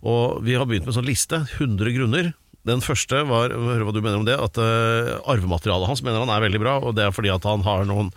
Og 0.00 0.40
vi 0.48 0.56
har 0.56 0.64
begynt 0.64 0.88
med 0.88 0.94
en 0.94 1.00
sånn 1.02 1.10
liste 1.10 1.44
100 1.60 1.92
grunner 1.98 2.32
Den 2.68 2.82
første 2.84 3.22
var, 3.24 3.54
hør 3.54 3.86
hva 3.86 3.94
du 3.94 4.02
mener 4.02 4.18
om 4.20 4.26
det 4.26 4.36
At 4.36 4.58
uh, 4.60 5.16
arvematerialet 5.32 5.88
hans 5.88 6.02
mener 6.04 6.20
han 6.20 6.32
er 6.32 6.44
veldig 6.44 6.60
bra 6.60 6.74
Og 6.84 6.92
det 6.96 7.06
er 7.06 7.14
fordi 7.14 7.32
at 7.32 7.46
han 7.48 7.64
har 7.64 7.86
noen 7.88 8.10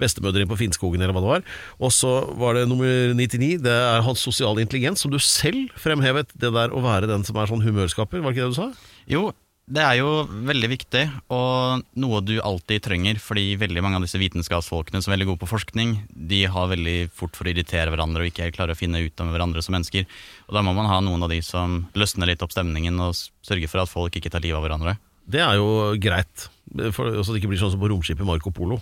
bestemødre 0.00 0.44
på 0.50 0.58
Finnskogen 0.60 1.00
eller 1.00 1.16
hva 1.16 1.24
det 1.24 1.32
var 1.32 1.46
Og 1.80 1.94
så 1.96 2.12
var 2.36 2.58
det 2.58 2.66
nummer 2.68 3.14
99 3.16 3.56
Det 3.64 3.72
er 3.72 4.04
hans 4.04 4.20
sosiale 4.20 4.60
intelligens 4.64 5.00
Som 5.00 5.14
du 5.14 5.20
selv 5.22 5.72
fremhevet 5.80 6.34
Det 6.36 6.52
der 6.52 6.76
å 6.76 6.84
være 6.84 7.08
den 7.08 7.24
som 7.24 7.40
er 7.40 7.48
sånn 7.48 7.64
humørskaper 7.64 8.20
Var 8.20 8.36
ikke 8.36 8.44
det 8.44 8.52
du 8.52 8.60
sa? 8.60 8.70
Jo, 9.08 9.30
det 9.66 9.82
er 9.82 9.96
jo 9.98 10.10
veldig 10.46 10.68
viktig, 10.70 11.00
og 11.34 11.82
noe 11.98 12.20
du 12.22 12.36
alltid 12.38 12.84
trenger, 12.84 13.18
fordi 13.18 13.56
veldig 13.58 13.82
mange 13.82 13.98
av 13.98 14.04
disse 14.04 14.20
vitenskapsfolkene 14.20 15.00
som 15.02 15.10
er 15.10 15.16
veldig 15.16 15.26
gode 15.32 15.42
på 15.42 15.48
forskning, 15.50 15.96
de 16.14 16.44
har 16.46 16.70
veldig 16.70 17.08
fort 17.16 17.34
for 17.34 17.48
å 17.48 17.50
irritere 17.50 17.90
hverandre 17.90 18.22
og 18.22 18.30
ikke 18.30 18.46
helt 18.46 18.58
klare 18.58 18.76
å 18.76 18.78
finne 18.78 19.02
ut 19.02 19.24
av 19.24 19.32
hverandre 19.34 19.64
som 19.66 19.74
mennesker. 19.74 20.06
Og 20.46 20.54
da 20.54 20.62
må 20.62 20.76
man 20.76 20.86
ha 20.86 21.00
noen 21.02 21.26
av 21.26 21.34
de 21.34 21.40
som 21.42 21.80
løsner 21.98 22.30
litt 22.30 22.46
opp 22.46 22.54
stemningen 22.54 23.02
og 23.02 23.18
sørger 23.18 23.72
for 23.72 23.82
at 23.82 23.90
folk 23.90 24.14
ikke 24.20 24.30
tar 24.30 24.44
livet 24.46 24.60
av 24.60 24.68
hverandre. 24.68 24.94
Det 25.26 25.42
er 25.42 25.58
jo 25.58 25.96
greit, 25.98 26.46
for, 26.94 27.10
så 27.18 27.34
det 27.34 27.42
ikke 27.42 27.50
blir 27.50 27.58
sånn 27.64 27.74
som 27.74 27.82
på 27.82 27.90
romskipet 27.90 28.28
Marco 28.28 28.54
Polo. 28.54 28.78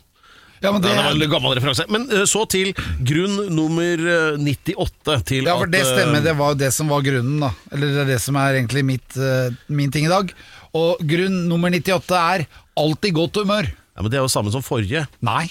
Ja, 0.64 0.72
men 0.72 0.80
det, 0.80 0.88
Det 0.94 1.02
var 1.04 1.12
en 1.12 1.32
gammel 1.34 1.56
referanse. 1.58 1.84
Men 1.92 2.06
eh, 2.08 2.24
så 2.28 2.44
til 2.50 2.72
grunn 3.04 3.36
nummer 3.52 4.04
eh, 4.14 4.38
98 4.40 5.18
til 5.28 5.48
ja, 5.50 5.56
for 5.60 5.70
det 5.70 5.82
eh, 5.84 5.90
stemmer. 5.90 6.24
Det 6.24 6.34
var 6.38 6.54
jo 6.54 6.60
det 6.64 6.70
som 6.74 6.92
var 6.92 7.04
grunnen, 7.04 7.36
da. 7.44 7.50
Eller 7.74 7.92
det 7.92 8.04
er 8.06 8.12
det 8.14 8.20
som 8.24 8.38
er 8.40 8.56
egentlig 8.62 8.84
mitt, 8.94 9.18
eh, 9.20 9.50
min 9.68 9.92
ting 9.94 10.08
i 10.08 10.12
dag. 10.12 10.32
Og 10.74 11.04
grunn 11.06 11.42
nummer 11.50 11.74
98 11.74 12.16
er 12.18 12.46
alltid 12.80 13.14
godt 13.20 13.42
humør. 13.42 13.68
Ja, 13.94 14.02
men 14.02 14.10
Det 14.10 14.18
er 14.18 14.24
jo 14.24 14.32
samme 14.32 14.50
som 14.54 14.64
forrige. 14.64 15.04
Nei, 15.22 15.44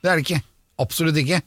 det 0.00 0.12
er 0.12 0.16
det 0.16 0.24
ikke. 0.24 0.40
Absolutt 0.80 1.18
ikke. 1.20 1.42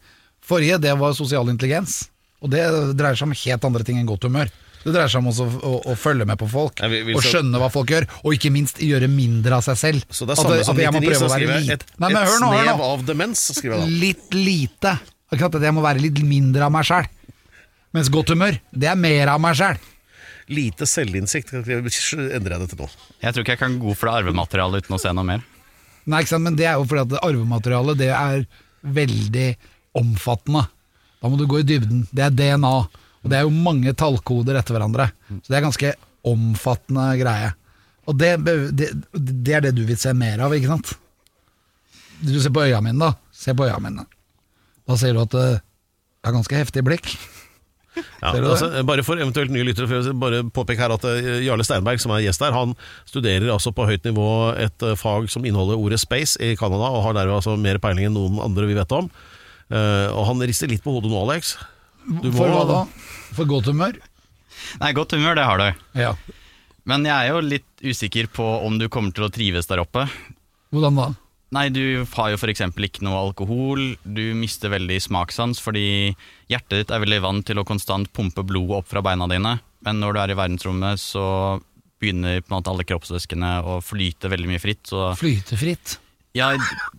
Forrige, 0.46 0.78
det 0.84 0.94
var 1.00 1.16
sosial 1.18 1.50
intelligens. 1.50 2.04
Og 2.44 2.52
det 2.54 2.62
dreier 3.00 3.18
seg 3.18 3.32
om 3.32 3.34
helt 3.40 3.66
andre 3.72 3.88
ting 3.88 3.98
enn 3.98 4.10
godt 4.10 4.28
humør. 4.28 4.52
Det 4.86 4.94
dreier 4.94 5.10
seg 5.10 5.24
om 5.24 5.28
også 5.32 5.46
å, 5.50 5.60
å, 5.66 5.74
å 5.90 5.96
følge 5.98 6.28
med 6.30 6.38
på 6.38 6.46
folk, 6.52 6.78
ja, 6.84 6.88
vi, 6.92 7.00
vi, 7.08 7.16
og 7.18 7.24
så- 7.26 7.32
skjønne 7.34 7.58
hva 7.58 7.72
folk 7.74 7.90
gjør, 7.90 8.06
og 8.22 8.36
ikke 8.38 8.52
minst 8.54 8.78
gjøre 8.86 9.08
mindre 9.10 9.58
av 9.58 9.64
seg 9.66 9.80
selv. 9.82 10.04
Så 10.14 10.28
det 10.30 10.36
er 10.36 10.42
samme 10.44 10.60
at 10.62 10.68
som 10.70 10.78
99, 10.78 11.02
prøve 11.10 11.18
så 11.24 11.30
skriver 11.34 11.58
jeg 11.58 11.72
et, 11.80 11.86
Nei, 11.98 12.12
men 12.14 12.20
et 12.22 12.30
hør 12.30 12.40
nå, 12.44 12.52
hør 12.54 12.68
snev 12.70 12.84
av 12.86 13.06
demens. 13.08 13.42
skriver 13.58 13.76
jeg 13.80 13.82
da. 13.88 13.98
Litt 14.06 14.38
lite. 14.38 14.94
Akkurat 15.34 15.58
at 15.58 15.66
jeg 15.66 15.74
må 15.74 15.82
være 15.82 16.04
litt 16.06 16.22
mindre 16.22 16.68
av 16.68 16.72
meg 16.78 16.86
sjæl. 16.86 17.10
Mens 17.98 18.12
godt 18.14 18.30
humør, 18.36 18.60
det 18.76 18.90
er 18.92 19.00
mer 19.00 19.32
av 19.34 19.42
meg 19.42 19.58
sjæl. 19.58 19.82
Lite 20.54 20.86
selvinnsikt. 20.86 21.50
endrer 21.56 21.80
jeg 21.80 22.62
det 22.62 22.70
til 22.76 22.84
nå. 22.84 22.90
Jeg 23.24 23.34
tror 23.34 23.42
ikke 23.42 23.56
jeg 23.56 23.62
kan 23.64 23.80
gå 23.82 23.96
for 23.98 24.12
det 24.12 24.20
arvematerialet 24.22 24.86
uten 24.86 24.98
å 24.98 25.02
se 25.02 25.14
noe 25.18 25.26
mer. 25.26 25.42
Nei, 26.06 26.20
ikke 26.22 26.36
sant, 26.36 26.46
men 26.46 26.54
det 26.60 26.68
er 26.70 26.78
jo 26.78 26.86
fordi 26.86 27.02
at 27.16 27.24
arvematerialet 27.26 27.98
det 27.98 28.12
er 28.14 28.46
veldig 28.86 29.48
omfattende. 29.98 30.68
Da 31.24 31.32
må 31.32 31.40
du 31.40 31.48
gå 31.50 31.64
i 31.64 31.66
dybden. 31.66 32.04
Det 32.14 32.28
er 32.28 32.36
DNA, 32.38 32.74
og 33.26 33.32
det 33.32 33.40
er 33.40 33.46
jo 33.48 33.54
mange 33.58 33.92
tallkoder 33.98 34.60
etter 34.62 34.78
hverandre. 34.78 35.10
Så 35.42 35.50
det 35.50 35.58
er 35.58 35.66
ganske 35.66 35.94
omfattende 36.30 37.08
greie. 37.20 37.52
Og 38.06 38.18
det, 38.22 38.36
det, 38.46 38.92
det 39.18 39.56
er 39.58 39.66
det 39.66 39.74
du 39.80 39.84
vil 39.90 39.98
se 39.98 40.14
mer 40.14 40.44
av, 40.46 40.54
ikke 40.54 40.70
sant? 40.70 40.94
Du 42.22 42.36
ser 42.40 42.54
på 42.54 42.64
øya 42.68 42.80
mine, 42.86 43.02
da. 43.02 43.16
Se 43.36 43.54
på 43.58 43.66
øya 43.68 43.80
mine. 43.82 44.06
Da 44.86 44.98
ser 45.02 45.18
du 45.18 45.24
at 45.26 45.34
det 45.34 45.48
er 46.26 46.36
ganske 46.38 46.62
heftig 46.64 46.86
blikk. 46.88 47.10
Ja, 47.96 48.34
altså, 48.36 48.68
bare 48.84 49.04
for 49.08 49.16
eventuelt 49.16 49.54
nye 49.56 49.64
lyttere, 49.64 49.88
for 49.88 50.04
jeg 50.04 50.16
bare 50.20 50.42
påpek 50.52 50.82
her 50.84 50.92
at 50.92 51.06
eh, 51.08 51.46
Jarle 51.46 51.64
Steinberg, 51.64 52.02
som 52.04 52.12
er 52.12 52.26
gjest 52.26 52.42
her, 52.44 52.52
han 52.52 52.74
studerer 53.08 53.48
altså 53.54 53.72
på 53.72 53.86
høyt 53.88 54.04
nivå 54.04 54.26
et 54.60 54.84
eh, 54.84 54.98
fag 55.00 55.30
som 55.32 55.46
inneholder 55.48 55.80
ordet 55.80 56.02
space 56.02 56.36
i 56.44 56.58
Canada, 56.60 56.90
og 56.92 57.06
har 57.06 57.16
derved 57.16 57.38
altså 57.38 57.54
mer 57.56 57.80
peiling 57.80 58.10
enn 58.10 58.18
noen 58.18 58.42
andre 58.44 58.68
vi 58.68 58.76
vet 58.76 58.92
om. 58.98 59.08
Eh, 59.72 60.10
og 60.12 60.26
han 60.28 60.44
rister 60.44 60.68
litt 60.74 60.84
på 60.84 60.92
hodet 60.98 61.08
nå, 61.14 61.22
Alex. 61.24 61.54
Du 62.04 62.28
må- 62.34 62.34
For 62.42 62.52
hva 62.52 62.66
da? 62.74 62.82
For 63.36 63.50
godt 63.50 63.70
humør? 63.72 64.00
Nei, 64.82 64.94
godt 64.96 65.16
humør, 65.18 65.36
det 65.38 65.46
har 65.46 65.62
du. 65.62 65.86
Ja. 66.00 66.14
Men 66.88 67.06
jeg 67.08 67.14
er 67.16 67.34
jo 67.34 67.44
litt 67.44 67.86
usikker 67.86 68.30
på 68.32 68.46
om 68.66 68.80
du 68.80 68.88
kommer 68.94 69.14
til 69.16 69.28
å 69.28 69.32
trives 69.34 69.68
der 69.70 69.82
oppe. 69.84 70.06
Hvordan 70.74 71.00
da? 71.00 71.08
Nei, 71.56 71.68
du 71.72 71.82
har 72.18 72.32
jo 72.34 72.40
f.eks. 72.40 72.64
ikke 72.68 73.06
noe 73.06 73.22
alkohol. 73.28 73.84
Du 74.04 74.24
mister 74.38 74.72
veldig 74.74 74.98
smakssans 75.04 75.62
fordi 75.64 76.14
hjertet 76.52 76.82
ditt 76.82 76.94
er 76.94 77.04
veldig 77.04 77.22
vant 77.24 77.46
til 77.48 77.62
å 77.62 77.68
konstant 77.68 78.10
pumpe 78.16 78.44
blod 78.48 78.74
opp 78.82 78.90
fra 78.92 79.04
beina 79.06 79.28
dine. 79.32 79.58
Men 79.86 80.02
når 80.02 80.16
du 80.16 80.22
er 80.24 80.34
i 80.34 80.40
verdensrommet, 80.40 81.02
så 81.02 81.26
begynner 82.02 82.42
på 82.42 82.52
en 82.52 82.58
måte 82.58 82.74
alle 82.74 82.88
kroppsvæskene 82.88 83.52
å 83.64 83.78
flyte 83.86 84.32
veldig 84.32 84.50
mye 84.52 84.62
fritt. 84.62 84.84
Så 84.90 85.14
Flytefritt. 85.20 86.00
ja, 86.36 86.52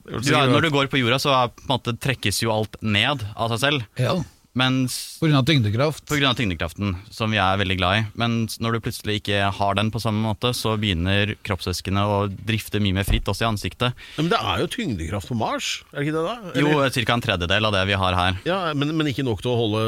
du 0.07 0.33
når 0.33 0.67
du 0.67 0.71
går 0.73 0.89
på 0.91 1.03
jorda, 1.03 1.19
så 1.21 1.35
på 1.53 1.67
en 1.67 1.75
måte, 1.75 1.97
trekkes 2.01 2.41
jo 2.43 2.55
alt 2.55 2.79
ned 2.81 3.27
av 3.35 3.53
seg 3.55 3.63
selv. 3.67 3.87
Ja. 4.01 4.17
Mens 4.57 5.19
På 5.21 5.29
grunn 5.29 5.37
av 5.37 5.45
tyngdekraft. 5.49 6.07
På 6.09 6.17
grunn 6.17 6.31
av 6.31 6.39
tyngdekraften, 6.39 6.95
som 7.13 7.33
vi 7.33 7.37
er 7.43 7.59
veldig 7.61 7.77
glad 7.77 7.99
i. 7.99 8.05
Men 8.17 8.37
når 8.63 8.77
du 8.77 8.81
plutselig 8.87 9.19
ikke 9.21 9.51
har 9.53 9.77
den 9.77 9.91
på 9.93 10.01
samme 10.01 10.23
måte, 10.25 10.53
så 10.57 10.75
begynner 10.81 11.35
kroppsvæskene 11.47 12.05
å 12.09 12.17
drifte 12.33 12.81
mye 12.81 12.97
mer 12.97 13.05
fritt 13.09 13.29
også 13.29 13.45
i 13.45 13.51
ansiktet. 13.51 13.95
Men 14.17 14.31
det 14.33 14.41
er 14.41 14.63
jo 14.65 14.71
tyngdekraft 14.73 15.29
på 15.29 15.37
Mars, 15.37 15.69
er 15.93 16.01
det 16.01 16.07
ikke 16.07 16.17
det 16.17 16.25
da? 16.25 16.37
Jo, 16.63 16.73
Eller- 16.81 17.07
ca. 17.07 17.13
en 17.17 17.25
tredjedel 17.27 17.69
av 17.69 17.77
det 17.77 17.85
vi 17.93 18.01
har 18.01 18.17
her. 18.17 18.41
Ja, 18.49 18.59
men, 18.75 18.97
men 18.97 19.13
ikke 19.13 19.25
nok 19.29 19.45
til 19.45 19.53
å 19.53 19.59
holde 19.61 19.85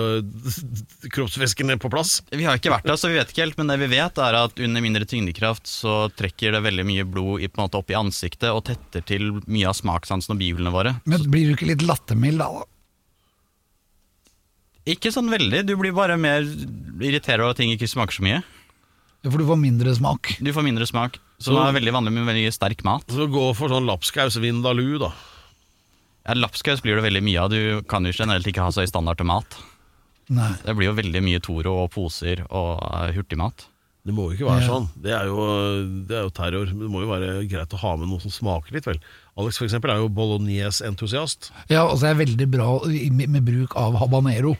kroppsvæskene 1.17 1.79
på 1.81 1.91
plass? 1.93 2.19
Vi 2.31 2.45
har 2.45 2.61
ikke 2.61 2.73
vært 2.77 2.89
der, 2.89 3.01
så 3.01 3.09
vi 3.11 3.19
vet 3.19 3.33
ikke 3.33 3.47
helt, 3.47 3.59
men 3.61 3.73
det 3.73 3.81
vi 3.83 3.91
vet 3.97 4.21
er 4.21 4.41
at 4.45 4.61
under 4.69 4.85
mindre 4.85 5.09
tyngdekraft 5.09 5.69
så 5.69 6.01
trekker 6.19 6.53
det 6.57 6.65
veldig 6.69 6.85
mye 6.89 7.09
blod 7.09 7.41
i, 7.41 7.49
på 7.49 7.59
en 7.61 7.67
måte 7.69 7.81
opp 7.81 7.91
i 7.93 7.97
ansiktet 7.99 8.51
og 8.53 8.67
tetter 8.69 9.05
til 9.09 9.31
mye 9.49 9.69
av 9.73 9.77
smakssansen 9.81 10.37
og 10.37 10.43
bihulene 10.43 10.75
våre. 10.75 10.99
Men 11.09 11.25
blir 11.33 11.49
du 11.49 11.57
ikke 11.57 11.73
litt 11.73 11.85
lattermild 11.89 12.45
da? 12.45 12.67
Ikke 14.89 15.11
sånn 15.13 15.29
veldig, 15.29 15.65
du 15.69 15.75
blir 15.77 15.93
bare 15.97 16.17
mer 16.21 16.47
irritert 17.05 17.43
over 17.43 17.53
at 17.53 17.59
ting 17.61 17.73
ikke 17.75 17.89
smaker 17.91 18.17
så 18.17 18.25
mye. 18.25 18.39
Ja, 19.25 19.31
For 19.31 19.39
du 19.43 19.45
får 19.49 19.59
mindre 19.61 19.93
smak. 19.99 20.37
Du 20.41 20.53
får 20.55 20.65
mindre 20.65 20.87
smak, 20.89 21.19
Så, 21.39 21.53
Så- 21.53 21.59
er 21.69 21.73
veldig 21.77 21.93
vanlig 21.95 22.13
med 22.13 22.27
veldig 22.27 22.53
sterk 22.55 22.83
mat. 22.85 23.05
Så 23.09 23.29
gå 23.31 23.55
for 23.55 23.69
sånn 23.69 23.87
lapskaus 23.87 24.37
vindaloo, 24.43 24.99
da. 24.99 25.13
Ja, 26.27 26.35
Lapskaus 26.35 26.81
blir 26.83 26.97
det 26.97 27.05
veldig 27.05 27.23
mye 27.23 27.41
av, 27.41 27.51
du 27.51 27.83
kan 27.89 28.05
jo 28.05 28.13
generelt 28.13 28.45
ikke 28.47 28.61
ha 28.61 28.69
så 28.71 28.83
høy 28.83 28.89
standard 28.89 29.17
til 29.19 29.27
mat. 29.27 29.47
Nei. 30.29 30.51
Det 30.65 30.75
blir 30.77 30.91
jo 30.91 30.95
veldig 30.95 31.23
mye 31.25 31.41
Toro 31.41 31.85
og 31.85 31.91
poser 31.95 32.43
og 32.51 32.83
eh, 32.83 33.13
hurtigmat. 33.17 33.65
Det 34.05 34.13
må 34.15 34.29
jo 34.31 34.37
ikke 34.37 34.49
være 34.51 34.61
Ja. 34.63 34.69
sånn. 34.69 34.89
Det 35.01 35.13
er, 35.13 35.25
jo, 35.27 36.05
det 36.07 36.17
er 36.17 36.23
jo 36.27 36.31
terror. 36.31 36.67
Men 36.67 36.81
Det 36.85 36.91
må 36.91 37.01
jo 37.01 37.09
være 37.09 37.49
greit 37.49 37.69
å 37.73 37.79
ha 37.79 37.97
med 37.97 38.09
noe 38.09 38.21
som 38.21 38.31
smaker 38.31 38.73
litt, 38.73 38.85
vel. 38.85 39.01
Alex 39.39 39.59
for 39.59 39.65
eksempel 39.67 39.91
er 39.91 39.97
jo 40.03 40.09
bolognese-entusiast. 40.09 41.51
Ja, 41.71 41.87
altså 41.89 42.09
jeg 42.09 42.17
er 42.17 42.25
veldig 42.27 42.51
bra 42.51 42.81
i- 42.89 43.11
med, 43.11 43.29
med 43.31 43.45
bruk 43.45 43.75
av 43.77 43.95
habanero. 43.97 44.57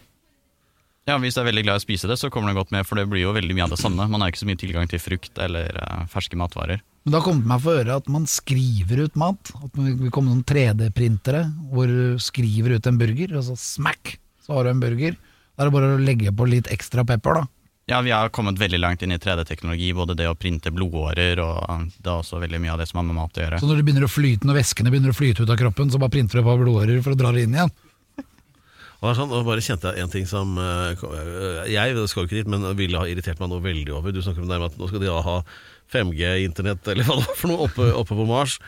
Ja, 1.09 1.17
Hvis 1.17 1.39
du 1.39 1.41
er 1.41 1.47
veldig 1.49 1.63
glad 1.65 1.79
i 1.79 1.81
å 1.81 1.87
spise 1.87 2.09
det, 2.11 2.19
så 2.21 2.29
kommer 2.29 2.53
det 2.53 2.59
godt 2.59 2.73
med, 2.75 2.85
for 2.85 3.01
det 3.01 3.07
blir 3.09 3.23
jo 3.23 3.33
veldig 3.33 3.55
mye 3.57 3.65
av 3.65 3.73
det 3.73 3.81
samme. 3.81 4.05
Man 4.13 4.21
har 4.21 4.29
ikke 4.29 4.43
så 4.43 4.49
mye 4.51 4.61
tilgang 4.61 4.91
til 4.91 5.01
frukt 5.01 5.39
eller 5.41 5.73
uh, 5.81 6.03
ferske 6.13 6.37
matvarer. 6.37 6.83
Men 7.07 7.15
det 7.15 7.17
har 7.17 7.25
kommet 7.25 7.49
meg 7.49 7.63
for 7.65 7.81
øre 7.81 7.97
at 7.97 8.11
man 8.13 8.27
skriver 8.29 9.07
ut 9.07 9.17
mat. 9.17 9.55
At 9.57 9.71
vi 9.73 9.95
kommer 9.95 10.13
komme 10.13 10.35
noen 10.35 10.45
3D-printere 10.45 11.47
hvor 11.73 11.89
du 11.89 12.21
skriver 12.21 12.77
ut 12.77 12.91
en 12.91 13.01
burger, 13.01 13.33
og 13.41 13.47
så 13.47 13.57
smack, 13.57 14.19
så 14.45 14.59
har 14.59 14.69
du 14.69 14.75
en 14.75 14.85
burger. 14.85 15.17
Da 15.57 15.65
er 15.65 15.71
det 15.71 15.77
bare 15.79 15.95
å 15.97 16.03
legge 16.03 16.35
på 16.37 16.51
litt 16.53 16.69
ekstra 16.77 17.07
pepper, 17.09 17.41
da. 17.41 17.49
Ja, 17.89 18.03
Vi 18.05 18.13
har 18.13 18.29
kommet 18.29 18.61
veldig 18.61 18.79
langt 18.85 19.01
inn 19.01 19.17
i 19.17 19.17
3D-teknologi, 19.17 19.95
både 19.97 20.13
det 20.13 20.29
å 20.29 20.37
printe 20.37 20.69
blodårer 20.69 21.41
og 21.41 21.57
eh, 21.65 21.87
det 21.97 22.11
er 22.11 22.19
også 22.21 22.37
veldig 22.43 22.61
mye 22.61 22.75
av 22.75 22.83
det 22.83 22.91
som 22.91 23.01
har 23.01 23.09
med 23.09 23.17
mat 23.17 23.41
å 23.41 23.47
gjøre. 23.47 23.65
Så 23.65 23.71
når 23.71 23.81
det 23.81 23.89
begynner 23.89 24.05
å 24.05 24.13
flyte, 24.13 24.45
når 24.45 24.61
væskene 24.61 24.93
begynner 24.93 25.17
å 25.17 25.17
flyte 25.17 25.47
ut 25.47 25.53
av 25.55 25.57
kroppen, 25.57 25.89
så 25.89 26.01
bare 26.03 26.13
printer 26.13 26.37
du 26.37 26.43
et 26.43 26.51
par 26.51 26.61
blodårer 26.61 27.01
for 27.01 27.17
å 27.17 27.19
dra 27.25 27.33
det 27.33 27.49
inn 27.49 27.57
igjen. 27.57 27.73
Og 28.99 29.07
det 29.07 29.11
er 29.13 29.19
sånn, 29.21 29.31
og 29.31 29.47
bare 29.47 29.63
kjente 29.63 29.93
jeg 29.95 30.03
en 30.03 30.11
ting 30.11 30.25
som 30.27 30.57
eh, 30.59 30.99
eh, 30.99 31.69
Jeg 31.71 31.95
skal 32.11 32.25
jo 32.25 32.27
ikke 32.27 32.41
dit, 32.41 32.49
men 32.51 32.67
ville 32.79 32.99
ha 32.99 33.07
irritert 33.07 33.39
meg 33.39 33.53
noe 33.53 33.63
veldig 33.63 33.95
over. 33.95 34.15
Du 34.15 34.19
snakker 34.25 34.43
om 34.43 34.51
det 34.51 34.59
med 34.59 34.73
at 34.73 34.79
nå 34.81 34.89
skal 34.91 35.03
de 35.05 35.11
da 35.11 35.21
ha 35.23 35.37
5G-internett 35.95 36.91
eller 36.91 37.07
hva 37.07 37.21
det 37.21 37.27
var 37.29 37.39
for 37.39 37.53
noe 37.53 37.69
oppe, 37.69 37.87
oppe 37.95 38.19
på 38.19 38.27
Mars. 38.29 38.59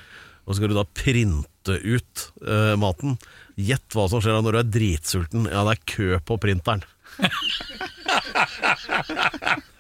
Og 0.46 0.54
så 0.54 0.60
skal 0.60 0.70
du 0.70 0.76
da 0.78 0.86
printe 0.86 1.74
ut 1.82 2.22
uh, 2.46 2.74
maten. 2.80 3.18
Gjett 3.60 3.96
hva 3.96 4.06
som 4.10 4.22
skjer 4.22 4.38
da 4.38 4.44
når 4.46 4.56
du 4.56 4.60
er 4.62 4.70
dritsulten. 4.78 5.48
Ja, 5.50 5.66
det 5.66 5.74
er 5.74 5.82
kø 5.92 6.08
på 6.30 6.38
printeren. 6.42 6.82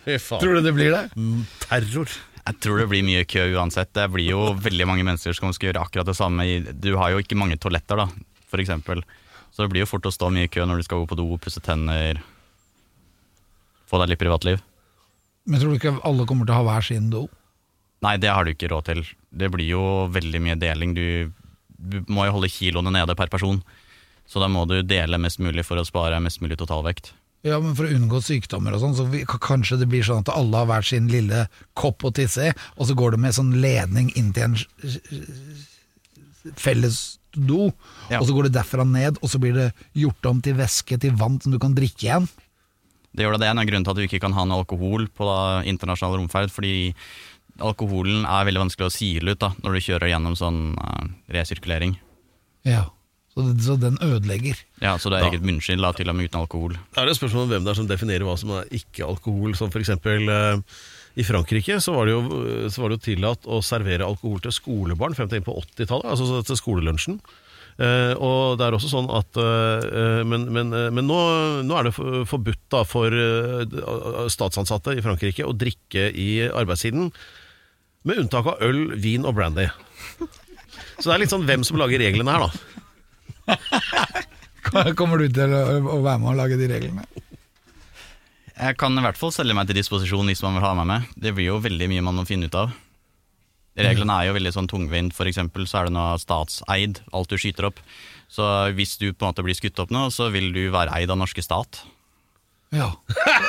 Fy 0.04 0.18
faen. 0.18 0.42
Tror 0.42 0.58
du 0.58 0.66
det 0.66 0.74
blir 0.76 0.92
det? 0.92 1.04
Terror. 1.64 2.10
Jeg 2.40 2.58
tror 2.64 2.82
det 2.82 2.88
blir 2.90 3.06
mye 3.06 3.24
kø 3.28 3.46
uansett. 3.54 3.92
Det 3.96 4.06
blir 4.12 4.32
jo 4.32 4.50
veldig 4.58 4.86
mange 4.88 5.06
mennesker 5.06 5.36
som 5.36 5.54
skal 5.54 5.70
gjøre 5.70 5.86
akkurat 5.86 6.08
det 6.10 6.18
samme. 6.18 6.46
Du 6.74 6.92
har 6.98 7.14
jo 7.14 7.22
ikke 7.22 7.38
mange 7.38 7.58
toaletter, 7.60 8.02
da, 8.02 8.06
for 8.50 8.62
eksempel. 8.62 9.04
Så 9.50 9.64
det 9.64 9.72
blir 9.72 9.82
jo 9.84 9.90
fort 9.90 10.06
å 10.06 10.12
stå 10.14 10.28
mye 10.32 10.46
i 10.46 10.52
kø 10.52 10.64
når 10.68 10.80
du 10.80 10.86
skal 10.86 11.02
gå 11.02 11.08
på 11.10 11.18
do, 11.18 11.26
pusse 11.42 11.60
tenner, 11.64 12.20
få 13.90 13.98
deg 14.02 14.12
litt 14.12 14.20
privatliv. 14.22 14.60
Men 15.50 15.60
tror 15.60 15.72
du 15.74 15.80
ikke 15.80 15.96
alle 16.06 16.26
kommer 16.28 16.46
til 16.46 16.54
å 16.54 16.60
ha 16.60 16.66
hver 16.68 16.86
sin 16.86 17.08
do? 17.10 17.24
Nei, 18.04 18.14
det 18.22 18.30
har 18.32 18.46
du 18.46 18.52
ikke 18.54 18.70
råd 18.70 18.86
til. 18.86 19.02
Det 19.30 19.50
blir 19.52 19.66
jo 19.72 19.82
veldig 20.14 20.40
mye 20.44 20.56
deling. 20.60 20.94
Du, 20.96 21.32
du 21.76 21.98
må 22.08 22.24
jo 22.28 22.36
holde 22.38 22.48
kiloene 22.52 22.92
nede 22.94 23.16
per 23.18 23.28
person. 23.32 23.58
Så 24.30 24.38
da 24.40 24.46
må 24.48 24.62
du 24.70 24.78
dele 24.86 25.18
mest 25.18 25.40
mulig 25.42 25.64
for 25.66 25.80
å 25.80 25.84
spare 25.84 26.20
mest 26.22 26.40
mulig 26.40 26.56
totalvekt. 26.60 27.10
Ja, 27.42 27.56
men 27.58 27.74
For 27.74 27.88
å 27.88 27.94
unngå 27.96 28.20
sykdommer 28.22 28.76
og 28.76 28.82
sånn, 28.84 28.94
så 28.94 29.06
vi, 29.10 29.24
kanskje 29.26 29.80
det 29.80 29.88
blir 29.90 30.04
sånn 30.06 30.22
at 30.22 30.30
alle 30.32 30.60
har 30.60 30.68
hver 30.70 30.86
sin 30.86 31.08
lille 31.10 31.46
kopp 31.74 32.04
å 32.06 32.12
tisse 32.14 32.50
i, 32.50 32.52
og 32.76 32.86
så 32.88 32.94
går 32.96 33.16
det 33.16 33.22
med 33.24 33.34
sånn 33.36 33.54
ledning 33.64 34.12
inn 34.20 34.30
til 34.36 34.50
en 34.50 34.58
s- 34.60 35.00
s- 37.34 37.40
do, 37.46 37.72
Ja. 38.10 38.18
og 38.20 38.26
så 38.26 38.34
går 38.34 38.48
det 38.48 38.52
derfra 38.58 38.84
ned, 38.86 39.18
og 39.22 39.28
så 39.30 39.38
blir 39.40 39.54
det 39.54 39.72
gjort 39.94 40.26
om 40.26 40.40
til 40.42 40.54
væske 40.54 40.98
til 41.00 41.12
vann 41.12 41.40
som 41.42 41.52
du 41.52 41.58
kan 41.58 41.74
drikke 41.74 42.02
igjen. 42.08 42.28
Det 43.14 43.24
gjør 43.24 43.32
det, 43.32 43.40
det 43.40 43.46
er 43.48 43.50
en 43.50 43.58
av 43.58 43.66
grunnene 43.66 43.84
til 43.84 43.90
at 43.90 43.96
du 43.96 44.06
ikke 44.06 44.20
kan 44.22 44.32
ha 44.32 44.44
noe 44.44 44.62
alkohol 44.62 45.08
på 45.08 45.24
da, 45.26 45.62
internasjonal 45.66 46.18
romferd, 46.20 46.50
fordi 46.50 46.94
alkoholen 47.60 48.22
er 48.24 48.46
veldig 48.48 48.62
vanskelig 48.68 48.86
å 48.88 48.94
sile 48.94 49.34
ut 49.34 49.40
da, 49.42 49.50
når 49.64 49.74
du 49.76 49.80
kjører 49.88 50.10
gjennom 50.12 50.36
sånn 50.38 50.60
uh, 50.78 51.08
resirkulering. 51.34 51.96
Ja, 52.64 52.84
så, 53.34 53.42
det, 53.48 53.62
så 53.64 53.76
den 53.80 53.98
ødelegger. 54.02 54.56
Ja, 54.82 54.96
Så 54.98 55.10
det 55.10 55.20
er 55.20 55.30
eget 55.30 55.42
munnskill 55.46 55.84
til 55.96 56.08
og 56.08 56.16
med 56.16 56.30
uten 56.30 56.40
alkohol. 56.40 56.76
Da 56.94 57.02
er 57.02 57.10
et 57.12 57.18
spørsmål 57.18 57.46
om 57.48 57.52
hvem 57.52 57.64
det 57.66 57.72
er 57.74 57.80
som 57.80 57.86
definerer 57.90 58.24
hva 58.26 58.36
som 58.40 58.50
er 58.56 58.64
ikke-alkohol. 58.80 59.54
Som 59.58 59.70
for 59.70 59.80
eksempel 59.82 60.28
eh, 60.28 60.62
i 61.20 61.26
Frankrike 61.26 61.76
så 61.84 61.94
var, 61.94 62.08
det 62.08 62.16
jo, 62.16 62.40
så 62.72 62.82
var 62.82 62.90
det 62.90 62.98
jo 62.98 63.06
tillatt 63.10 63.46
å 63.46 63.60
servere 63.64 64.08
alkohol 64.08 64.40
til 64.44 64.54
skolebarn 64.56 65.16
frem 65.18 65.30
til 65.30 65.40
inn 65.40 65.46
på 65.46 65.56
80-tallet, 65.60 66.08
altså 66.14 66.40
til 66.46 66.58
skolelunsjen. 66.58 67.20
Eh, 67.80 68.12
og 68.20 68.58
det 68.60 68.66
er 68.66 68.76
også 68.76 68.90
sånn 68.90 69.06
at 69.14 69.38
eh, 69.40 70.18
Men, 70.28 70.42
men, 70.52 70.72
eh, 70.76 70.90
men 70.92 71.06
nå, 71.08 71.18
nå 71.64 71.76
er 71.78 71.86
det 71.86 71.94
forbudt 72.28 72.60
da 72.74 72.82
for 72.84 73.14
eh, 73.14 73.62
statsansatte 74.28 74.98
i 74.98 75.04
Frankrike 75.04 75.46
å 75.48 75.54
drikke 75.56 76.10
i 76.12 76.30
arbeidstiden, 76.48 77.08
med 78.04 78.20
unntak 78.24 78.48
av 78.48 78.64
øl, 78.64 78.96
vin 79.00 79.26
og 79.28 79.36
brandy. 79.36 79.68
Så 81.00 81.08
det 81.08 81.14
er 81.14 81.22
litt 81.22 81.32
sånn 81.32 81.46
hvem 81.48 81.64
som 81.64 81.80
lager 81.80 82.00
reglene 82.00 82.32
her, 82.32 82.48
da. 82.48 82.50
Kommer 84.98 85.20
du 85.20 85.28
til 85.32 85.52
å, 85.52 86.00
være 86.04 86.20
med 86.20 86.32
og 86.32 86.38
lage 86.38 86.60
de 86.60 86.68
reglene? 86.70 87.04
Jeg 88.60 88.76
kan 88.80 88.92
i 88.92 89.02
hvert 89.04 89.16
fall 89.16 89.32
selge 89.32 89.56
meg 89.56 89.68
til 89.70 89.78
disposisjon 89.78 90.28
hvis 90.28 90.42
man 90.44 90.58
vil 90.58 90.64
ha 90.66 90.74
meg 90.76 90.88
med. 90.90 91.12
Det 91.16 91.32
blir 91.36 91.48
jo 91.48 91.60
veldig 91.64 91.88
mye 91.88 92.04
man 92.04 92.18
må 92.20 92.26
finne 92.28 92.50
ut 92.50 92.56
av. 92.60 92.74
Reglene 93.80 94.16
er 94.18 94.28
jo 94.28 94.34
veldig 94.36 94.52
sånn 94.52 94.68
tungvint. 94.68 95.14
For 95.16 95.30
eksempel 95.30 95.64
så 95.70 95.80
er 95.80 95.88
det 95.88 95.94
noe 95.96 96.18
statseid, 96.20 97.00
alt 97.16 97.30
du 97.30 97.38
skyter 97.40 97.70
opp. 97.70 97.80
Så 98.30 98.44
hvis 98.76 98.98
du 99.00 99.08
på 99.10 99.24
en 99.24 99.30
måte 99.30 99.44
blir 99.46 99.56
skutt 99.56 99.80
opp 99.82 99.94
nå, 99.94 100.08
så 100.12 100.28
vil 100.34 100.50
du 100.52 100.66
være 100.74 100.92
eid 100.98 101.12
av 101.12 101.18
norske 101.22 101.42
stat. 101.44 101.82
Ja. 102.74 102.92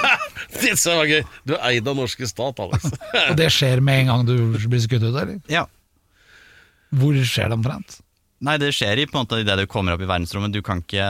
Det 0.61 0.73
så 0.79 0.95
var 0.97 1.09
gøy! 1.09 1.21
Du 1.45 1.53
er 1.55 1.65
eid 1.69 1.87
av 1.87 1.97
norske 1.97 2.27
stat, 2.27 2.59
Alex. 2.63 2.87
Og 3.29 3.35
det 3.37 3.49
skjer 3.53 3.81
med 3.83 4.03
en 4.03 4.09
gang 4.11 4.23
du 4.27 4.35
blir 4.55 4.81
skutt 4.81 5.03
ut, 5.03 5.11
eller? 5.11 5.35
Ja. 5.51 5.65
Hvor 6.97 7.15
skjer 7.19 7.51
det 7.51 7.59
omtrent? 7.59 7.99
Nei, 8.41 8.55
det 8.61 8.71
skjer 8.73 8.99
i 8.99 9.05
på 9.07 9.19
en 9.19 9.25
måte 9.27 9.41
idet 9.43 9.59
du 9.59 9.67
kommer 9.69 9.95
opp 9.95 10.01
i 10.01 10.09
verdensrommet. 10.09 10.53
Du 10.55 10.63
kan 10.65 10.81
ikke, 10.81 11.05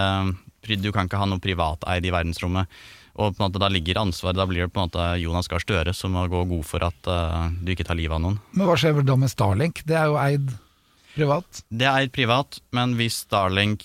du 0.67 0.89
kan 0.91 1.07
ikke 1.07 1.21
ha 1.21 1.29
noe 1.29 1.41
privateid 1.43 2.05
i 2.05 2.11
verdensrommet. 2.13 2.81
Og 3.19 3.35
på 3.35 3.41
en 3.41 3.47
måte 3.49 3.59
da 3.61 3.67
ligger 3.71 3.99
ansvaret 3.99 4.39
Da 4.39 4.45
blir 4.47 4.63
det 4.63 4.71
på 4.71 4.79
en 4.79 4.87
måte 4.87 5.07
Jonas 5.19 5.49
Gahr 5.51 5.63
Støre 5.63 5.93
som 5.95 6.13
må 6.15 6.23
gå 6.31 6.43
god 6.47 6.67
for 6.67 6.85
at 6.87 7.09
uh, 7.11 7.49
du 7.59 7.73
ikke 7.73 7.87
tar 7.87 7.99
livet 7.99 8.15
av 8.15 8.23
noen. 8.23 8.37
Men 8.55 8.69
hva 8.69 8.77
skjer 8.79 9.01
da 9.03 9.17
med 9.19 9.31
Starlink? 9.31 9.83
Det 9.87 9.97
er 9.99 10.11
jo 10.11 10.19
eid 10.21 10.53
privat. 11.15 11.65
Det 11.67 11.87
er 11.87 12.05
eid 12.05 12.13
privat, 12.15 12.61
men 12.71 12.95
hvis 12.99 13.23
Starlink 13.25 13.83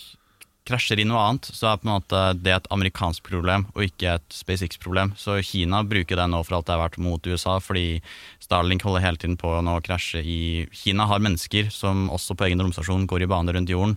krasjer 0.67 1.01
i 1.01 1.07
noe 1.07 1.23
annet, 1.23 1.49
så 1.55 1.71
er 1.71 1.81
på 1.81 1.87
en 1.87 1.93
måte 1.95 2.21
det 2.43 2.55
et 2.57 2.69
amerikansk 2.75 3.27
problem 3.29 3.69
og 3.75 3.85
ikke 3.87 4.17
et 4.17 4.35
SpaceX-problem. 4.35 5.15
Så 5.19 5.39
Kina 5.47 5.83
bruker 5.87 6.19
det 6.19 6.27
nå 6.33 6.43
for 6.47 6.59
alt 6.59 6.69
det 6.69 6.75
er 6.75 6.83
verdt 6.83 6.99
mot 7.03 7.29
USA, 7.31 7.59
fordi 7.63 8.01
Starlink 8.43 8.87
holder 8.87 9.05
hele 9.05 9.21
tiden 9.23 9.37
på 9.39 9.53
å 9.61 9.77
krasje 9.87 10.23
i 10.23 10.41
Kina 10.75 11.07
har 11.11 11.23
mennesker 11.23 11.71
som 11.75 12.09
også 12.15 12.35
på 12.35 12.49
egen 12.49 12.63
romstasjon 12.65 13.07
går 13.11 13.27
i 13.27 13.31
bane 13.31 13.55
rundt 13.55 13.71
jorden. 13.71 13.95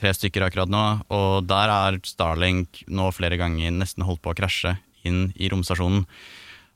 Tre 0.00 0.10
stykker 0.16 0.46
akkurat 0.46 0.70
nå, 0.70 0.82
og 1.14 1.44
der 1.46 1.70
er 1.70 2.00
Starlink 2.06 2.82
nå 2.90 3.10
flere 3.14 3.38
ganger 3.40 3.74
nesten 3.74 4.06
holdt 4.06 4.22
på 4.24 4.32
å 4.32 4.38
krasje 4.38 4.74
inn 5.06 5.28
i 5.36 5.50
romstasjonen. 5.52 6.02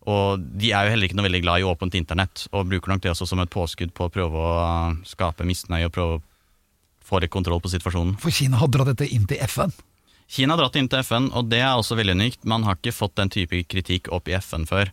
Og 0.09 0.41
de 0.41 0.71
er 0.73 0.87
jo 0.87 0.95
heller 0.95 1.09
ikke 1.09 1.19
noe 1.19 1.27
veldig 1.27 1.43
glad 1.45 1.61
i 1.61 1.67
åpent 1.69 1.97
internett, 1.99 2.47
og 2.53 2.69
bruker 2.71 2.93
nok 2.93 3.03
det 3.05 3.13
også 3.13 3.27
som 3.29 3.43
et 3.43 3.53
påskudd 3.53 3.93
på 3.97 4.07
å 4.07 4.13
prøve 4.13 4.41
å 4.41 4.55
skape 5.09 5.47
misnøye 5.49 5.89
og 5.89 5.95
prøve 5.95 6.17
å 6.17 6.25
få 7.09 7.21
litt 7.21 7.33
kontroll 7.35 7.61
på 7.65 7.73
situasjonen. 7.73 8.17
For 8.23 8.33
Kina 8.35 8.61
har 8.61 8.71
dratt 8.73 8.93
dette 8.93 9.09
inn 9.13 9.27
til 9.29 9.41
FN. 9.49 9.75
Kina 10.29 10.55
har 10.55 10.63
dratt 10.63 10.77
inn 10.77 10.91
til 10.93 11.01
FN, 11.05 11.31
og 11.33 11.49
det 11.53 11.63
er 11.65 11.73
også 11.75 11.97
veldig 11.99 12.17
unikt. 12.21 12.45
Man 12.49 12.67
har 12.69 12.77
ikke 12.77 12.95
fått 12.95 13.17
den 13.21 13.33
type 13.33 13.63
kritikk 13.69 14.11
opp 14.13 14.29
i 14.29 14.37
FN 14.39 14.69
før. 14.69 14.93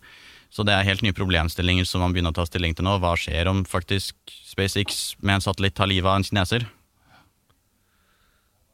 Så 0.56 0.64
det 0.64 0.72
er 0.72 0.88
helt 0.88 1.04
nye 1.04 1.16
problemstillinger 1.16 1.88
som 1.88 2.04
man 2.04 2.16
begynner 2.16 2.32
å 2.32 2.38
ta 2.38 2.46
stilling 2.48 2.76
til 2.76 2.88
nå. 2.88 2.96
Hva 3.04 3.16
skjer 3.20 3.50
om 3.52 3.66
faktisk 3.68 4.16
SpaceX 4.48 5.18
med 5.20 5.38
en 5.38 5.44
satellitt 5.44 5.76
tar 5.76 5.92
livet 5.92 6.08
av 6.08 6.22
en 6.22 6.28
kineser? 6.28 6.68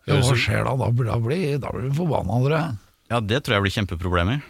Ja, 0.10 0.18
hva 0.18 0.38
skjer 0.38 0.66
da? 0.66 0.74
Da 0.80 0.90
blir, 0.96 1.12
da 1.12 1.20
blir, 1.22 1.60
da 1.62 1.74
blir 1.74 1.90
du 1.90 2.00
forbanna, 2.00 2.40
dere. 2.46 2.64
Ja, 3.12 3.20
det 3.22 3.44
tror 3.44 3.58
jeg 3.58 3.66
blir 3.68 3.76
kjempeproblemer. 3.76 4.42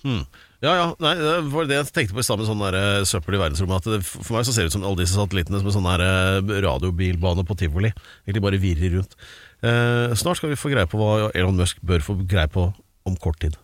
Hmm. 0.00 0.22
Ja, 0.60 0.74
ja, 0.76 0.86
nei, 1.00 1.14
det 1.16 1.34
var 1.52 1.68
det 1.68 1.76
jeg 1.78 1.88
tenkte 1.88 2.16
på 2.16 2.20
i 2.20 2.24
stad 2.24 2.40
med 2.40 2.48
sånn 2.48 2.60
der, 2.60 2.76
eh, 2.76 3.06
søppel 3.08 3.36
i 3.36 3.40
verdensrommet. 3.40 3.80
At 3.80 3.94
det, 3.96 4.00
for 4.04 4.36
meg 4.36 4.44
så 4.44 4.52
ser 4.52 4.66
det 4.66 4.72
ut 4.72 4.76
som 4.76 4.84
alle 4.84 5.00
disse 5.00 5.16
satellittene 5.16 5.60
som 5.60 5.70
en 5.70 5.76
sånn 5.78 5.88
eh, 5.94 6.60
radiobilbane 6.66 7.44
på 7.48 7.56
tivoli. 7.60 7.92
Egentlig 8.26 8.44
bare 8.44 8.60
virrer 8.60 8.98
rundt. 8.98 9.16
Eh, 9.64 10.12
snart 10.20 10.40
skal 10.40 10.52
vi 10.52 10.60
få 10.60 10.72
greie 10.72 10.88
på 10.88 11.00
hva 11.00 11.30
Elon 11.32 11.56
Musk 11.56 11.80
bør 11.84 12.04
få 12.04 12.18
greie 12.28 12.48
på 12.52 12.70
om 13.08 13.16
kort 13.20 13.40
tid. 13.40 13.56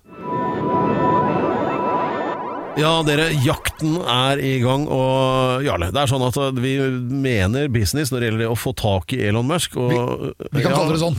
Ja, 2.77 2.91
dere, 3.07 3.31
jakten 3.41 3.95
er 4.05 4.41
i 4.45 4.59
gang, 4.61 4.85
og 4.93 5.65
Jarle, 5.65 5.89
det 5.95 6.03
er 6.03 6.11
sånn 6.11 6.25
at 6.27 6.37
vi 6.61 6.75
mener 7.09 7.71
business 7.73 8.13
når 8.13 8.21
det 8.21 8.29
gjelder 8.31 8.53
å 8.53 8.59
få 8.59 8.75
tak 8.77 9.15
i 9.17 9.23
Elon 9.31 9.49
Musk. 9.49 9.79
Og, 9.81 10.35
Vi 10.51 10.61
kan 10.61 10.75
ja, 10.75 10.77
kalle 10.77 10.93
det 10.93 11.01
sånn 11.01 11.17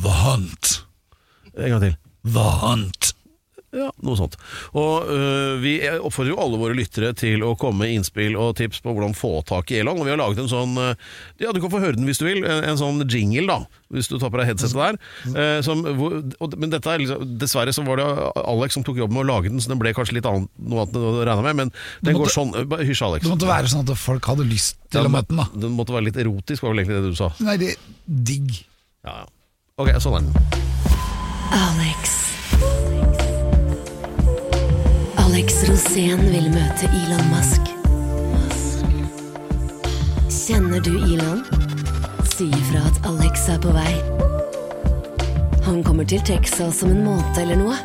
The 0.00 0.14
Hunt. 0.22 0.70
En 1.58 1.74
gang 1.74 1.82
til. 1.84 1.98
The 2.24 2.46
Hunt. 2.62 3.03
Ja, 3.74 3.88
noe 4.06 4.14
sånt. 4.18 4.36
Og 4.78 5.08
øh, 5.10 5.56
Vi 5.62 5.72
oppfordrer 5.98 6.30
jo 6.34 6.40
alle 6.44 6.58
våre 6.60 6.76
lyttere 6.78 7.10
til 7.18 7.42
å 7.42 7.56
komme 7.58 7.82
med 7.84 7.96
innspill 7.96 8.36
og 8.38 8.52
tips 8.60 8.78
på 8.84 8.92
hvordan 8.94 9.16
få 9.18 9.40
tak 9.48 9.72
i 9.74 9.80
Elon. 9.82 9.98
Og 9.98 10.06
Vi 10.06 10.12
har 10.12 10.20
laget 10.20 10.38
en 10.44 10.50
sånn 10.52 10.76
øh, 10.78 10.94
Ja, 11.42 11.50
du 11.50 11.58
kan 11.64 11.72
få 11.72 11.80
høre 11.82 11.96
den 11.98 12.06
hvis 12.06 12.20
du 12.22 12.26
vil. 12.28 12.44
En, 12.46 12.62
en 12.70 12.78
sånn 12.78 13.02
jingle, 13.10 13.46
da. 13.50 13.80
Hvis 13.94 14.08
du 14.10 14.16
tar 14.18 14.30
på 14.30 14.38
deg 14.40 14.48
headsetet 14.52 14.78
der. 14.78 14.98
Eh, 15.34 15.58
som, 15.66 15.82
hvor, 15.98 16.16
og, 16.42 16.54
men 16.58 16.70
dette 16.72 16.90
er 16.90 17.02
liksom, 17.02 17.26
dessverre 17.38 17.74
så 17.74 17.82
var 17.86 17.98
det 18.00 18.06
Alex 18.44 18.74
som 18.78 18.86
tok 18.86 18.98
jobben 19.02 19.14
med 19.18 19.26
å 19.26 19.28
lage 19.34 19.50
den, 19.52 19.60
så 19.62 19.70
den 19.70 19.78
ble 19.82 19.92
kanskje 19.94 20.16
litt 20.18 20.26
annet, 20.30 20.50
noe 20.58 20.82
annet 20.84 20.96
enn 20.98 21.18
du 21.18 21.22
regna 21.26 21.44
med. 21.46 21.58
Men 21.64 21.74
den 21.74 22.14
måtte- 22.16 22.24
går 22.24 22.34
sånn. 22.34 22.54
Bare 22.70 22.86
Hysj, 22.88 23.02
Alex. 23.06 23.26
Det 23.26 23.32
måtte 23.34 23.50
være 23.50 23.70
sånn 23.74 23.84
at 23.86 23.98
folk 23.98 24.30
hadde 24.32 24.46
lyst 24.48 24.78
til 24.90 25.06
å 25.06 25.12
møte 25.14 25.30
den, 25.30 25.42
da. 25.42 25.46
Den 25.66 25.74
måtte 25.78 25.94
være 25.94 26.08
litt 26.10 26.18
erotisk, 26.22 26.62
var 26.66 26.74
vel 26.74 26.82
egentlig 26.84 27.02
det 27.02 27.14
du 27.14 27.18
sa. 27.18 27.30
Nei, 27.42 27.56
det 27.60 27.74
digg. 28.06 28.50
Ja, 29.06 29.22
ja. 29.22 29.26
Ok, 29.82 29.90
sånn 30.02 30.18
er 30.18 30.26
den. 30.26 30.62
Alex. 31.54 31.93
Alex 35.34 35.64
Rosén 35.66 36.20
vil 36.30 36.44
møte 36.54 36.86
Elon 36.94 37.24
Musk. 37.32 37.70
Kjenner 40.30 40.78
du 40.86 40.92
Elon? 40.94 41.40
Si 42.30 42.46
ifra 42.54 42.84
at 42.86 43.08
Alex 43.10 43.48
er 43.50 43.58
på 43.64 43.72
vei. 43.74 43.94
Han 45.64 45.80
kommer 45.82 46.06
til 46.06 46.22
Texas 46.22 46.84
om 46.86 46.92
en 46.94 47.02
måned 47.08 47.40
eller 47.42 47.58
noe. 47.58 47.80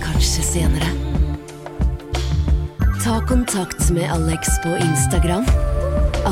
Kanskje 0.00 0.46
senere. 0.46 0.88
Ta 3.04 3.18
kontakt 3.28 3.90
med 3.92 4.08
Alex 4.16 4.56
på 4.64 4.72
Instagram. 4.80 5.44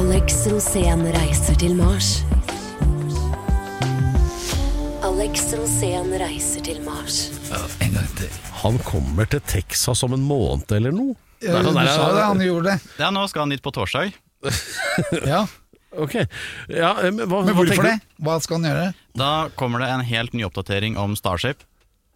Alex 0.01 0.47
Rosén 0.49 1.05
reiser 1.19 1.61
til 1.61 1.77
Mars. 1.77 2.23
Alex 5.05 5.45
Rosén 5.53 6.17
reiser 6.25 6.65
til 6.73 6.81
Mars. 6.89 7.27
En 7.85 8.01
gang 8.01 8.09
til. 8.17 8.33
Han 8.65 8.79
kommer 8.85 9.29
til 9.29 9.43
Texas 9.45 10.03
om 10.07 10.15
en 10.17 10.25
måned 10.25 10.71
eller 10.73 10.95
noe. 10.95 11.15
Ja, 11.45 11.59
du 11.61 11.69
sånn 11.69 11.77
der- 11.77 11.91
sa 11.93 12.07
det, 12.17 12.23
han 12.25 12.41
gjorde 12.41 12.71
det. 12.73 12.79
Ja, 13.03 13.11
nå 13.13 13.27
skal 13.29 13.45
han 13.45 13.53
dit 13.53 13.63
på 13.65 13.73
torsdag. 13.77 14.15
Ja. 15.29 15.45
Ok. 15.95 16.15
Ja, 16.69 16.89
eh, 17.05 17.11
men 17.15 17.29
hva, 17.31 17.45
Men 17.47 17.55
hvorfor 17.55 17.87
det? 17.87 17.99
Hva 18.19 18.39
skal 18.43 18.59
han 18.59 18.67
gjøre? 18.67 18.87
Da 19.15 19.29
kommer 19.55 19.79
det 19.85 19.93
en 19.95 20.03
helt 20.09 20.33
ny 20.35 20.43
oppdatering 20.49 20.97
om 20.99 21.15
Starship. 21.17 21.63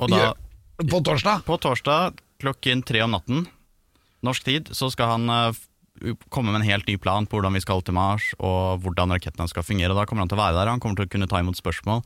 Og 0.03 0.11
da, 0.11 0.33
På 0.83 0.99
torsdag? 1.05 1.45
på 1.47 1.59
torsdag 1.63 2.19
klokken 2.43 2.83
tre 2.87 3.03
om 3.05 3.15
natten, 3.15 3.47
norsk 4.23 4.45
tid, 4.47 4.69
så 4.75 4.91
skal 4.91 5.13
han 5.15 5.31
eh, 5.31 6.13
komme 6.31 6.51
med 6.53 6.63
en 6.63 6.69
helt 6.69 6.87
ny 6.91 6.97
plan 6.99 7.27
på 7.27 7.39
hvordan 7.39 7.55
vi 7.59 7.63
skal 7.63 7.83
til 7.87 7.95
Mars, 7.95 8.33
og 8.39 8.83
hvordan 8.83 9.15
rakettene 9.15 9.49
skal 9.51 9.67
fungere. 9.67 9.95
Da 9.95 10.07
kommer 10.07 10.23
han 10.27 10.31
til 10.33 10.39
å 10.39 10.43
være 10.43 10.59
der, 10.59 10.71
han 10.75 10.81
kommer 10.83 10.99
til 11.01 11.07
å 11.09 11.13
kunne 11.15 11.31
ta 11.31 11.39
imot 11.43 11.59
spørsmål. 11.59 12.03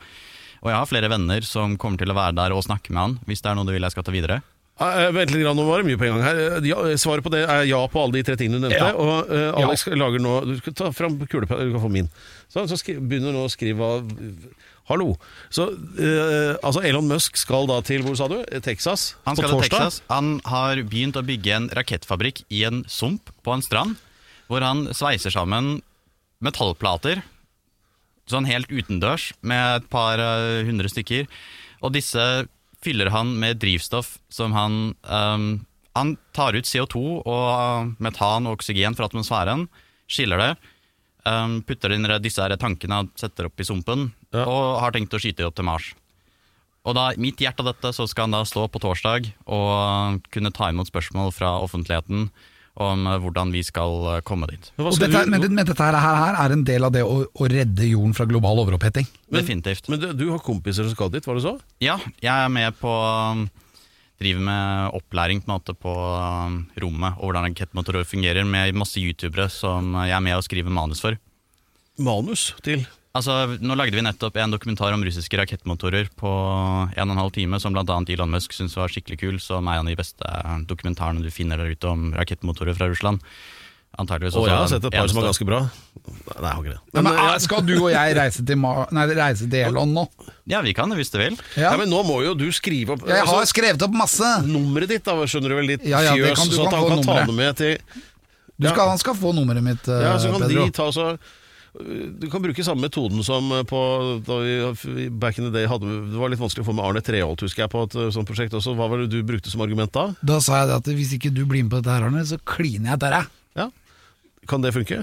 Og 0.63 0.71
jeg 0.71 0.79
har 0.79 0.89
flere 0.89 1.11
venner 1.11 1.45
som 1.47 1.77
kommer 1.81 1.99
til 1.99 2.13
å 2.13 2.17
være 2.17 2.37
der 2.39 2.55
og 2.55 2.63
snakke 2.65 2.95
med 2.95 3.03
han, 3.03 3.15
hvis 3.27 3.43
det 3.43 3.51
er 3.51 3.59
noe 3.59 3.67
du 3.67 3.75
vil 3.75 3.83
jeg 3.83 3.95
skal 3.95 4.07
ta 4.07 4.15
videre. 4.15 4.41
Eh, 4.83 5.09
Vent 5.15 5.33
litt, 5.35 5.45
nå 5.45 5.65
var 5.67 5.83
det 5.83 5.91
mye 5.91 5.99
på 6.01 6.07
en 6.09 6.15
gang 6.17 6.25
her. 6.25 6.41
Eh, 6.57 6.69
Ja, 6.71 6.81
svaret 6.99 7.25
på 7.25 7.33
det 7.35 7.43
er 7.45 7.67
ja 7.69 7.81
på 7.91 8.01
alle 8.03 8.17
de 8.19 8.25
tre 8.27 8.37
tingene 8.41 8.59
du 8.61 8.67
nevnte. 8.67 8.81
Ja. 8.81 8.95
Og 8.97 9.31
uh, 9.31 9.61
Alex 9.61 9.85
lager 9.91 10.23
nå 10.23 10.35
Du 10.49 10.55
skal 10.63 10.77
ta 10.79 10.91
fram 10.95 11.19
kulepenn, 11.27 11.69
du 11.69 11.77
kan 11.77 11.85
få 11.85 11.91
min. 11.93 12.09
Så, 12.49 12.65
så 12.71 12.79
skri, 12.81 12.97
begynner 12.99 13.35
nå 13.35 13.45
å 13.47 13.53
skrive 13.53 13.91
av 13.99 14.15
Hallo. 14.91 15.13
Så 15.53 15.69
uh, 15.71 16.55
altså 16.65 16.83
Elon 16.89 17.11
Musk 17.11 17.37
skal 17.39 17.69
da 17.71 17.79
til, 17.87 18.03
hvor 18.07 18.17
sa 18.19 18.27
du? 18.33 18.39
Texas? 18.65 19.13
Han 19.29 19.39
skal 19.39 19.53
til? 19.53 19.67
Texas. 19.69 20.01
Han 20.11 20.39
har 20.49 20.81
begynt 20.89 21.21
å 21.21 21.27
bygge 21.27 21.59
en 21.59 21.69
rakettfabrikk 21.77 22.43
i 22.51 22.65
en 22.69 22.83
sump 22.91 23.31
på 23.47 23.55
en 23.55 23.63
strand, 23.63 24.01
hvor 24.51 24.65
han 24.67 24.89
sveiser 24.97 25.35
sammen 25.35 25.77
metallplater, 26.43 27.23
sånn 28.33 28.49
helt 28.49 28.73
utendørs, 28.73 29.31
med 29.41 29.83
et 29.83 29.89
par 29.93 30.21
eh, 30.23 30.63
hundre 30.69 30.91
stykker. 30.91 31.29
Og 31.83 31.95
disse 31.95 32.25
fyller 32.83 33.13
han 33.15 33.35
med 33.39 33.61
drivstoff 33.63 34.17
som 34.33 34.55
han 34.57 34.95
um, 35.07 35.67
Han 35.95 36.15
tar 36.33 36.57
ut 36.57 36.65
CO2 36.65 37.01
og 37.21 37.49
eh, 37.53 37.89
metan 38.01 38.49
og 38.49 38.57
oksygen 38.59 38.97
fra 38.97 39.11
atmosfæren, 39.11 39.67
skiller 40.09 40.41
det, 40.41 40.53
um, 41.29 41.61
putter 41.69 41.93
inn 41.93 42.09
disse 42.25 42.41
her 42.41 42.57
tankene 42.57 43.03
han 43.03 43.11
setter 43.15 43.51
opp 43.51 43.61
i 43.61 43.67
sumpen, 43.69 44.13
Ja. 44.33 44.47
og 44.49 44.81
har 44.81 44.93
tenkt 44.93 45.13
å 45.13 45.21
skyte 45.21 45.45
opp 45.45 45.55
til 45.59 45.69
Mars. 45.69 45.93
Og 46.89 46.97
da, 46.97 47.13
midt 47.21 47.41
i 47.41 47.45
hjertet 47.45 47.61
av 47.61 47.75
dette 47.75 47.93
så 47.95 48.09
skal 48.09 48.27
han 48.27 48.39
da 48.39 48.43
stå 48.49 48.65
på 48.73 48.81
torsdag 48.83 49.29
og 49.47 50.25
kunne 50.35 50.51
ta 50.51 50.71
imot 50.73 50.89
spørsmål 50.89 51.31
fra 51.37 51.53
offentligheten 51.63 52.31
om 52.81 53.07
eh, 53.07 53.19
hvordan 53.21 53.51
vi 53.53 53.61
skal 53.67 54.07
eh, 54.15 54.21
komme 54.25 54.47
dit. 54.51 54.71
Men 54.79 54.87
Og 54.89 54.95
skal 54.97 55.11
dette, 55.11 55.25
du- 55.27 55.31
men, 55.35 55.47
men 55.55 55.67
dette 55.69 55.77
her, 55.83 55.99
her 56.01 56.39
er 56.45 56.55
en 56.55 56.63
del 56.65 56.85
av 56.89 56.93
det 56.95 57.03
å, 57.05 57.19
å 57.29 57.49
redde 57.53 57.89
jorden 57.91 58.15
fra 58.17 58.25
global 58.31 58.63
overoppheting. 58.65 59.09
Definitivt. 59.33 59.89
Men 59.93 60.01
du, 60.01 60.13
du 60.17 60.31
har 60.31 60.41
kompiser 60.45 60.87
som 60.89 60.95
skal 60.97 61.11
dit, 61.13 61.27
var 61.29 61.37
det 61.37 61.45
så? 61.45 61.57
Ja, 61.85 61.99
jeg 62.23 62.33
er 62.33 62.49
med 62.53 62.79
på 62.81 62.93
um, 62.93 63.45
Driver 64.23 64.45
med 64.47 64.95
opplæring 64.95 65.41
på, 65.43 65.49
en 65.51 65.57
måte, 65.57 65.75
på 65.75 65.91
um, 65.91 66.61
rommet 66.79 67.17
og 67.19 67.27
hvordan 67.33 67.49
rakettmotorer 67.49 68.05
fungerer, 68.07 68.45
med 68.47 68.77
masse 68.79 69.01
youtubere 69.03 69.49
som 69.51 69.97
jeg 70.07 70.15
er 70.15 70.23
med 70.23 70.37
og 70.39 70.45
skriver 70.47 70.71
manus 70.71 71.01
for. 71.03 71.17
Manus 71.99 72.53
til 72.63 72.85
Altså, 73.13 73.35
Nå 73.61 73.75
lagde 73.77 73.93
vi 73.99 74.03
nettopp 74.05 74.39
en 74.41 74.55
dokumentar 74.55 74.95
om 74.97 75.03
russiske 75.05 75.37
rakettmotorer 75.37 76.09
på 76.17 76.31
en 76.97 77.11
og 77.11 77.13
en 77.13 77.21
halv 77.21 77.33
time, 77.37 77.59
som 77.61 77.75
bl.a. 77.77 77.85
Elon 78.15 78.31
Musk 78.33 78.55
syntes 78.57 78.77
var 78.79 78.89
skikkelig 78.93 79.19
kul, 79.21 79.41
som 79.43 79.69
er 79.69 79.81
en 79.83 79.89
av 79.89 79.93
de 79.93 79.99
beste 80.01 80.37
dokumentarene 80.71 81.21
du 81.25 81.29
finner 81.33 81.61
der 81.61 81.75
ute 81.75 81.91
om 81.91 82.07
rakettmotorer 82.17 82.79
fra 82.79 82.89
Russland. 82.89 83.21
Antakeligvis 84.01 84.33
Og 84.39 84.47
også 84.47 84.49
jeg 84.49 84.57
har 84.57 84.69
sett 84.71 84.85
et 84.89 84.95
par 84.97 85.09
som 85.11 85.19
er 85.21 85.27
ganske 85.29 85.45
bra. 85.45 85.59
Nei, 86.09 86.37
jeg 86.39 86.47
har 86.49 86.63
ikke 86.63 86.71
det. 86.73 86.79
Men, 86.97 87.05
Men, 87.05 87.19
ja, 87.21 87.35
skal 87.45 87.67
du 87.69 87.73
og 87.75 87.91
jeg 87.93 88.15
reise 88.17 88.45
til, 88.49 88.57
Ma 88.63 88.71
nei, 88.97 89.05
reise 89.19 89.49
til 89.53 89.67
Elon 89.67 89.93
nå? 89.93 90.07
Ja, 90.49 90.63
vi 90.65 90.73
kan 90.79 90.89
det 90.89 90.97
hvis 91.03 91.13
du 91.13 91.19
vil. 91.21 91.37
ja, 91.61 91.75
men 91.77 91.93
nå 91.93 92.01
må 92.09 92.23
jo 92.25 92.33
du 92.33 92.47
skrive 92.57 92.97
opp 92.97 93.05
Jeg 93.05 93.21
har 93.21 93.29
altså, 93.29 93.53
skrevet 93.53 93.85
opp 93.85 93.93
masse! 93.93 94.31
nummeret 94.49 94.89
ditt, 94.95 95.05
da, 95.05 95.19
skjønner 95.29 95.53
du 95.53 95.59
vel, 95.61 95.69
litt 95.75 95.85
Ja, 95.85 96.01
ja, 96.09 96.17
fjøs, 96.17 96.41
så 96.49 96.65
at 96.65 96.73
kan 96.73 96.81
han 96.81 96.89
kan 96.97 97.05
ta 97.11 97.19
det 97.29 97.37
med 97.37 97.61
til 97.61 97.77
Du 98.57 98.71
skal, 98.73 98.89
han 98.95 99.05
skal 99.05 99.21
få 99.21 99.37
nummeret 99.37 99.69
mitt, 99.69 99.85
eh, 99.93 100.01
Ja, 100.09 100.17
så 100.17 100.33
kan 100.33 100.47
Pedro. 100.47 100.65
de 100.65 100.77
ta 100.81 100.89
så 100.97 101.07
Du 101.73 102.27
kan 102.29 102.43
bruke 102.45 102.61
samme 102.67 102.85
metoden 102.85 103.23
som 103.25 103.47
på 103.65 103.79
da 104.27 104.35
vi 104.85 105.07
back 105.09 105.39
in 105.41 105.47
the 105.47 105.53
day 105.55 105.65
hadde 105.71 105.89
Det 106.13 106.19
var 106.21 106.29
litt 106.29 106.43
vanskelig 106.43 106.67
å 106.67 106.69
få 106.69 106.75
med 106.77 106.85
Arne 106.85 107.01
Treholt, 107.01 107.41
husker 107.47 107.65
jeg, 107.65 107.73
på 107.73 107.87
et 107.87 107.97
sånt 108.13 108.29
prosjekt 108.29 108.53
også. 108.59 108.75
Hva 108.77 108.91
var 108.93 109.01
det 109.01 109.09
du 109.15 109.23
brukte 109.25 109.49
som 109.49 109.65
argument 109.65 109.93
da? 109.97 110.11
Da 110.21 110.37
sa 110.45 110.61
jeg 110.61 110.69
det 110.69 110.77
at 110.83 110.91
hvis 111.01 111.15
ikke 111.17 111.33
du 111.33 111.47
blir 111.49 111.65
med 111.65 111.73
på 111.73 111.81
dette 111.81 111.95
her, 111.97 112.05
Arne, 112.11 112.27
så 112.29 112.37
kliner 112.45 112.93
jeg 112.93 113.01
til 113.07 113.17
deg. 113.17 113.33
Ja. 113.63 113.67
Kan 114.53 114.67
det 114.67 114.75
funke? 114.77 115.01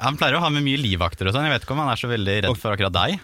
Han 0.00 0.16
pleier 0.20 0.36
å 0.36 0.44
ha 0.44 0.52
med 0.52 0.64
mye 0.64 0.80
livvakter 0.80 1.28
og 1.28 1.34
sånn. 1.36 1.48
Jeg 1.48 1.56
vet 1.56 1.64
ikke 1.64 1.76
om 1.76 1.82
han 1.86 1.92
er 1.92 2.00
så 2.00 2.12
veldig 2.12 2.36
redd 2.44 2.60
for 2.60 2.76
akkurat 2.76 2.94
deg. 3.00 3.16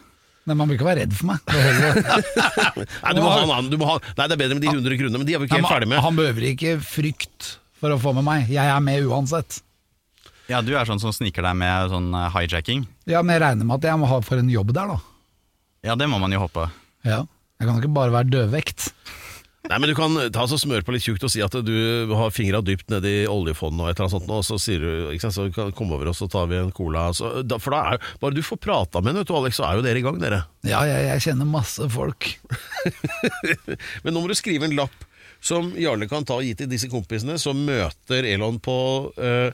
Nei, 0.46 0.54
Man 0.54 0.68
bør 0.70 0.76
ikke 0.78 0.86
være 0.88 1.04
redd 1.04 1.14
for 1.16 1.26
meg. 1.34 1.38
Nei, 3.04 3.12
du 3.12 3.20
må 3.20 3.28
ha 3.28 3.38
en 3.42 3.52
annen. 3.58 3.70
Du 3.72 3.76
må 3.80 3.88
ha, 3.88 3.96
nei, 4.14 4.26
det 4.28 4.36
er 4.36 4.42
bedre 4.44 4.56
med 4.56 4.64
de 4.64 4.72
100 4.72 5.00
kronene, 5.00 5.20
men 5.20 5.28
de 5.28 5.34
er 5.36 5.42
vi 5.42 5.48
ikke 5.50 5.58
helt 5.58 5.72
ferdig 5.72 5.88
med. 5.90 6.00
han 6.04 6.16
behøver 6.20 6.48
ikke 6.52 6.76
frykt 6.80 7.48
for 7.80 7.92
å 7.92 7.98
få 8.00 8.12
med 8.16 8.24
meg. 8.28 8.48
Jeg 8.52 8.62
er 8.72 8.84
med 8.84 9.08
uansett. 9.10 9.58
Ja, 10.50 10.62
Du 10.62 10.72
er 10.78 10.86
sånn 10.86 11.02
som 11.02 11.14
sniker 11.14 11.42
deg 11.46 11.56
med 11.58 11.90
sånn 11.90 12.12
eh, 12.14 12.30
hijacking. 12.36 12.86
Ja, 13.10 13.22
Men 13.22 13.36
jeg 13.36 13.42
regner 13.44 13.66
med 13.68 13.78
at 13.80 13.88
jeg 13.90 14.00
må 14.02 14.10
ha 14.10 14.20
for 14.24 14.38
en 14.38 14.50
jobb 14.52 14.72
der, 14.76 14.94
da. 14.94 14.98
Ja, 15.86 15.94
det 15.98 16.08
må 16.10 16.18
man 16.22 16.34
jo 16.34 16.42
håpe. 16.44 16.68
Ja. 17.06 17.24
Jeg 17.56 17.68
kan 17.68 17.78
ikke 17.80 17.94
bare 17.96 18.12
være 18.12 18.30
dødvekt. 18.30 18.90
Nei, 19.66 19.78
men 19.82 19.90
Du 19.90 19.96
kan 19.98 20.14
ta 20.30 20.44
så 20.46 20.58
smør 20.60 20.84
på 20.86 20.92
litt 20.94 21.02
tjukt 21.02 21.24
og 21.26 21.30
si 21.32 21.40
at 21.42 21.54
du 21.66 21.72
har 22.14 22.30
fingra 22.34 22.60
dypt 22.62 22.90
nedi 22.92 23.24
oljefondet 23.30 23.82
og 23.82 23.88
et 23.90 23.96
eller 23.98 24.06
annet 24.06 24.14
sånt, 24.14 24.30
og 24.30 24.44
så 24.46 24.58
sier 24.62 24.82
du 24.84 24.90
ikke 25.10 25.24
sant, 25.24 25.34
så 25.34 25.46
kan 25.54 25.72
komme 25.74 25.96
over 25.96 26.12
og 26.12 26.14
så 26.18 26.28
tar 26.30 26.46
vi 26.50 26.58
en 26.60 26.70
cola. 26.74 27.08
Så, 27.16 27.32
da, 27.42 27.58
for 27.62 27.74
da 27.74 27.80
er 27.82 27.96
jo 27.98 28.12
Bare 28.22 28.36
du 28.36 28.42
får 28.46 28.60
prata 28.62 29.02
med 29.02 29.16
henne, 29.16 29.26
Alex, 29.40 29.58
så 29.58 29.66
er 29.66 29.80
jo 29.80 29.86
dere 29.86 29.98
i 29.98 30.04
gang, 30.06 30.20
dere. 30.22 30.44
Ja, 30.68 30.84
jeg, 30.86 31.08
jeg 31.08 31.24
kjenner 31.26 31.50
masse 31.50 31.88
folk. 31.90 32.28
Men 34.04 34.14
nå 34.14 34.22
må 34.22 34.30
du 34.30 34.36
skrive 34.38 34.68
en 34.68 34.76
lapp 34.78 34.94
som 35.42 35.72
Jarle 35.78 36.06
kan 36.10 36.24
ta 36.26 36.38
og 36.38 36.46
gi 36.46 36.54
til 36.58 36.70
disse 36.70 36.88
kompisene 36.90 37.36
som 37.38 37.58
møter 37.66 38.26
Elon 38.26 38.60
på 38.62 38.76
øh, 39.18 39.50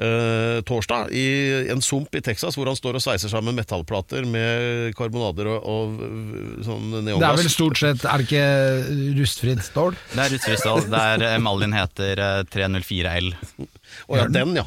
øh, 0.00 0.62
torsdag 0.68 1.12
i 1.12 1.26
en 1.72 1.82
sump 1.84 2.14
i 2.16 2.22
Texas, 2.24 2.56
hvor 2.56 2.70
han 2.70 2.78
står 2.78 2.98
og 2.98 3.04
sveiser 3.04 3.32
sammen 3.32 3.56
metallplater 3.56 4.26
med 4.28 4.94
karbonader 4.98 5.50
og, 5.52 5.68
og 5.68 6.64
sånn 6.64 6.88
neongass. 7.02 7.20
Det 7.20 7.30
er 7.30 7.40
vel 7.42 7.52
stort 7.52 7.80
sett 7.80 8.06
Er 8.08 8.22
det 8.22 8.28
ikke 8.28 9.16
rustfritt 9.20 9.64
stål? 9.66 9.98
Det 10.14 10.24
er 10.24 10.34
rustkrystall. 10.36 10.84
Der 10.92 11.26
emaljen 11.34 11.76
heter 11.76 12.22
eh, 12.22 12.42
304L. 12.52 13.32
Å 14.08 14.20
ja, 14.20 14.28
den, 14.32 14.56
ja. 14.62 14.66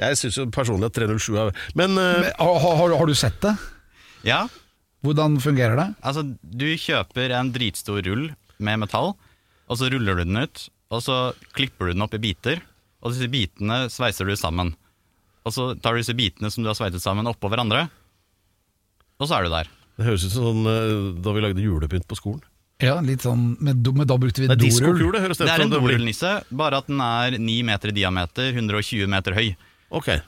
Jeg 0.00 0.16
syns 0.16 0.38
jo 0.38 0.48
personlig 0.54 0.88
at 0.88 0.96
307 0.96 1.34
er 1.36 1.50
Men 1.76 1.92
uh, 1.98 2.20
Men, 2.24 2.32
Har, 2.38 2.58
har, 2.64 2.96
har 3.02 3.10
du 3.10 3.16
sett 3.18 3.36
det? 3.44 3.54
Ja, 4.24 4.44
Hvordan 5.04 5.38
fungerer 5.40 5.78
det? 5.78 5.86
altså 6.04 6.26
du 6.44 6.66
kjøper 6.76 7.32
en 7.32 7.52
dritstor 7.54 8.02
rull 8.04 8.26
med 8.60 8.82
metall, 8.82 9.14
og 9.64 9.78
så 9.80 9.88
ruller 9.88 10.18
du 10.18 10.26
den 10.28 10.42
ut, 10.44 10.66
og 10.92 11.00
så 11.00 11.14
klipper 11.56 11.88
du 11.88 11.94
den 11.94 12.04
opp 12.04 12.12
i 12.18 12.20
biter, 12.20 12.60
og 13.02 13.12
disse 13.12 13.28
bitene 13.32 13.88
sveiser 13.92 14.26
du 14.28 14.34
sammen. 14.36 14.74
Og 15.46 15.52
så 15.56 15.70
tar 15.80 15.94
du 15.96 16.02
disse 16.02 16.14
bitene 16.16 16.50
som 16.52 16.62
du 16.64 16.68
har 16.68 16.76
sveiset 16.76 17.00
sammen 17.00 17.26
oppå 17.30 17.48
hverandre, 17.48 17.86
og 19.20 19.28
så 19.28 19.36
er 19.38 19.44
du 19.46 19.50
der. 19.52 19.68
det 20.00 20.06
høres 20.06 20.24
ut 20.24 20.32
som 20.32 20.44
sånn 20.48 20.66
øh, 20.68 21.22
da 21.24 21.32
vi 21.36 21.40
lagde 21.44 21.60
julepynt 21.64 22.06
på 22.08 22.16
skolen. 22.18 22.42
Ja, 22.80 22.94
litt 23.04 23.20
sånn 23.20 23.58
Men, 23.60 23.82
do- 23.84 23.92
men 23.92 24.06
da 24.08 24.16
brukte 24.16 24.40
vi 24.40 24.46
Det 24.48 24.54
er 24.54 24.60
dorull. 24.62 24.70
diskokule, 24.72 25.20
høres 25.20 25.36
det 25.36 25.44
Det 25.46 25.50
ut 25.50 25.52
er 25.52 25.60
som. 25.60 25.66
en 25.66 25.70
blir. 25.84 25.98
dorullnisse, 25.98 26.30
bare 26.50 26.78
at 26.80 26.86
den 26.88 27.00
er 27.04 27.36
9 27.36 27.62
meter 27.68 27.88
i 27.88 27.92
diameter, 27.92 28.52
120 28.56 29.06
meter 29.06 29.32
høy, 29.36 29.56
Ok, 29.92 30.06
jeg 30.06 30.22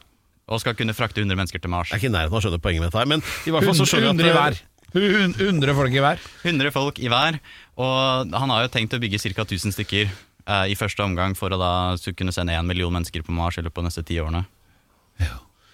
og 0.48 0.60
skal 0.60 0.74
kunne 0.74 0.92
frakte 0.92 1.22
100 1.22 1.36
mennesker 1.38 1.60
til 1.62 1.70
Mars. 1.70 1.92
er 1.92 1.96
ikke 1.96 2.10
i 2.10 2.12
nærheten 2.12 2.34
av 2.34 2.40
å 2.40 2.44
skjønne 2.44 2.60
poenget 2.60 2.80
med 2.82 2.90
dette 2.90 2.98
her, 3.00 3.06
men 3.08 3.20
i 3.46 3.50
hvert 3.54 3.64
fall 3.64 3.74
så 3.78 3.86
skjønner 3.88 4.08
Hundre 4.12 4.26
i 4.26 4.28
jeg 4.28 4.36
hver. 4.36 4.52
at 4.52 4.68
Hun- 4.92 5.32
Hundre 5.40 5.74
folk 5.74 5.92
i 5.96 6.02
hver. 6.04 6.18
100 6.44 6.70
folk 6.72 6.98
i 7.00 7.08
hver, 7.08 7.40
og 7.78 8.30
han 8.36 8.50
har 8.50 8.62
jo 8.66 8.68
tenkt 8.68 8.92
å 8.92 9.00
bygge 9.00 9.16
ca. 9.32 9.44
1000 9.48 9.72
stykker 9.72 10.10
eh, 10.46 10.66
i 10.72 10.76
første 10.78 11.04
omgang 11.04 11.34
for 11.38 11.50
å 11.54 11.58
da 11.60 11.72
så 12.00 12.14
kunne 12.16 12.32
sende 12.34 12.52
én 12.56 12.66
million 12.66 12.92
mennesker 12.92 13.22
på 13.26 13.32
Mars 13.36 13.58
i 13.58 13.62
løpet 13.64 13.78
av 13.78 13.84
de 13.84 13.90
neste 13.90 14.04
ti 14.08 14.18
årene. 14.22 14.44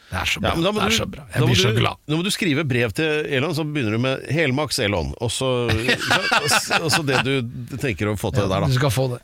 Det 0.08 0.16
er 0.16 0.24
så 0.24 0.40
Ja, 0.40 0.48
bra. 0.48 0.54
men 0.56 0.64
da 0.64 0.70
må 0.72 0.80
det 0.80 0.86
er 0.86 0.88
du- 0.88 0.96
så 0.96 1.06
bra. 1.10 1.24
Jeg 1.34 1.42
blir 1.44 1.54
så 1.60 1.74
du- 1.74 1.80
glad. 1.80 1.96
Nå 2.08 2.16
må 2.16 2.24
du 2.24 2.30
skrive 2.30 2.64
brev 2.66 2.92
til 2.96 3.26
Elon, 3.28 3.52
så 3.54 3.64
begynner 3.64 3.92
du 3.92 3.98
med 3.98 4.22
helmaks 4.32 4.78
Elon, 4.80 5.14
og 5.20 5.30
så, 5.30 5.68
så, 6.48 6.80
og 6.82 6.90
så 6.90 7.02
det 7.04 7.22
du 7.24 7.76
tenker 7.76 8.08
å 8.08 8.16
få 8.16 8.32
til 8.32 8.48
der, 8.48 8.64
Du 8.66 8.72
skal 8.72 8.90
få 8.90 9.08
det. 9.16 9.20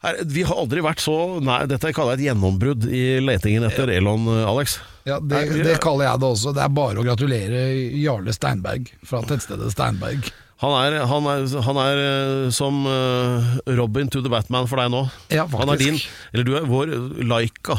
Her, 0.00 0.16
vi 0.24 0.42
har 0.48 0.56
aldri 0.56 0.80
vært 0.80 1.02
så 1.04 1.42
Nei, 1.44 1.66
dette 1.68 1.90
kaller 1.92 2.16
jeg 2.16 2.22
et 2.22 2.34
gjennombrudd 2.34 2.86
i 2.88 3.20
letingen 3.20 3.66
etter 3.68 3.90
Elon, 3.92 4.24
Alex. 4.48 4.78
Ja, 5.04 5.18
det, 5.20 5.42
det 5.62 5.78
kaller 5.84 6.06
jeg 6.08 6.20
det 6.22 6.28
også. 6.30 6.54
Det 6.56 6.62
er 6.64 6.72
bare 6.72 6.96
å 6.96 7.04
gratulere 7.04 7.60
Jarle 8.00 8.32
Steinberg 8.32 8.88
fra 9.04 9.20
tettstedet 9.28 9.68
Steinberg. 9.74 10.30
Han 10.60 10.74
er, 10.76 10.98
han 11.08 11.26
er, 11.32 11.44
han 11.64 11.78
er 11.80 12.00
eh, 12.04 12.50
som 12.52 12.82
eh, 12.84 13.50
Robin 13.78 14.10
to 14.12 14.20
the 14.20 14.28
Batman 14.32 14.66
for 14.68 14.76
deg 14.82 14.90
nå. 14.92 15.06
Ja, 15.32 15.46
Han 15.56 15.72
er 15.72 15.80
din, 15.80 15.96
eller 16.34 16.44
du 16.44 16.54
er 16.58 16.66
vår 16.68 16.92
Laika. 17.24 17.78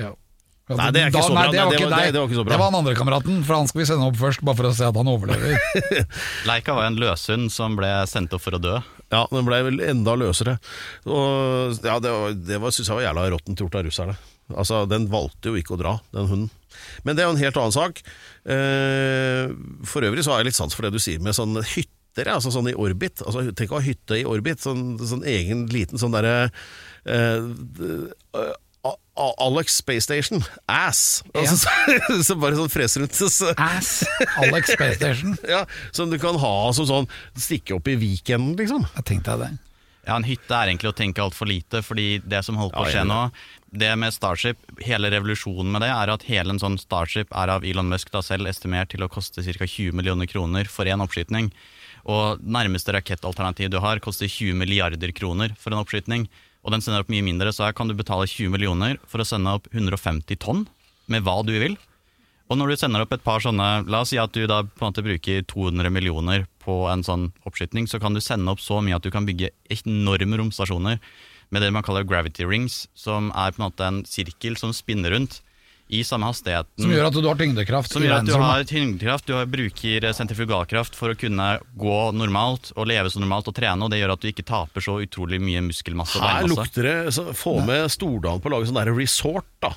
Ja. 0.00 0.14
Nei, 0.72 0.86
det 0.96 1.02
er 1.02 1.10
ikke 1.12 1.20
så 1.26 1.34
bra. 1.36 1.42
Nei, 1.44 1.50
det 1.52 1.58
Nei, 1.60 1.64
var 1.66 1.72
det 1.74 1.76
ikke 1.76 1.90
var- 1.90 1.98
deg. 1.98 2.04
det- 2.06 2.12
det 2.14 2.20
var 2.22 2.28
ikke 2.30 2.38
så 2.40 2.44
bra. 2.46 2.52
Det 2.54 2.58
var 2.62 2.70
han 2.70 2.78
andre 2.80 2.94
kameraten, 2.96 3.42
for 3.44 3.54
han 3.60 3.66
skal 3.68 3.80
vi 3.82 3.84
sende 3.90 4.06
opp 4.08 4.16
først, 4.16 4.40
bare 4.48 4.56
for 4.56 4.64
å 4.70 4.72
se 4.72 4.86
at 4.88 4.96
han 4.96 5.10
overlever. 5.12 5.58
Laika 6.48 6.72
var 6.78 6.86
en 6.88 6.96
løshund 6.96 7.52
som 7.52 7.76
ble 7.76 7.90
sendt 8.08 8.32
opp 8.32 8.40
for 8.40 8.56
å 8.56 8.62
dø. 8.64 8.78
Ja, 9.12 9.26
den 9.30 9.44
ble 9.44 9.58
vel 9.68 9.80
enda 9.84 10.14
løsere. 10.16 10.56
Og, 11.04 11.76
ja, 11.84 11.98
det, 12.00 12.10
var, 12.16 12.32
det 12.32 12.60
var, 12.64 12.72
synes 12.72 12.88
jeg 12.88 12.96
var 12.96 13.04
jævla 13.10 13.26
råttent 13.36 13.60
gjort 13.60 13.76
av 13.76 13.84
russerne. 13.84 14.16
Altså, 14.52 14.84
Den 14.90 15.08
valgte 15.12 15.52
jo 15.52 15.58
ikke 15.60 15.76
å 15.76 15.80
dra, 15.80 15.96
den 16.14 16.30
hunden. 16.30 16.52
Men 17.06 17.16
det 17.16 17.22
er 17.24 17.28
jo 17.30 17.34
en 17.36 17.42
helt 17.42 17.60
annen 17.60 17.74
sak. 17.74 18.02
Eh, 18.44 19.52
for 19.88 20.04
øvrig 20.04 20.24
så 20.26 20.34
har 20.34 20.42
jeg 20.42 20.50
litt 20.50 20.58
sans 20.58 20.74
for 20.74 20.86
det 20.86 20.94
du 20.96 21.02
sier 21.02 21.22
med 21.22 21.36
sånn 21.36 21.56
hytter, 21.62 22.28
altså 22.34 22.52
sånn 22.54 22.68
i 22.72 22.76
orbit. 22.76 23.22
Altså, 23.24 23.46
tenk 23.56 23.72
å 23.72 23.80
ha 23.80 23.86
hytte 23.86 24.20
i 24.20 24.26
orbit, 24.28 24.62
sånn, 24.64 24.98
sånn 25.00 25.24
egen 25.28 25.64
liten 25.72 26.00
sånn 26.02 26.14
derre 26.14 26.50
eh, 27.06 27.40
eh, 27.40 28.52
Alex 29.16 29.76
Space 29.78 30.04
Station, 30.04 30.42
ass! 30.68 31.22
Altså, 31.34 31.56
så, 32.08 32.22
så 32.26 32.36
bare 32.36 32.58
sånn 32.58 32.72
fres 32.72 32.96
rundt. 32.98 33.14
Så, 33.14 33.52
Ass! 33.56 34.02
Alex 34.42 34.74
Space 34.74 34.98
Station. 34.98 35.36
ja, 35.54 35.62
som 35.94 36.10
du 36.10 36.18
kan 36.20 36.36
ha 36.42 36.54
som 36.76 36.88
sånn 36.88 37.08
stikke 37.38 37.78
opp 37.78 37.88
i 37.88 37.96
weekenden, 38.00 38.58
liksom. 38.58 38.84
Jeg 38.98 39.08
tenkte 39.12 39.36
jeg 39.36 39.44
det. 39.46 39.73
Ja, 40.04 40.16
En 40.16 40.26
hytte 40.28 40.52
er 40.52 40.68
egentlig 40.68 40.90
å 40.90 40.96
tenke 40.96 41.22
altfor 41.24 41.48
lite, 41.48 41.80
fordi 41.84 42.18
det 42.20 42.42
som 42.44 42.58
holder 42.60 42.76
på 42.76 42.84
å 42.84 42.90
skje 42.92 43.04
nå, 43.08 43.20
det 43.74 43.90
med 43.98 44.14
Starship, 44.14 44.60
hele 44.84 45.10
revolusjonen 45.10 45.72
med 45.72 45.82
det, 45.82 45.90
er 45.90 46.12
at 46.12 46.26
hele 46.28 46.54
en 46.54 46.60
sånn 46.60 46.76
Starship 46.78 47.32
er 47.32 47.52
av 47.54 47.64
Elon 47.64 47.88
Musk 47.90 48.12
da 48.14 48.20
selv 48.22 48.50
estimert 48.50 48.92
til 48.92 49.02
å 49.02 49.10
koste 49.10 49.42
ca. 49.42 49.64
20 49.64 49.96
millioner 49.96 50.28
kroner 50.30 50.68
for 50.70 50.84
én 50.84 51.02
oppskytning. 51.02 51.50
Og 52.04 52.42
nærmeste 52.44 52.92
rakettalternativ 52.92 53.72
du 53.72 53.80
har, 53.80 54.02
koster 54.04 54.28
20 54.28 54.60
milliarder 54.60 55.14
kroner 55.16 55.56
for 55.58 55.72
en 55.72 55.80
oppskytning. 55.80 56.28
Og 56.64 56.72
den 56.72 56.84
sender 56.84 57.04
opp 57.04 57.10
mye 57.12 57.24
mindre, 57.24 57.52
så 57.52 57.66
her 57.66 57.76
kan 57.76 57.88
du 57.88 57.96
betale 57.96 58.28
20 58.28 58.52
millioner 58.52 59.00
for 59.08 59.24
å 59.24 59.28
sende 59.28 59.56
opp 59.56 59.68
150 59.72 60.40
tonn 60.40 60.66
med 61.12 61.24
hva 61.24 61.40
du 61.44 61.52
vil. 61.56 61.76
Og 62.52 62.60
når 62.60 62.74
du 62.74 62.76
sender 62.80 63.04
opp 63.04 63.12
et 63.16 63.24
par 63.24 63.40
sånne, 63.40 63.86
la 63.88 64.02
oss 64.04 64.12
si 64.12 64.20
at 64.20 64.32
du 64.36 64.44
da 64.48 64.62
på 64.64 64.84
en 64.84 64.92
måte 64.92 65.04
bruker 65.04 65.44
200 65.48 65.92
millioner 65.92 66.44
på 66.64 66.78
en 66.90 67.04
sånn 67.06 67.28
oppskytning, 67.46 67.86
så 67.90 68.00
kan 68.00 68.14
du 68.16 68.20
sende 68.24 68.50
opp 68.50 68.60
så 68.64 68.80
mye 68.84 68.96
at 68.96 69.04
du 69.04 69.10
kan 69.14 69.26
bygge 69.28 69.50
enorme 69.70 70.38
romstasjoner 70.40 70.98
med 71.52 71.62
det 71.62 71.70
man 71.72 71.84
kaller 71.86 72.04
gravity 72.08 72.46
rings, 72.48 72.86
som 72.98 73.28
er 73.36 73.52
på 73.52 73.60
en 73.62 73.68
måte 73.70 73.84
en 73.86 74.04
sirkel 74.08 74.56
som 74.58 74.72
spinner 74.74 75.12
rundt 75.14 75.40
i 75.92 76.00
samme 76.02 76.24
hastigheten. 76.30 76.80
Som 76.80 76.90
gjør 76.90 77.10
at 77.10 77.12
du 77.20 77.26
har 77.28 77.36
tyngdekraft 77.36 77.92
Som 77.92 78.02
gjør 78.02 78.14
at 78.16 78.26
du 78.26 78.32
har 78.40 78.64
tyngdekraft, 78.64 79.26
du 79.28 79.34
har- 79.36 79.44
bruker 79.46 80.06
sentrifugalkraft 80.16 80.94
for 80.96 81.12
å 81.12 81.18
kunne 81.18 81.60
gå 81.76 81.98
normalt 82.16 82.72
og 82.74 82.88
leve 82.88 83.12
så 83.12 83.20
normalt 83.20 83.46
og 83.52 83.54
trene, 83.54 83.84
og 83.84 83.90
det 83.92 84.00
gjør 84.00 84.14
at 84.14 84.20
du 84.24 84.28
ikke 84.32 84.46
taper 84.48 84.80
så 84.80 84.96
utrolig 85.04 85.38
mye 85.44 85.60
muskelmasse. 85.68 86.18
Her 86.18 86.48
lukter 86.48 86.82
det 86.88 87.36
Få 87.36 87.60
med 87.64 87.90
Stordalen 87.92 88.40
på 88.40 88.48
å 88.48 88.56
lage 88.56 88.66
sånn 88.72 88.80
der 88.82 88.92
resort, 88.96 89.44
da. 89.60 89.74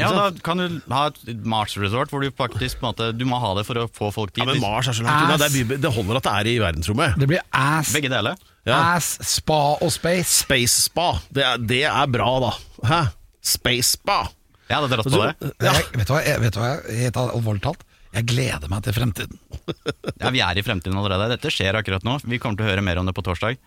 Ja, 0.00 0.08
da 0.16 0.30
kan 0.40 0.56
du 0.56 0.78
ha 0.88 1.02
et 1.10 1.42
Mars 1.44 1.74
Resort 1.76 2.08
hvor 2.08 2.22
du 2.24 2.30
faktisk 2.32 2.78
på 2.80 2.86
en 2.86 2.94
måte 2.94 3.10
Du 3.12 3.26
må 3.28 3.36
ha 3.42 3.50
det 3.58 3.66
for 3.68 3.76
å 3.76 3.82
få 3.92 4.08
folk 4.14 4.38
Ja, 4.40 4.46
men 4.48 4.56
Mars 4.62 4.88
er 4.88 4.96
så 4.96 5.04
langt 5.04 5.26
unna. 5.26 5.36
Det, 5.36 5.50
er 5.52 5.82
det 5.82 5.90
holder 5.92 6.16
at 6.16 6.24
det 6.24 6.32
er 6.32 6.48
i 6.48 6.54
verdensrommet. 6.62 7.18
Det 7.20 7.28
blir 7.28 7.42
ass, 7.52 7.90
Begge 7.92 8.08
deler. 8.08 8.40
Ja. 8.64 8.78
ass, 8.94 9.18
spa 9.26 9.58
og 9.82 9.90
space. 9.92 10.30
Space 10.46 10.86
Spa. 10.86 11.10
Det 11.28 11.44
er, 11.44 11.60
det 11.60 11.82
er 11.90 12.08
bra, 12.14 12.30
da. 12.40 12.52
Hæ? 12.88 13.00
Space 13.44 13.98
Spa. 13.98 14.22
Jeg 14.70 14.78
hadde 14.78 14.94
dratt 14.94 15.10
på 15.10 15.20
det. 15.20 15.50
Ja. 15.60 15.74
Jeg, 15.76 15.88
vet 15.98 16.08
du 16.08 16.14
hva, 16.14 16.20
jeg, 16.24 16.40
vet 16.40 16.56
du 16.56 16.60
hva, 16.62 16.70
helt 17.02 17.18
alvorlig 17.26 17.64
talt, 17.66 17.82
jeg 18.12 18.28
gleder 18.28 18.72
meg 18.72 18.86
til 18.86 18.96
fremtiden. 18.96 19.40
Ja, 20.22 20.30
Vi 20.30 20.40
er 20.44 20.56
i 20.56 20.62
fremtiden 20.64 20.96
allerede. 20.96 21.28
Dette 21.34 21.50
skjer 21.52 21.76
akkurat 21.78 22.04
nå. 22.06 22.16
Vi 22.24 22.38
kommer 22.40 22.56
til 22.60 22.68
å 22.68 22.70
høre 22.70 22.84
mer 22.86 23.00
om 23.02 23.08
det 23.08 23.14
på 23.16 23.24
torsdag. 23.26 23.58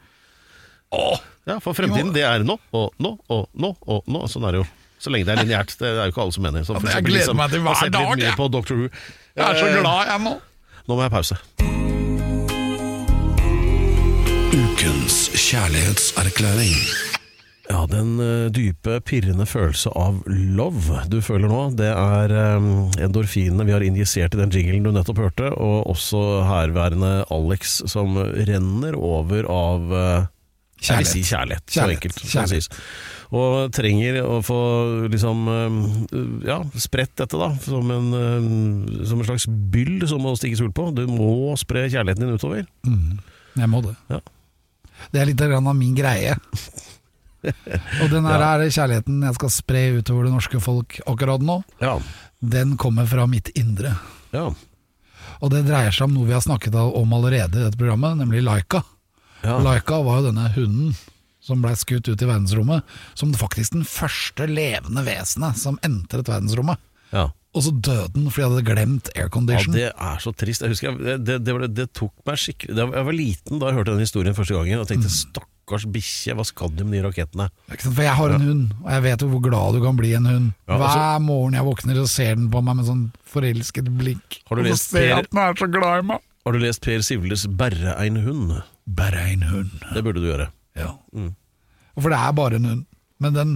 Åh. 0.95 1.21
Ja, 1.49 1.59
for 1.61 1.77
fremtiden, 1.77 2.13
det 2.15 2.23
er 2.25 2.45
nå 2.47 2.55
og 2.73 2.93
nå 3.01 3.17
og 3.29 3.49
nå 3.53 3.75
og 3.83 4.07
nå. 4.09 4.21
Sånn 4.31 4.47
er 4.47 4.55
det 4.55 4.63
jo. 4.63 4.67
Så 4.99 5.11
lenge 5.11 5.25
det 5.27 5.33
er 5.35 5.43
lineært. 5.43 5.75
Det 5.79 5.87
er 5.91 6.05
jo 6.07 6.11
ikke 6.13 6.21
alle 6.23 6.31
som 6.37 6.43
mener. 6.47 6.63
Som 6.65 6.79
for 6.79 6.87
jeg 6.87 6.95
eksempel 6.95 7.11
de 7.11 7.17
gleder 7.17 7.29
som 7.31 7.37
meg 7.41 7.49
til 7.51 7.59
hver 7.65 7.73
har 7.73 7.81
sett 7.83 7.91
litt 7.91 7.99
dag, 7.99 8.15
mye 8.17 8.25
jeg. 8.29 8.37
På 8.39 8.47
Doctor 8.53 8.75
Who. 8.79 8.89
Jeg 9.35 9.45
er 9.49 9.59
så 9.59 9.67
Eh, 9.69 9.79
glad 9.81 10.11
jeg 10.13 10.21
nå. 10.29 10.35
Nå 10.87 10.95
må 10.95 11.01
jeg 11.05 11.11
pause. 11.11 11.37
Ukens 14.55 15.17
kjærlighetserklæring. 15.35 16.75
Ja, 17.65 17.79
den 17.89 18.19
eh, 18.21 18.45
dype, 18.53 18.99
pirrende 19.09 19.47
følelse 19.49 19.89
av 19.97 20.19
love 20.29 20.99
du 21.09 21.17
føler 21.25 21.49
nå, 21.49 21.61
det 21.79 21.87
er 21.89 22.33
um, 22.59 22.67
endorfinene 23.01 23.65
vi 23.65 23.73
har 23.73 23.81
injisert 23.81 24.35
i 24.37 24.41
den 24.43 24.53
jinglen 24.53 24.85
du 24.85 24.91
nettopp 24.93 25.17
hørte, 25.23 25.49
og 25.57 25.87
også 25.95 26.21
herværende 26.45 27.23
Alex 27.33 27.79
som 27.89 28.19
renner 28.21 28.93
over 28.99 29.49
av 29.49 29.95
eh, 29.97 30.27
Jeg 30.85 31.01
vil 31.01 31.09
si 31.09 31.23
kjærlighet. 31.25 31.65
Så 31.65 31.79
Kjærlighet. 31.79 31.97
enkelt. 32.05 32.21
Skal 32.21 32.29
Kjærlighet. 32.35 32.69
sies. 32.69 33.14
Og 33.35 33.71
trenger 33.75 34.21
å 34.23 34.39
få 34.45 34.59
liksom 35.11 35.47
eh, 35.51 35.79
ja, 36.47 36.59
spredt 36.79 37.17
dette, 37.19 37.35
da. 37.35 37.49
Som 37.65 37.91
en, 37.91 38.11
eh, 38.15 39.05
som 39.09 39.19
en 39.19 39.27
slags 39.27 39.47
byll 39.49 40.05
som 40.09 40.23
må 40.23 40.35
stikkes 40.39 40.63
hull 40.63 40.73
på. 40.75 40.87
Du 40.95 41.03
må 41.09 41.51
spre 41.59 41.87
kjærligheten 41.89 42.23
din 42.23 42.37
utover. 42.37 42.63
Jeg 43.55 43.71
må 43.71 43.81
det. 43.85 43.95
Ja. 44.11 44.21
Det 45.11 45.21
er 45.21 45.27
litt 45.29 45.41
av 45.43 45.73
min 45.75 45.95
greie. 45.97 46.37
Og 48.01 48.07
den 48.09 48.25
her 48.25 48.41
er 48.41 48.63
kjærligheten 48.73 49.25
jeg 49.27 49.37
skal 49.37 49.51
spre 49.53 49.81
utover 49.99 50.25
det 50.25 50.33
norske 50.33 50.61
folk 50.63 50.97
akkurat 51.05 51.43
nå. 51.45 51.59
Ja. 51.83 51.97
Den 52.39 52.77
kommer 52.79 53.09
fra 53.09 53.27
mitt 53.29 53.51
indre. 53.57 53.97
ja. 54.35 54.49
Og 55.43 55.51
det 55.51 55.65
dreier 55.67 55.91
seg 55.91 56.07
om 56.07 56.13
noe 56.15 56.29
vi 56.29 56.35
har 56.35 56.43
snakket 56.43 56.77
om 56.79 57.13
allerede 57.17 57.59
i 57.59 57.63
dette 57.65 57.79
programmet, 57.79 58.15
nemlig 58.21 58.39
Laika. 58.45 58.79
Ja. 59.43 59.57
Laika 59.59 59.99
var 60.05 60.21
jo 60.21 60.29
denne 60.29 60.47
hunden 60.55 60.93
som 61.45 61.61
blei 61.63 61.75
skutt 61.77 62.09
ut 62.09 62.21
i 62.21 62.25
verdensrommet, 62.29 62.83
som 63.13 63.31
faktisk 63.37 63.75
den 63.77 63.85
første 63.87 64.47
levende 64.49 65.05
vesenet 65.05 65.57
som 65.61 65.77
entret 65.85 66.27
verdensrommet. 66.31 66.81
ja. 67.13 67.29
Og 67.55 67.63
så 67.63 67.71
døde 67.71 68.09
den 68.11 68.25
fordi 68.27 68.41
jeg 68.43 68.51
hadde 68.51 68.63
glemt 68.67 69.09
aircondition. 69.15 69.75
Ja, 69.79 69.85
det 69.87 69.91
er 69.95 70.17
så 70.19 70.33
trist. 70.35 70.59
Jeg 70.65 70.73
husker 70.73 70.89
jeg, 70.91 71.21
det, 71.23 71.37
det, 71.47 71.53
var- 71.55 71.69
det 71.71 71.85
tok 71.95 72.11
meg 72.27 72.35
skikkelig 72.41 72.75
Jeg 72.75 73.05
var 73.07 73.15
liten 73.15 73.61
da 73.61 73.69
jeg 73.69 73.77
hørte 73.77 73.93
den 73.93 74.03
historien 74.03 74.35
første 74.35 74.57
gangen 74.57 74.81
og 74.81 74.89
tenkte 74.89 75.07
stakkars 75.13 75.85
bikkje, 75.87 76.35
hva 76.35 76.43
skal 76.49 76.73
de 76.75 76.83
med 76.83 76.99
de 76.99 77.05
rakettene? 77.07 77.45
For 77.79 78.01
jeg 78.03 78.11
har 78.19 78.33
en 78.35 78.43
hund, 78.43 78.65
og 78.83 78.89
jeg 78.91 79.05
vet 79.07 79.23
jo 79.23 79.29
hvor 79.31 79.43
glad 79.47 79.77
du 79.77 79.79
kan 79.85 79.95
bli 80.01 80.11
en 80.19 80.27
hund. 80.27 80.49
Ja, 80.67 80.81
Hver 80.83 81.23
morgen 81.23 81.55
jeg 81.55 81.63
våkner, 81.69 82.01
så 82.03 82.07
ser 82.17 82.35
den 82.35 82.51
på 82.51 82.59
meg 82.67 82.75
med 82.81 82.89
sånn 82.91 83.05
forelsket 83.31 83.87
blikk. 84.03 84.41
Har 84.51 84.59
du 84.59 84.65
og 84.65 84.67
så 84.67 84.73
lest 84.75 84.91
ser 84.91 85.07
jeg 85.13 85.23
at 85.23 85.31
den 85.31 85.43
er 85.45 85.55
så 85.63 85.71
glad 85.71 86.03
i 86.03 86.07
meg. 86.11 86.27
Har 86.43 86.51
du 86.51 86.59
lest 86.59 86.83
Per 86.83 87.07
Sivles 87.07 87.47
'Berre 87.47 87.95
ein 88.03 88.19
hund'? 88.27 88.63
Bare 88.85 89.23
en 89.31 89.47
hund. 89.47 89.71
Det 89.95 90.03
burde 90.03 90.19
du 90.19 90.27
gjøre. 90.27 90.51
Ja. 90.75 90.95
Mm. 91.15 91.31
For 91.95 92.11
det 92.11 92.19
er 92.19 92.35
bare 92.35 92.59
en 92.59 92.69
hund, 92.69 92.85
men 93.23 93.35
den 93.37 93.53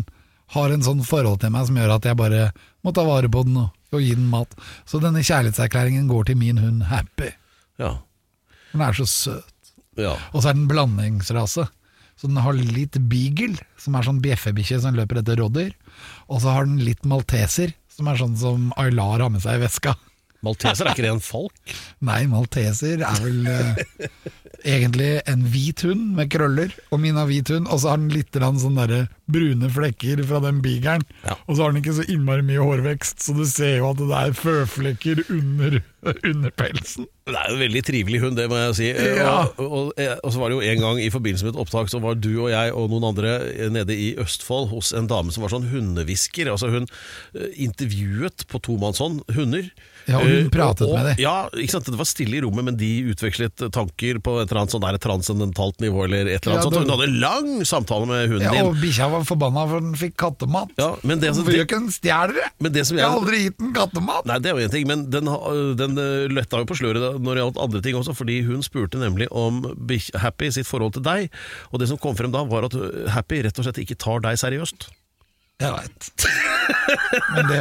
har 0.56 0.72
en 0.74 0.86
sånn 0.86 1.02
forhold 1.06 1.42
til 1.44 1.52
meg 1.54 1.68
som 1.68 1.78
gjør 1.78 1.98
at 1.98 2.08
jeg 2.08 2.18
bare 2.18 2.46
må 2.86 2.94
ta 2.96 3.04
vare 3.06 3.30
på 3.32 3.44
den 3.46 3.58
og, 3.62 3.74
og 3.94 4.02
gi 4.02 4.14
den 4.16 4.30
mat. 4.32 4.56
Så 4.88 5.02
denne 5.04 5.22
kjærlighetserklæringen 5.26 6.08
går 6.10 6.30
til 6.30 6.40
min 6.40 6.62
hund 6.64 6.88
Happy. 6.90 7.34
Ja. 7.82 7.98
Den 8.72 8.86
er 8.86 8.96
så 8.98 9.06
søt. 9.10 9.74
ja. 10.00 10.16
Og 10.34 10.42
så 10.42 10.52
er 10.52 10.58
den 10.58 10.70
blandingsrase. 10.72 11.68
Så 12.20 12.28
den 12.28 12.40
har 12.44 12.58
litt 12.58 12.98
beagle, 13.12 13.62
som 13.80 13.96
er 13.96 14.04
sånn 14.04 14.20
bjeffebikkje 14.24 14.82
som 14.84 14.98
løper 14.98 15.22
etter 15.22 15.40
rodder. 15.40 15.70
Og 16.28 16.42
så 16.44 16.52
har 16.52 16.68
den 16.68 16.82
litt 16.84 17.06
malteser, 17.08 17.72
som 17.94 18.10
er 18.12 18.20
sånn 18.20 18.36
som 18.40 18.66
Aylar 18.80 19.24
har 19.24 19.32
med 19.32 19.44
seg 19.44 19.60
i 19.60 19.64
veska. 19.64 19.94
Malteser, 20.46 20.88
er 20.88 20.96
ikke 20.96 21.04
det 21.04 21.12
en 21.12 21.24
falk? 21.24 21.74
Nei, 22.10 22.22
malteser 22.32 23.02
er 23.04 23.24
vel 23.26 23.48
eh, 23.52 23.82
egentlig 24.64 25.10
en 25.28 25.44
hvit 25.52 25.84
hund 25.88 26.14
med 26.16 26.32
krøller, 26.32 26.72
og 26.94 27.02
min 27.04 27.20
har 27.20 27.28
hvit 27.30 27.52
hund, 27.54 27.68
og 27.68 27.82
så 27.82 27.94
har 27.94 28.00
den 28.02 28.14
litt 28.14 28.36
sånn 28.40 28.80
brune 29.30 29.70
flekker 29.70 30.24
fra 30.26 30.40
den 30.44 30.62
beageren. 30.64 31.04
Ja. 31.28 31.36
Og 31.46 31.58
så 31.58 31.64
har 31.66 31.74
den 31.74 31.84
ikke 31.84 31.98
så 32.00 32.08
innmari 32.10 32.46
mye 32.48 32.64
hårvekst, 32.64 33.22
så 33.24 33.36
du 33.38 33.44
ser 33.50 33.78
jo 33.82 33.92
at 33.92 34.00
det 34.02 34.10
er 34.22 34.36
føflekker 34.40 35.22
under, 35.28 35.80
under 36.32 36.56
pelsen. 36.58 37.08
Det 37.30 37.36
er 37.38 37.54
en 37.54 37.62
veldig 37.62 37.84
trivelig 37.86 38.24
hund, 38.24 38.40
det 38.40 38.48
må 38.50 38.58
jeg 38.64 38.80
si. 38.80 38.90
Eh, 38.96 39.20
Ja. 39.20 39.36
Og, 39.60 39.92
og, 39.92 40.02
og 40.24 40.34
så 40.34 40.42
var 40.42 40.50
det 40.50 40.58
jo 40.58 40.72
en 40.72 40.84
gang 40.86 41.04
i 41.04 41.12
forbindelse 41.14 41.46
med 41.46 41.56
et 41.56 41.62
opptak, 41.66 41.92
så 41.92 42.02
var 42.04 42.18
du 42.18 42.32
og 42.46 42.50
jeg 42.54 42.74
og 42.74 42.90
noen 42.94 43.12
andre 43.12 43.36
nede 43.76 43.96
i 43.96 44.14
Østfold 44.24 44.72
hos 44.74 44.94
en 44.98 45.10
dame 45.12 45.36
som 45.36 45.44
var 45.46 45.54
sånn 45.54 45.68
hundehvisker. 45.70 46.50
Altså 46.52 46.72
hun 46.74 46.88
eh, 47.36 47.52
intervjuet 47.68 48.48
på 48.50 48.64
tomannshånd 48.66 49.24
hunder. 49.36 49.70
Ja, 50.10 50.18
og 50.20 50.26
hun 50.26 50.46
Eh, 50.46 50.50
pratet 50.54 50.88
og, 50.88 50.94
med 50.98 51.06
dem. 51.12 51.20
Ja, 51.22 51.34
ikke 51.54 51.74
sant? 51.76 51.86
Det 51.90 52.00
var 52.00 52.08
stille 52.10 52.38
i 52.40 52.42
rommet, 52.44 52.66
men 52.66 52.78
de 52.80 52.90
utvekslet 53.14 53.64
tanker 53.76 54.20
på 54.26 54.34
et 54.42 54.50
eller 54.50 54.62
annet 54.64 54.74
sånn 54.74 54.84
der 54.86 54.98
transcendentalt 55.04 55.80
nivå, 55.84 56.06
eller 56.08 56.28
et 56.28 56.42
eller 56.46 56.56
annet 56.58 56.64
Ja, 56.64 56.70
sånt. 56.70 56.80
hun 56.82 56.94
hadde 56.96 57.08
en 57.10 57.20
lang 57.22 57.50
samtale 57.70 58.08
med 58.10 58.24
hunden 58.34 58.48
Ja, 58.48 58.64
og 58.66 58.74
din. 58.74 58.82
bikkja 58.84 59.10
var 59.14 59.24
forbanna 59.30 59.68
for 59.70 59.80
den 59.86 59.94
fikk 60.00 60.16
kattemat. 60.18 60.74
Ja, 60.82 60.90
men 61.04 61.20
det, 61.22 61.32
Hvorfor 61.36 61.54
gjør 61.56 61.68
ikke 61.68 61.80
den 61.84 61.92
stjeler 61.96 62.34
det? 62.40 62.48
men 62.60 62.74
det 62.74 62.86
som 62.88 62.98
Jeg 62.98 63.04
jeg 63.06 63.12
har 63.12 63.20
aldri 63.22 63.42
gitt 63.46 63.58
den 63.60 63.74
kattemat. 63.78 64.26
Nei, 64.26 64.40
det 64.40 64.50
er 64.52 64.58
jo 64.58 64.66
en 64.66 64.74
ting, 64.76 64.88
men 64.90 65.06
den, 65.14 65.30
den 65.80 65.98
eh, 65.98 66.28
letta 66.34 66.64
jo 66.64 66.70
på 66.70 66.80
sløret 66.80 67.20
når 67.22 67.36
det 67.36 67.44
gjaldt 67.46 67.62
andre 67.68 67.82
ting 67.86 67.96
også, 68.00 68.16
fordi 68.18 68.42
hun 68.48 68.64
spurte 68.66 68.98
nemlig 69.02 69.28
om 69.32 69.62
Happy 70.20 70.50
sitt 70.52 70.68
forhold 70.68 70.94
til 70.98 71.04
deg, 71.06 71.30
og 71.72 71.80
det 71.80 71.88
som 71.92 71.98
kom 72.02 72.16
frem 72.18 72.32
da 72.34 72.44
var 72.50 72.66
at 72.70 72.74
eh, 72.80 73.10
Happy 73.14 73.44
rett 73.46 73.58
og 73.60 73.66
slett 73.68 73.80
ikke 73.84 73.98
tar 74.00 74.20
deg 74.26 74.38
seriøst. 74.40 74.90
Jeg 75.60 75.74
veit. 75.76 76.06
Men 77.36 77.48
det, 77.50 77.58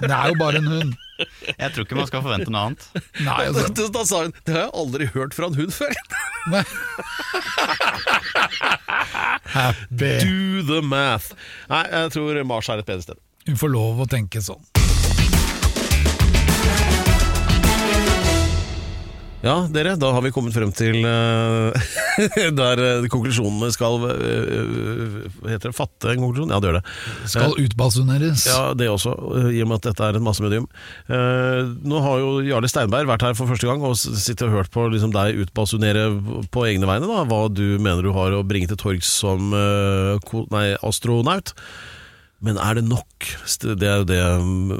det 0.00 0.10
er 0.16 0.28
jo 0.32 0.36
bare 0.40 0.60
en 0.62 0.68
hund. 0.72 0.92
Jeg 1.20 1.72
tror 1.74 1.84
ikke 1.84 1.98
man 1.98 2.08
skal 2.08 2.22
forvente 2.24 2.50
noe 2.52 2.62
annet. 2.70 2.82
Nei, 3.20 3.40
altså. 3.48 3.66
Da, 3.76 3.88
da 3.96 4.02
sa 4.08 4.16
hun 4.24 4.32
det 4.46 4.54
har 4.56 4.62
jeg 4.64 4.72
aldri 4.82 5.04
hørt 5.14 5.36
fra 5.36 5.44
en 5.50 5.58
hund 5.60 5.72
før. 5.76 5.92
Happy. 9.52 10.14
Do 10.24 10.62
the 10.66 10.80
math. 10.82 11.34
Nei, 11.70 11.84
jeg 11.92 12.14
tror 12.16 12.42
Mars 12.48 12.70
er 12.72 12.82
et 12.82 12.88
bedre 12.88 13.04
sted. 13.04 13.18
Hun 13.46 13.58
får 13.58 13.70
lov 13.74 14.02
å 14.04 14.06
tenke 14.10 14.42
sånn. 14.42 14.62
Ja, 19.42 19.56
dere, 19.74 19.96
da 19.98 20.12
har 20.14 20.22
vi 20.22 20.30
kommet 20.30 20.54
frem 20.54 20.70
til 20.70 21.00
eh, 21.02 21.86
der 22.60 22.82
eh, 22.82 23.06
konklusjonene 23.10 23.72
skal 23.74 23.98
eh, 24.06 25.24
heter 25.50 25.72
det? 25.72 25.74
Fatte 25.74 26.12
en 26.12 26.22
konklusjon? 26.22 26.52
Ja, 26.54 26.60
det 26.62 26.70
gjør 26.70 26.78
det. 26.78 26.82
Skal 27.32 27.56
utbasuneres. 27.64 28.46
Ja, 28.46 28.60
det 28.78 28.86
også, 28.92 29.16
i 29.50 29.58
og 29.64 29.72
med 29.72 29.80
at 29.80 29.88
dette 29.90 30.06
er 30.06 30.18
et 30.18 30.22
massemedium. 30.22 30.68
Nå 31.10 32.02
har 32.06 32.22
jo 32.22 32.30
Jarle 32.46 32.70
Steinberg 32.70 33.10
vært 33.10 33.26
her 33.26 33.34
for 33.38 33.50
første 33.50 33.66
gang 33.66 33.82
og 33.86 33.98
sittet 33.98 34.46
og 34.46 34.54
hørt 34.60 34.70
på 34.74 34.86
liksom, 34.94 35.14
deg 35.14 35.42
utbasunere 35.42 36.06
på 36.54 36.66
egne 36.68 36.86
vegne, 36.86 37.10
da, 37.10 37.24
hva 37.26 37.42
du 37.50 37.80
mener 37.82 38.06
du 38.06 38.12
har 38.14 38.36
å 38.36 38.44
bringe 38.46 38.70
til 38.70 38.78
torgs 38.78 39.10
som 39.22 39.50
nei, 39.50 40.66
astronaut. 40.86 41.56
Men 42.42 42.56
er 42.58 42.74
det 42.74 42.82
nok? 42.88 43.26
Det 43.62 43.86
er 43.86 44.00
jo 44.00 44.06
det 44.08 44.18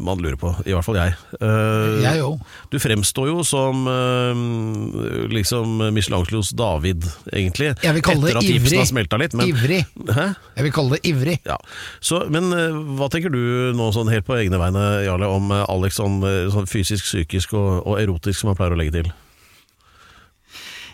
man 0.03 0.19
lurer 0.19 0.35
på, 0.41 0.51
i 0.67 0.73
hvert 0.75 0.83
fall 0.83 0.97
jeg. 0.99 1.13
Uh, 1.39 2.01
Jeg 2.03 2.25
òg. 2.27 2.41
du 2.73 2.79
fremstår 2.83 3.29
jo 3.31 3.45
som 3.47 3.85
uh, 3.87 5.29
liksom 5.31 5.79
Michelangelos 5.95 6.51
David, 6.59 7.07
egentlig. 7.31 7.71
Jeg 7.85 7.95
vil 7.95 8.03
kalle 8.03 8.33
Etter 8.33 8.41
det 8.41 8.43
at 8.43 8.49
gipsen 8.51 8.67
ivrig. 8.67 8.81
har 8.83 8.91
smelta 8.91 9.21
litt. 9.23 9.37
Men, 9.39 9.53
Ivrig. 9.53 9.79
Hæ? 10.11 10.27
Jeg 10.59 10.67
vil 10.67 10.75
kalle 10.75 10.99
det 10.99 11.03
ivrig. 11.13 11.39
Ja, 11.47 11.61
så, 12.03 12.25
Men 12.35 12.51
uh, 12.51 12.83
hva 12.99 13.07
tenker 13.15 13.31
du 13.31 13.71
nå 13.79 13.93
sånn 13.95 14.11
helt 14.11 14.27
på 14.27 14.41
egne 14.41 14.59
vegne, 14.59 14.85
Jarle, 15.07 15.31
om 15.31 15.55
Alex 15.63 16.03
sånn, 16.03 16.19
sånn 16.51 16.67
fysisk, 16.71 17.07
psykisk 17.07 17.55
og, 17.55 17.87
og 17.87 18.03
erotisk, 18.03 18.43
som 18.43 18.51
han 18.51 18.59
pleier 18.59 18.75
å 18.75 18.83
legge 18.83 18.99
til? 18.99 19.13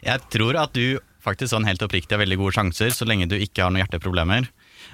Jeg 0.05 0.21
tror 0.33 0.61
at 0.61 0.77
du 0.77 0.99
faktisk 1.25 1.53
sånn 1.53 1.67
helt 1.69 1.83
oppriktig 1.85 2.15
har 2.15 2.23
veldig 2.23 2.39
gode 2.41 2.55
sjanser, 2.61 2.93
så 2.95 3.09
lenge 3.09 3.27
du 3.31 3.37
ikke 3.41 3.65
har 3.65 3.73
noen 3.73 3.83
hjerteproblemer. 3.87 4.47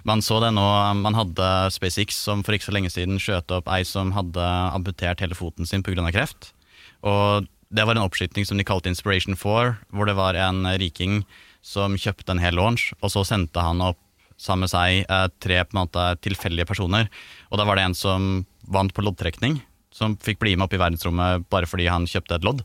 Man 0.05 0.21
så 0.21 0.37
det 0.43 0.51
nå, 0.53 0.65
man 1.01 1.17
hadde 1.17 1.49
SpaceX 1.73 2.19
som 2.27 2.43
for 2.45 2.57
ikke 2.57 2.69
så 2.69 2.75
lenge 2.77 2.93
siden 2.93 3.17
skjøt 3.23 3.53
opp 3.57 3.71
ei 3.73 3.83
som 3.89 4.13
hadde 4.13 4.45
amputert 4.77 5.23
hele 5.25 5.37
foten 5.37 5.65
sin 5.69 5.83
pga. 5.83 6.05
kreft. 6.13 6.53
Og 7.01 7.49
det 7.75 7.87
var 7.89 7.97
en 7.97 8.05
oppskyting 8.05 8.45
som 8.45 8.61
de 8.61 8.67
kalte 8.69 8.93
Inspiration 8.93 9.37
4, 9.37 9.77
hvor 9.91 10.07
det 10.07 10.17
var 10.17 10.37
en 10.37 10.67
riking 10.79 11.25
som 11.65 11.97
kjøpte 11.97 12.35
en 12.35 12.43
hel 12.43 12.55
launch, 12.55 12.93
og 13.01 13.11
så 13.11 13.25
sendte 13.25 13.65
han 13.65 13.81
opp 13.81 13.99
sammen 14.37 14.67
med 14.67 14.73
seg 14.75 15.07
eh, 15.09 15.27
tre 15.41 15.63
på 15.65 15.75
en 15.75 15.83
måte 15.87 16.05
tilfeldige 16.25 16.69
personer. 16.69 17.09
Og 17.51 17.59
da 17.59 17.65
var 17.65 17.79
det 17.79 17.89
en 17.89 17.97
som 17.97 18.45
vant 18.69 18.93
på 18.93 19.05
loddtrekning, 19.05 19.61
som 19.95 20.19
fikk 20.21 20.43
bli 20.43 20.55
med 20.57 20.67
opp 20.67 20.77
i 20.77 20.81
verdensrommet 20.83 21.49
bare 21.49 21.69
fordi 21.71 21.89
han 21.89 22.09
kjøpte 22.11 22.37
et 22.37 22.47
lodd. 22.47 22.65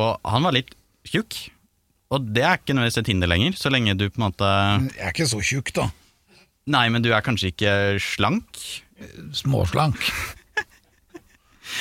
Og 0.00 0.18
han 0.26 0.46
var 0.46 0.56
litt 0.56 0.74
tjukk. 1.06 1.38
Og 2.12 2.28
det 2.34 2.44
er 2.44 2.58
ikke 2.58 2.74
nødvendigvis 2.74 3.00
et 3.04 3.10
hinder 3.12 3.30
lenger, 3.30 3.56
så 3.56 3.70
lenge 3.72 3.94
du 3.96 4.08
på 4.08 4.20
en 4.20 4.26
måte 4.26 4.48
Jeg 4.48 5.04
er 5.06 5.14
ikke 5.14 5.30
så 5.30 5.40
tjukk, 5.44 5.72
da. 5.76 5.88
Nei, 6.70 6.86
men 6.94 7.02
du 7.02 7.10
er 7.10 7.24
kanskje 7.26 7.50
ikke 7.50 7.74
slank? 8.02 8.60
Småslank. 9.34 9.98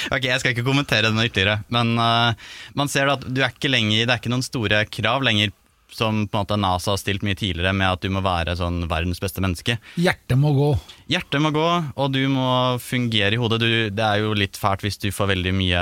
Ok, 0.07 0.23
Jeg 0.23 0.39
skal 0.39 0.53
ikke 0.53 0.63
kommentere 0.65 1.09
den 1.09 1.19
ytterligere, 1.19 1.65
men 1.73 1.97
uh, 1.99 2.31
man 2.79 2.89
ser 2.89 3.09
at 3.11 3.25
du 3.27 3.41
er 3.41 3.51
ikke 3.51 3.69
lenger, 3.69 4.05
det 4.05 4.13
er 4.13 4.21
ikke 4.21 4.31
noen 4.31 4.45
store 4.45 4.85
krav 4.87 5.25
lenger 5.25 5.51
som 5.91 6.27
på 6.27 6.37
en 6.37 6.45
måte 6.45 6.55
NASA 6.55 6.93
har 6.93 6.99
stilt 7.01 7.23
mye 7.25 7.35
tidligere 7.35 7.73
med 7.75 7.89
at 7.97 8.03
du 8.03 8.07
må 8.13 8.21
være 8.23 8.55
sånn 8.55 8.85
verdens 8.87 9.19
beste 9.19 9.43
menneske. 9.43 9.75
Hjertet 9.99 10.39
må 10.39 10.53
gå. 10.55 10.69
Hjertet 11.11 11.43
må 11.43 11.51
gå, 11.51 11.67
og 11.95 12.13
du 12.15 12.21
må 12.31 12.47
fungere 12.79 13.35
i 13.35 13.41
hodet. 13.41 13.59
Du, 13.59 13.67
det 13.91 14.05
er 14.05 14.23
jo 14.23 14.31
litt 14.37 14.59
fælt 14.59 14.85
hvis 14.85 15.01
du 15.03 15.09
får 15.11 15.33
veldig 15.33 15.53
mye 15.57 15.81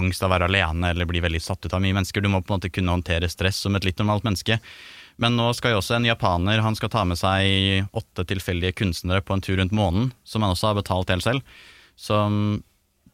angst 0.00 0.24
av 0.24 0.30
å 0.30 0.34
være 0.34 0.48
alene 0.48 0.94
eller 0.94 1.08
blir 1.10 1.24
veldig 1.26 1.42
satt 1.44 1.68
ut 1.68 1.76
av 1.76 1.84
mye 1.84 1.98
mennesker. 1.98 2.24
Du 2.24 2.32
må 2.32 2.40
på 2.40 2.54
en 2.54 2.62
måte 2.62 2.72
kunne 2.72 2.96
håndtere 2.96 3.28
stress 3.28 3.60
som 3.60 3.76
et 3.76 3.84
litt 3.84 4.00
normalt 4.00 4.24
menneske. 4.24 4.56
Men 5.20 5.36
nå 5.36 5.50
skal 5.56 5.74
jo 5.74 5.82
også 5.82 5.98
en 5.98 6.08
japaner 6.08 6.62
han 6.64 6.76
skal 6.78 6.92
ta 6.92 7.04
med 7.04 7.20
seg 7.20 7.90
åtte 7.96 8.24
tilfeldige 8.28 8.78
kunstnere 8.80 9.20
på 9.20 9.36
en 9.36 9.44
tur 9.44 9.58
rundt 9.60 9.74
månen, 9.76 10.10
som 10.24 10.44
han 10.44 10.54
også 10.54 10.70
har 10.70 10.80
betalt 10.80 11.12
helt 11.12 11.26
selv. 11.26 11.60
Som 12.00 12.62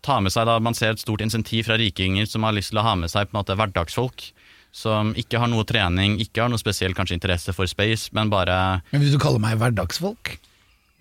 tar 0.06 0.22
med 0.22 0.30
seg 0.30 0.46
da, 0.46 0.60
Man 0.62 0.76
ser 0.78 0.94
et 0.94 1.02
stort 1.02 1.24
insentiv 1.24 1.66
fra 1.66 1.78
rikinger 1.80 2.28
som 2.30 2.46
har 2.46 2.54
lyst 2.54 2.70
til 2.70 2.78
å 2.78 2.86
ha 2.86 2.94
med 2.98 3.10
seg 3.10 3.26
på 3.26 3.34
en 3.34 3.40
måte 3.40 3.58
hverdagsfolk. 3.58 4.30
Som 4.76 5.14
ikke 5.18 5.40
har 5.40 5.50
noe 5.50 5.64
trening, 5.66 6.18
ikke 6.22 6.44
har 6.44 6.52
noe 6.52 6.60
spesiell 6.60 6.94
kanskje 6.94 7.16
interesse 7.16 7.54
for 7.56 7.66
space, 7.70 8.12
men 8.14 8.30
bare 8.30 8.82
Men 8.92 9.02
vil 9.02 9.16
du 9.16 9.22
kalle 9.22 9.42
meg 9.42 9.58
hverdagsfolk? 9.62 10.36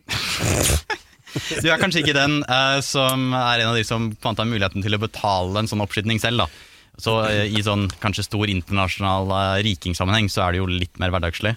Du 1.35 1.67
er 1.67 1.79
kanskje 1.81 1.99
ikke 1.99 2.15
den 2.15 2.37
uh, 2.47 2.79
som 2.79 3.33
er 3.35 3.59
en 3.59 3.73
av 3.73 3.75
de 3.75 3.81
som 3.83 4.05
fant 4.23 4.39
en 4.39 4.47
muligheten 4.47 4.79
til 4.85 4.95
å 4.95 5.01
betale 5.01 5.59
en 5.59 5.67
sånn 5.67 5.83
oppskyting 5.83 6.21
selv. 6.23 6.45
da. 6.45 6.74
Så 7.01 7.17
eh, 7.27 7.45
i 7.51 7.61
sånn 7.65 7.89
kanskje 8.01 8.23
stor 8.27 8.49
internasjonal 8.51 9.31
uh, 9.31 9.57
rikingsammenheng 9.65 10.29
så 10.31 10.45
er 10.45 10.55
det 10.55 10.61
jo 10.61 10.69
litt 10.71 10.99
mer 11.01 11.11
hverdagslig. 11.13 11.55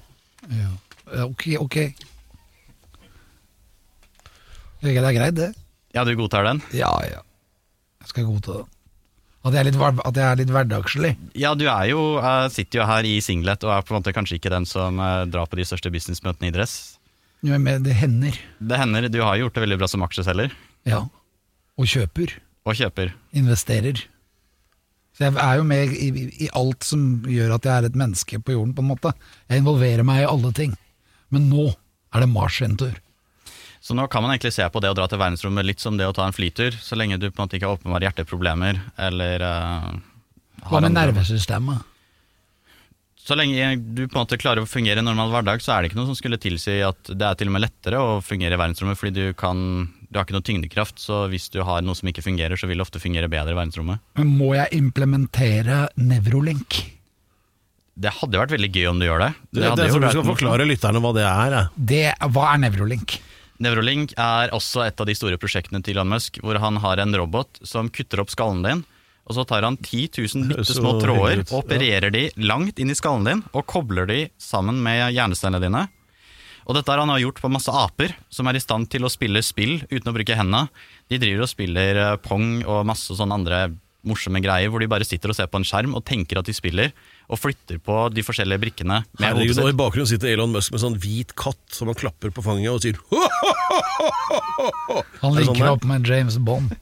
Ja. 0.51 0.71
ok, 1.27 1.51
Ok. 1.63 1.79
Det 4.79 4.95
er 4.95 5.11
greit, 5.11 5.35
det. 5.35 5.49
Ja, 5.95 6.05
du 6.07 6.13
godtar 6.15 6.45
den? 6.47 6.61
Ja, 6.71 6.91
ja. 7.03 7.25
Jeg 8.05 8.13
skal 8.13 8.29
godta 8.29 8.61
det. 8.61 8.67
At 9.49 9.55
jeg 9.55 9.63
er 9.63 9.67
litt, 9.71 9.79
at 9.81 10.19
jeg 10.19 10.27
er 10.27 10.39
litt 10.39 10.51
hverdagslig. 10.53 11.11
Ja, 11.39 11.55
du 11.59 11.65
er 11.71 11.87
jo, 11.91 12.03
uh, 12.23 12.47
sitter 12.53 12.83
jo 12.83 12.87
her 12.87 13.07
i 13.07 13.17
singlet 13.25 13.63
og 13.67 13.73
er 13.75 13.87
på 13.87 13.95
en 13.95 14.01
måte 14.01 14.15
kanskje 14.15 14.39
ikke 14.39 14.53
den 14.53 14.67
som 14.69 14.99
uh, 15.03 15.23
drar 15.31 15.49
på 15.51 15.59
de 15.59 15.67
største 15.67 15.91
businessmøtene 15.95 16.51
i 16.51 16.55
dress. 16.55 16.99
Jo, 17.47 17.55
Men 17.63 17.85
det 17.87 17.95
hender. 17.99 18.35
Det 18.59 18.79
hender, 18.81 19.09
du 19.09 19.21
har 19.23 19.39
gjort 19.39 19.55
det 19.55 19.63
veldig 19.63 19.79
bra 19.81 19.89
som 19.91 20.05
aksjeselger, 20.07 20.55
Ja. 20.89 21.07
Og 21.79 21.87
kjøper. 21.87 22.33
og 22.67 22.75
kjøper. 22.75 23.13
Investerer. 23.39 24.03
Så 25.19 25.27
jeg 25.27 25.35
er 25.43 25.57
jo 25.59 25.65
med 25.67 25.91
i, 25.99 26.09
i, 26.45 26.49
alt 26.55 26.87
som 26.87 27.01
gjør 27.27 27.57
at 27.57 27.65
jeg 27.67 27.75
er 27.75 27.87
et 27.89 27.97
menneske 27.99 28.39
på 28.39 28.55
jorden, 28.55 28.71
på 28.77 28.85
en 28.85 28.91
måte. 28.93 29.11
Jeg 29.51 29.65
involverer 29.65 30.07
meg 30.07 30.23
i 30.23 30.29
alle 30.31 30.53
ting. 30.55 30.77
Men 31.35 31.49
nå 31.51 31.65
er 32.15 32.23
det 32.23 32.29
Mars 32.31 32.61
sin 32.61 32.77
tur. 32.79 32.95
Så 33.83 33.97
nå 33.99 34.05
kan 34.11 34.23
man 34.23 34.31
egentlig 34.31 34.55
se 34.55 34.63
på 34.71 34.83
det 34.83 34.93
å 34.93 34.95
dra 34.95 35.09
til 35.11 35.19
verdensrommet 35.19 35.67
litt 35.67 35.83
som 35.83 35.99
det 35.99 36.07
å 36.07 36.15
ta 36.15 36.29
en 36.29 36.37
flytur, 36.37 36.77
så 36.79 36.95
lenge 36.99 37.19
du 37.19 37.33
på 37.33 37.41
en 37.41 37.49
måte 37.49 37.59
ikke 37.59 37.67
har 37.67 37.81
åpenbare 37.81 38.07
hjerteproblemer 38.07 38.79
eller 39.09 39.45
eh, 39.49 39.93
Hva 40.71 40.83
med 40.85 40.95
nervesystemet? 40.95 41.95
Så 43.19 43.35
lenge 43.39 43.75
du 43.77 44.05
på 44.07 44.15
en 44.15 44.23
måte 44.23 44.39
klarer 44.41 44.63
å 44.63 44.71
fungere 44.71 45.03
i 45.03 45.05
normal 45.05 45.35
hverdag, 45.35 45.63
så 45.63 45.75
er 45.75 45.83
det 45.83 45.91
ikke 45.91 45.99
noe 45.99 46.13
som 46.13 46.19
skulle 46.19 46.39
tilsi 46.41 46.79
at 46.87 47.11
det 47.11 47.27
er 47.27 47.39
til 47.39 47.51
og 47.51 47.59
med 47.59 47.67
lettere 47.67 47.99
å 48.01 48.19
fungere 48.25 48.55
i 48.55 48.61
verdensrommet, 48.61 48.99
fordi 49.03 49.19
du 49.19 49.37
kan 49.37 49.59
du 50.09 50.19
har 50.19 50.25
ikke 50.25 50.37
noe 50.37 50.47
tyngdekraft, 50.47 51.01
så 51.03 51.27
hvis 51.29 51.51
du 51.53 51.61
har 51.67 51.83
noe 51.85 51.97
som 51.99 52.09
ikke 52.09 52.25
fungerer, 52.25 52.57
så 52.57 52.69
vil 52.69 52.81
det 52.81 52.87
ofte 52.87 53.01
fungere 53.03 53.29
bedre 53.29 53.53
i 53.53 53.59
verdensrommet. 53.59 54.01
Men 54.17 54.31
må 54.39 54.55
jeg 54.57 54.73
implementere 54.79 55.83
Nevrolink? 56.01 56.81
Det 57.99 58.13
hadde 58.21 58.41
vært 58.41 58.55
veldig 58.55 58.71
gøy 58.73 58.87
om 58.89 59.01
du 59.01 59.09
gjør 59.09 59.25
det. 59.27 59.33
Det, 59.51 59.65
hadde 59.67 59.83
det, 59.83 59.89
jo 59.91 59.97
tror 59.97 60.07
du 60.07 60.13
skal 60.15 60.29
forklare 60.31 60.69
lytterne 60.69 61.03
hva 61.03 61.13
det 61.17 61.27
er. 61.29 61.57
Det, 61.77 62.05
hva 62.33 62.53
er 62.55 62.63
Nevrolink? 62.63 63.19
Nevrolink 63.59 64.15
er 64.15 64.55
også 64.55 64.85
et 64.87 65.03
av 65.03 65.09
de 65.09 65.17
store 65.19 65.39
prosjektene 65.41 65.83
til 65.83 65.97
Elon 65.97 66.13
Musk, 66.15 66.39
hvor 66.45 66.61
han 66.63 66.79
har 66.81 67.03
en 67.03 67.19
robot 67.19 67.61
som 67.67 67.91
kutter 67.91 68.23
opp 68.23 68.31
skallen 68.33 68.63
din, 68.65 68.85
og 69.29 69.37
så 69.37 69.45
tar 69.45 69.67
han 69.67 69.77
10 69.77 70.09
000 70.15 70.49
bitte 70.49 70.79
små 70.79 70.95
tråder 71.03 71.43
og 71.43 71.57
opererer 71.59 72.09
de 72.15 72.29
langt 72.41 72.79
inn 72.81 72.95
i 72.95 72.97
skallen 72.97 73.27
din, 73.29 73.43
og 73.53 73.67
kobler 73.69 74.09
de 74.09 74.23
sammen 74.41 74.79
med 74.81 75.11
hjernecellene 75.13 75.61
dine. 75.67 75.85
Og 76.69 76.77
dette 76.77 76.93
har 76.93 77.01
han 77.01 77.15
gjort 77.23 77.39
på 77.41 77.49
masse 77.51 77.73
aper, 77.73 78.13
som 78.29 78.49
er 78.51 78.59
i 78.59 78.63
stand 78.63 78.91
til 78.93 79.07
å 79.07 79.11
spille 79.13 79.41
spill 79.45 79.79
uten 79.89 80.11
å 80.11 80.15
bruke 80.17 80.37
hendene. 80.37 80.67
De 81.09 81.17
driver 81.21 81.47
og 81.47 81.51
spiller 81.51 82.01
eh, 82.03 82.17
pong 82.21 82.59
og 82.69 82.85
masse 82.89 83.17
sånne 83.17 83.39
andre 83.41 83.61
morsomme 84.09 84.39
greier, 84.41 84.71
hvor 84.71 84.81
de 84.81 84.87
bare 84.89 85.05
sitter 85.05 85.33
og 85.33 85.37
ser 85.37 85.49
på 85.51 85.59
en 85.59 85.67
skjerm 85.67 85.97
og 85.99 86.05
tenker 86.07 86.39
at 86.39 86.47
de 86.49 86.55
spiller, 86.55 86.93
og 87.29 87.41
flytter 87.41 87.81
på 87.83 87.97
de 88.15 88.23
forskjellige 88.25 88.63
brikkene 88.63 89.01
Herregud, 89.21 89.59
og 89.65 89.73
I 89.73 89.77
bakgrunnen 89.77 90.09
sitter 90.09 90.31
Elon 90.31 90.53
Musk 90.55 90.71
med 90.73 90.81
sånn 90.85 90.97
hvit 91.03 91.35
katt 91.37 91.59
som 91.75 91.91
han 91.91 91.99
klapper 91.99 92.31
på 92.33 92.45
fanget 92.47 92.71
og 92.73 92.81
sier 92.85 92.97
Han 93.03 95.03
Er 95.03 95.05
det 95.11 95.19
sånn 95.19 95.37
linker 95.41 95.67
er? 95.67 95.73
opp 95.75 95.85
med 95.91 96.07
James 96.09 96.39
Bond. 96.41 96.73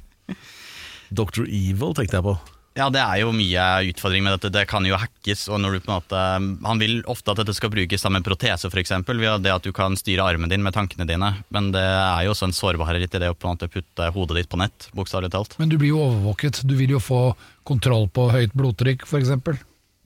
Dr. 1.10 1.46
Evil, 1.46 1.94
tenkte 1.96 2.18
jeg 2.20 2.26
på. 2.26 2.36
Ja, 2.76 2.90
det 2.92 3.00
er 3.00 3.22
jo 3.22 3.30
mye 3.32 3.62
utfordring 3.88 4.24
med 4.26 4.34
dette. 4.36 4.50
Det 4.52 4.66
kan 4.68 4.84
jo 4.84 4.98
hackes. 5.00 5.46
og 5.48 5.62
når 5.62 5.76
du 5.76 5.80
på 5.80 5.88
en 5.88 5.96
måte... 5.96 6.24
Han 6.68 6.80
vil 6.82 6.98
ofte 7.08 7.32
at 7.32 7.40
dette 7.40 7.54
skal 7.56 7.72
brukes 7.72 8.02
sammen 8.02 8.20
med 8.20 8.28
protese, 8.28 8.68
f.eks. 8.68 8.92
Ved 9.08 9.46
det 9.46 9.54
at 9.54 9.64
du 9.64 9.72
kan 9.76 9.96
styre 9.96 10.26
armen 10.28 10.52
din 10.52 10.64
med 10.64 10.76
tankene 10.76 11.08
dine. 11.08 11.32
Men 11.48 11.70
det 11.72 11.84
er 11.84 12.26
jo 12.26 12.34
også 12.34 12.50
en 12.50 12.56
sårbarhet 12.56 13.08
i 13.08 13.22
det 13.22 13.32
å 13.32 13.36
på 13.36 13.48
en 13.48 13.56
måte 13.56 13.70
putte 13.72 14.10
hodet 14.12 14.42
ditt 14.42 14.50
på 14.52 14.60
nett, 14.60 14.90
bokstavelig 14.92 15.32
talt. 15.32 15.56
Men 15.62 15.72
du 15.72 15.78
blir 15.80 15.94
jo 15.94 16.02
overvåket. 16.04 16.60
Du 16.68 16.76
vil 16.76 16.92
jo 16.98 17.00
få 17.00 17.22
kontroll 17.64 18.10
på 18.12 18.28
høyt 18.34 18.52
blodtrykk, 18.52 19.08
f.eks. 19.08 19.32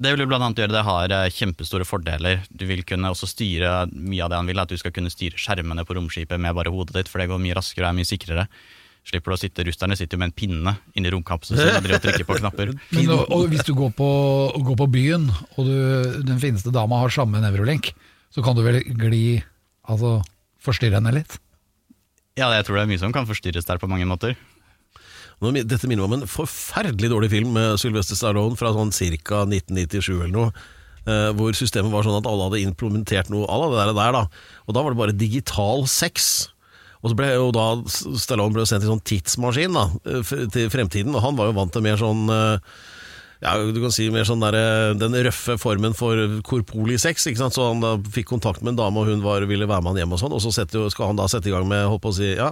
Det 0.01 0.15
vil 0.15 0.23
jo 0.23 0.31
blant 0.31 0.47
annet 0.47 0.63
gjøre 0.63 0.73
det 0.73 0.87
har 0.87 1.13
eh, 1.13 1.33
kjempestore 1.35 1.85
fordeler. 1.85 2.47
Du 2.49 2.65
vil 2.71 2.87
kunne 2.89 3.11
også 3.11 3.29
styre 3.29 3.83
mye 3.93 4.23
av 4.25 4.31
det 4.31 4.39
han 4.39 4.49
vil, 4.49 4.63
at 4.63 4.71
du 4.71 4.79
skal 4.81 4.95
kunne 4.97 5.13
styre 5.13 5.37
skjermene 5.37 5.85
på 5.85 5.99
romskipet 5.99 6.41
med 6.41 6.55
bare 6.57 6.73
hodet 6.73 6.95
ditt, 6.97 7.11
for 7.11 7.21
det 7.21 7.29
går 7.29 7.43
mye 7.43 7.59
raskere 7.59 7.85
og 7.85 7.91
er 7.91 7.99
mye 7.99 8.09
sikrere. 8.09 8.47
Slipper 9.09 9.33
du 9.33 9.35
å 9.35 9.41
sitte, 9.41 9.65
Russerne 9.67 9.97
sitter 9.97 10.19
jo 10.19 10.21
med 10.21 10.29
en 10.31 10.37
pinne 10.37 10.73
inni 10.95 11.11
romkapselen 11.11 11.59
sin 11.59 11.73
og 11.79 11.83
driver 11.87 11.99
og 11.99 12.05
trykker 12.05 12.27
på 12.29 12.37
knapper. 12.43 12.73
Men 12.95 13.09
og, 13.15 13.23
og 13.33 13.47
hvis 13.51 13.65
du 13.67 13.73
går 13.79 13.95
på, 13.97 14.09
går 14.69 14.77
på 14.83 14.89
byen, 14.93 15.25
og 15.57 15.67
du, 15.67 15.75
den 16.29 16.39
fineste 16.43 16.71
dama 16.75 17.01
har 17.01 17.15
samme 17.15 17.41
nevrolink, 17.43 17.93
så 18.31 18.45
kan 18.45 18.55
du 18.59 18.63
vel 18.67 18.83
gli 18.85 19.41
Altså 19.91 20.21
forstyrre 20.63 21.01
henne 21.01 21.11
litt? 21.17 21.33
Ja, 22.39 22.51
jeg 22.55 22.67
tror 22.69 22.77
det 22.79 22.83
er 22.85 22.91
mye 22.93 23.01
som 23.01 23.11
kan 23.17 23.27
forstyrres 23.27 23.67
der 23.67 23.81
på 23.81 23.89
mange 23.91 24.07
måter. 24.07 24.37
Dette 25.41 25.89
minner 25.89 26.05
meg 26.05 26.11
om 26.11 26.15
en 26.21 26.29
forferdelig 26.31 27.09
dårlig 27.11 27.31
film 27.33 27.55
med 27.57 27.79
Sylvester 27.81 28.15
Stallone 28.19 28.59
fra 28.61 28.71
sånn 28.77 28.93
ca. 29.25 29.41
1997 29.49 30.13
eller 30.21 30.35
noe. 30.37 30.53
eh, 31.09 31.31
hvor 31.35 31.57
systemet 31.57 31.91
var 31.91 32.05
sånn 32.07 32.19
at 32.21 32.29
alle 32.29 32.47
hadde 32.51 32.61
implementert 32.69 33.33
noe 33.33 33.49
av 33.49 33.65
det 33.73 33.79
der, 33.81 33.93
der 33.97 34.13
da. 34.19 34.23
Og 34.69 34.77
da 34.77 34.85
var 34.85 34.93
det 34.95 35.01
bare 35.01 35.17
digital 35.17 35.87
sex. 35.91 36.51
Og 37.01 37.11
så 37.13 37.17
ble 37.17 37.31
jo 37.33 37.51
da 37.57 37.69
Stallone 37.89 38.53
ble 38.53 38.67
sendt 38.69 38.85
i 38.85 38.91
sånn 38.91 39.01
tidsmaskin 39.09 39.73
da, 39.77 39.87
til 40.53 40.69
fremtiden, 40.73 41.15
og 41.17 41.23
han 41.25 41.37
var 41.39 41.49
jo 41.49 41.57
vant 41.57 41.73
til 41.73 41.85
mer 41.87 41.97
sånn 42.01 42.27
eh, 42.29 42.59
ja, 43.41 43.55
du 43.57 43.79
kan 43.81 43.89
si 43.89 44.11
mer 44.13 44.27
sånn 44.29 44.43
der, 44.45 44.53
eh, 44.53 44.91
den 45.01 45.15
røffe 45.25 45.55
formen 45.57 45.95
for 45.97 46.19
korporlig 46.45 46.99
sex. 47.01 47.25
Ikke 47.31 47.41
sant? 47.41 47.55
Så 47.57 47.65
han 47.71 47.81
da 47.81 47.95
fikk 48.13 48.27
kontakt 48.29 48.61
med 48.61 48.75
en 48.75 48.81
dame, 48.83 49.01
og 49.01 49.09
hun 49.09 49.23
var, 49.25 49.47
ville 49.49 49.65
være 49.65 49.81
med 49.81 49.95
han 49.95 50.01
hjem. 50.03 50.13
og 50.13 50.21
sånn 50.21 50.35
Og 50.37 50.43
så 50.45 50.53
setter, 50.53 50.77
jo- 50.83 50.91
skal 50.93 51.09
han 51.09 51.17
da 51.17 51.25
sette 51.33 51.49
i 51.49 51.55
gang 51.55 51.65
med 51.71 51.87
holdt 51.89 52.03
på 52.05 52.13
å 52.13 52.17
si, 52.19 52.35
ja 52.37 52.51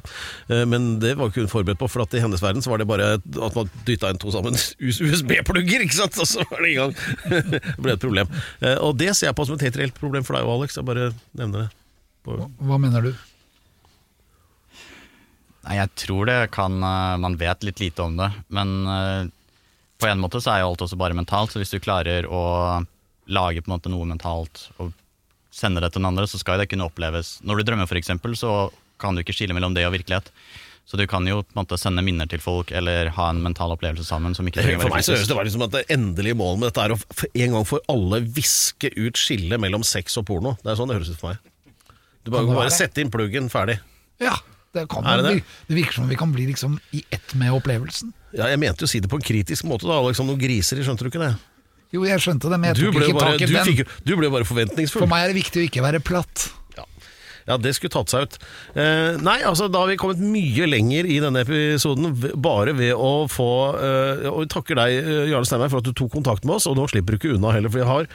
eh, 0.49 0.64
Men 0.64 0.94
det 1.05 1.12
var 1.20 1.28
ikke 1.28 1.44
hun 1.44 1.53
forberedt 1.53 1.82
på, 1.84 1.90
for 1.92 2.07
at 2.07 2.16
i 2.16 2.24
hennes 2.24 2.40
verden 2.40 2.64
så 2.64 2.72
var 2.72 2.80
det 2.80 2.88
bare 2.88 3.11
at 3.20 3.55
man 3.61 3.68
dytta 3.84 4.14
inn 4.14 4.22
to 4.24 4.32
sammen 4.32 4.57
USB-plugger, 4.88 5.84
ikke 5.84 5.99
sant? 6.01 6.16
Og 6.24 6.32
så 6.32 6.40
var 6.49 6.64
det 6.64 6.72
i 6.72 6.78
gang. 6.80 6.96
det 7.53 7.62
ble 7.84 7.92
et 7.99 8.07
problem. 8.09 8.32
Og 8.80 8.96
det 8.96 9.12
ser 9.12 9.28
jeg 9.28 9.36
på 9.36 9.44
som 9.44 9.61
et 9.61 9.68
helt 9.68 9.76
reelt 9.84 10.01
problem 10.01 10.24
for 10.24 10.40
deg 10.40 10.49
og 10.49 10.57
Alex. 10.62 10.80
Jeg 10.80 10.88
bare 10.88 11.11
nevner 11.36 11.66
det. 11.68 11.70
På- 12.24 12.46
Hva 12.64 12.80
mener 12.80 13.11
du? 13.11 13.12
Nei, 15.69 15.77
jeg 15.83 15.91
tror 16.01 16.29
det 16.29 16.39
kan 16.55 16.79
eh, 16.81 17.16
Man 17.21 17.37
vet 17.41 17.66
litt 17.66 17.83
lite 17.83 18.07
om 18.07 18.16
det, 18.16 18.31
men 18.49 18.71
eh, 18.89 19.25
på 19.99 20.09
en 20.09 20.23
måte 20.23 20.41
så 20.41 20.55
er 20.55 20.62
jo 20.62 20.71
alt 20.71 20.85
også 20.87 20.97
bare 20.97 21.16
mentalt, 21.19 21.53
så 21.53 21.61
hvis 21.61 21.75
du 21.75 21.81
klarer 21.83 22.25
å 22.31 22.41
lage 23.29 23.61
på 23.61 23.69
en 23.69 23.75
måte 23.75 23.91
noe 23.93 24.07
mentalt 24.09 24.69
og 24.79 24.95
sende 25.53 25.83
det 25.83 25.91
til 25.91 26.01
den 26.01 26.09
andre, 26.12 26.25
så 26.31 26.39
skal 26.41 26.57
jo 26.57 26.62
det 26.62 26.69
kunne 26.71 26.87
oppleves 26.87 27.41
Når 27.43 27.59
du 27.61 27.66
drømmer, 27.66 27.89
for 27.91 27.99
eksempel, 27.99 28.37
så 28.39 28.71
kan 29.03 29.16
du 29.16 29.25
ikke 29.25 29.35
skille 29.35 29.57
mellom 29.57 29.75
det 29.75 29.85
og 29.89 29.93
virkelighet. 29.97 30.31
Så 30.89 30.97
du 30.97 31.03
kan 31.11 31.27
jo 31.29 31.43
på 31.43 31.53
en 31.53 31.59
måte 31.61 31.77
sende 31.77 32.01
minner 32.07 32.31
til 32.31 32.41
folk 32.41 32.71
eller 32.73 33.11
ha 33.19 33.27
en 33.29 33.43
mental 33.45 33.75
opplevelse 33.75 34.07
sammen 34.09 34.33
som 34.39 34.47
ikke 34.49 34.62
trenger 34.62 34.81
å 34.81 34.87
For 34.87 34.95
meg 34.95 35.05
så 35.05 35.16
høres 35.19 35.29
det 35.29 35.37
ut 35.37 35.57
som 35.59 35.64
at 35.66 35.75
det 35.75 35.83
endelige 35.93 36.39
målet 36.39 36.62
med 36.62 36.71
dette 36.71 36.87
er 36.87 36.95
å 36.95 37.01
en 37.45 37.57
gang 37.59 37.66
for 37.69 37.85
alle 37.93 38.23
viske 38.25 38.89
ut 38.97 39.21
skillet 39.21 39.61
mellom 39.61 39.85
sex 39.85 40.16
og 40.16 40.25
porno. 40.31 40.55
Det 40.62 40.73
er 40.73 40.79
sånn 40.81 40.89
det 40.89 40.97
høres 40.97 41.12
ut 41.12 41.21
for 41.21 41.35
meg. 41.35 41.93
Du 42.25 42.33
bare, 42.33 42.49
bare 42.49 42.73
sette 42.73 43.03
inn 43.05 43.12
pluggen, 43.12 43.51
ferdig. 43.53 43.77
Ja, 44.23 44.39
det, 44.85 45.16
det 45.24 45.29
det? 45.29 45.45
det 45.68 45.79
virker 45.81 45.99
som 45.99 46.09
vi 46.11 46.18
kan 46.20 46.33
bli 46.35 46.47
liksom 46.51 46.79
i 46.95 47.03
ett 47.11 47.35
med 47.41 47.55
opplevelsen. 47.57 48.12
Ja, 48.37 48.51
jeg 48.53 48.61
mente 48.61 48.85
jo 48.85 48.89
å 48.89 48.93
si 48.93 49.01
det 49.01 49.11
på 49.11 49.18
en 49.18 49.24
kritisk 49.24 49.64
måte, 49.68 49.89
da, 49.89 49.99
Liksom 50.05 50.29
noen 50.29 50.41
griser 50.41 50.81
skjønte 50.85 51.07
du 51.07 51.11
ikke 51.12 51.24
det? 51.24 51.33
Jo, 51.95 52.05
jeg 52.05 52.20
skjønte 52.20 52.51
det, 52.53 52.61
men 52.61 52.74
jeg 52.74 52.83
tok 52.83 53.01
ikke 53.01 53.22
tak 53.22 53.41
i 53.41 53.49
du 53.49 53.55
den. 53.55 53.68
fikk, 53.70 53.99
du 54.05 54.14
ble 54.20 54.29
bare 54.33 54.45
forventningsfull. 54.45 55.07
For 55.07 55.11
meg 55.11 55.24
er 55.24 55.33
det 55.33 55.39
viktig 55.41 55.62
å 55.62 55.68
ikke 55.70 55.85
være 55.87 56.05
platt. 56.05 56.51
Ja, 57.49 57.57
det 57.57 57.72
skulle 57.76 57.95
tatt 57.95 58.12
seg 58.12 58.26
ut. 58.26 58.37
Eh, 58.76 59.16
nei, 59.24 59.39
altså 59.49 59.70
da 59.72 59.81
har 59.81 59.89
vi 59.89 59.97
kommet 60.01 60.20
mye 60.20 60.68
lenger 60.68 61.09
i 61.09 61.16
denne 61.24 61.47
episoden 61.47 62.12
bare 62.37 62.74
ved 62.76 62.93
å 62.93 63.24
få 63.33 63.49
eh, 63.79 64.26
Og 64.29 64.43
vi 64.43 64.51
takker 64.53 64.76
deg, 64.76 64.99
eh, 65.01 65.31
Jarle 65.33 65.49
Steinberg, 65.49 65.72
for 65.72 65.81
at 65.81 65.89
du 65.89 65.95
tok 65.97 66.12
kontakt 66.12 66.45
med 66.45 66.59
oss, 66.59 66.68
og 66.68 66.76
nå 66.76 66.85
slipper 66.93 67.16
du 67.16 67.20
ikke 67.22 67.39
unna 67.39 67.55
heller, 67.57 67.72
for 67.72 67.81
jeg 67.81 67.89
har 67.89 68.11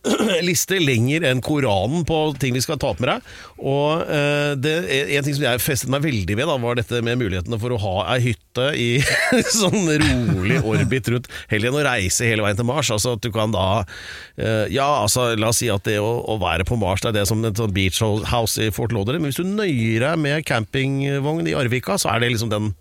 liste 0.48 0.78
lenger 0.82 1.24
enn 1.28 1.42
Koranen 1.44 2.06
på 2.08 2.18
ting 2.40 2.54
vi 2.56 2.62
skal 2.64 2.78
ta 2.80 2.92
opp 2.92 3.02
med 3.02 3.10
deg. 3.12 3.30
Og 3.62 4.02
uh, 4.08 4.52
det, 4.58 4.74
En 5.16 5.26
ting 5.26 5.36
som 5.36 5.46
jeg 5.46 5.62
festet 5.62 5.92
meg 5.92 6.04
veldig 6.04 6.36
ved, 6.38 6.48
da, 6.48 6.58
var 6.62 6.78
dette 6.78 7.02
med 7.04 7.20
mulighetene 7.20 7.58
for 7.62 7.74
å 7.74 7.80
ha 7.82 7.94
ei 8.14 8.20
hytte 8.28 8.68
i 8.78 8.88
sånn 9.60 9.88
rolig 10.02 10.60
orbit 10.60 11.12
rundt 11.12 11.30
helgen 11.52 11.78
og 11.78 11.86
reise 11.86 12.28
hele 12.28 12.44
veien 12.44 12.58
til 12.58 12.68
Mars. 12.68 12.92
Altså 12.94 13.16
at 13.16 13.24
du 13.24 13.32
kan 13.34 13.54
da 13.54 13.68
uh, 13.82 14.66
Ja, 14.72 14.88
altså 15.02 15.32
la 15.38 15.52
oss 15.52 15.62
si 15.62 15.70
at 15.72 15.86
det 15.88 15.98
å, 16.02 16.12
å 16.32 16.38
være 16.42 16.66
på 16.68 16.78
Mars 16.80 17.04
det 17.04 17.12
er 17.12 17.20
det 17.20 17.28
som 17.30 17.42
et 17.46 17.58
sånn 17.58 17.74
beach 17.74 18.00
house 18.30 18.60
i 18.62 18.72
Fort 18.74 18.94
Lauderdale, 18.94 19.22
men 19.22 19.32
hvis 19.32 19.42
du 19.42 19.48
nøyer 19.48 20.06
deg 20.06 20.22
med 20.22 20.46
campingvogn 20.48 21.48
i 21.50 21.56
Arvika, 21.58 21.98
så 22.00 22.12
er 22.12 22.22
det 22.22 22.34
liksom 22.34 22.52
den 22.52 22.72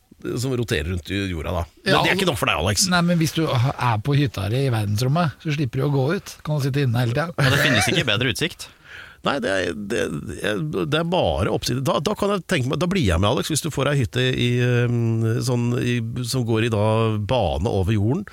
som 0.42 0.54
roterer 0.58 0.92
rundt 0.94 1.10
jorda, 1.12 1.52
da. 1.62 1.64
Men 1.86 1.94
Ja, 1.94 2.02
det 2.04 2.12
er 2.12 2.20
ikke 2.20 2.30
nok 2.32 2.40
for 2.42 2.52
deg, 2.52 2.60
Alex. 2.64 2.88
Nei, 2.92 3.02
men 3.08 3.18
Hvis 3.22 3.34
du 3.38 3.46
er 3.48 3.98
på 4.06 4.16
hytta 4.18 4.50
di 4.52 4.66
i 4.68 4.74
verdensrommet, 4.74 5.38
så 5.44 5.56
slipper 5.56 5.82
du 5.82 5.88
å 5.88 5.94
gå 5.96 6.06
ut. 6.20 6.36
Kan 6.46 6.60
du 6.62 6.68
sitte 6.68 6.86
inne 6.86 7.02
hele 7.06 7.16
tida. 7.16 7.32
Men 7.38 7.52
det 7.56 7.64
finnes 7.66 7.90
ikke 7.92 8.06
bedre 8.12 8.32
utsikt. 8.36 8.70
Nei, 9.22 9.36
det 9.38 9.50
er, 9.54 9.76
det, 9.78 10.00
det 10.90 10.98
er 10.98 11.04
bare 11.06 11.52
oppside. 11.54 11.84
Da, 11.86 12.00
da, 12.02 12.16
kan 12.18 12.32
jeg 12.34 12.42
tenke 12.50 12.72
meg, 12.72 12.80
da 12.82 12.88
blir 12.90 13.04
jeg 13.06 13.22
med, 13.22 13.30
Alex, 13.30 13.52
hvis 13.54 13.62
du 13.62 13.68
får 13.70 13.92
ei 13.92 14.00
hytte 14.00 14.24
i, 14.34 14.48
um, 14.90 15.22
sånn, 15.46 15.68
i, 15.78 16.00
som 16.26 16.42
går 16.48 16.66
i 16.66 16.72
da, 16.74 16.82
bane 17.30 17.70
over 17.70 17.94
jorden. 17.94 18.24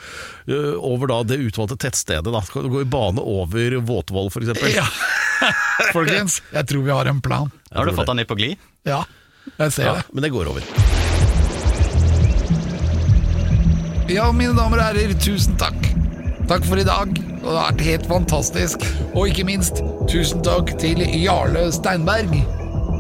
uh, 0.48 0.80
Over 0.80 1.12
da 1.12 1.18
det 1.28 1.36
utvalgte 1.44 1.76
tettstedet. 1.84 2.32
Da. 2.32 2.40
Du 2.40 2.70
går 2.72 2.86
i 2.86 2.88
bane 2.88 3.20
over 3.20 3.76
Våtvoll, 3.84 4.32
f.eks. 4.32 4.64
Ja. 4.78 4.86
Folkens, 5.92 6.40
jeg 6.56 6.70
tror 6.72 6.88
vi 6.88 6.96
har 6.96 7.12
en 7.12 7.20
plan. 7.20 7.52
Har 7.76 7.84
du 7.84 7.92
fått 7.92 8.08
han 8.08 8.24
litt 8.24 8.32
på 8.32 8.40
glid? 8.40 8.56
Ja, 8.88 9.02
jeg 9.58 9.76
ser 9.76 9.90
Ja, 9.92 9.98
det. 10.00 10.08
men 10.16 10.24
det 10.24 10.32
går 10.32 10.48
over. 10.54 10.97
Ja, 14.08 14.30
mine 14.32 14.54
damer 14.56 14.80
og 14.80 14.86
herrer, 14.86 15.10
tusen 15.20 15.56
takk 15.60 15.76
Takk 16.48 16.64
for 16.64 16.80
i 16.80 16.84
dag. 16.86 17.10
Det 17.12 17.42
har 17.44 17.58
vært 17.58 17.82
helt 17.84 18.06
fantastisk. 18.08 18.84
Og 19.12 19.28
ikke 19.28 19.44
minst, 19.44 19.82
tusen 20.08 20.40
takk 20.40 20.70
til 20.80 21.02
Jarle 21.04 21.66
Steinberg. 21.76 22.32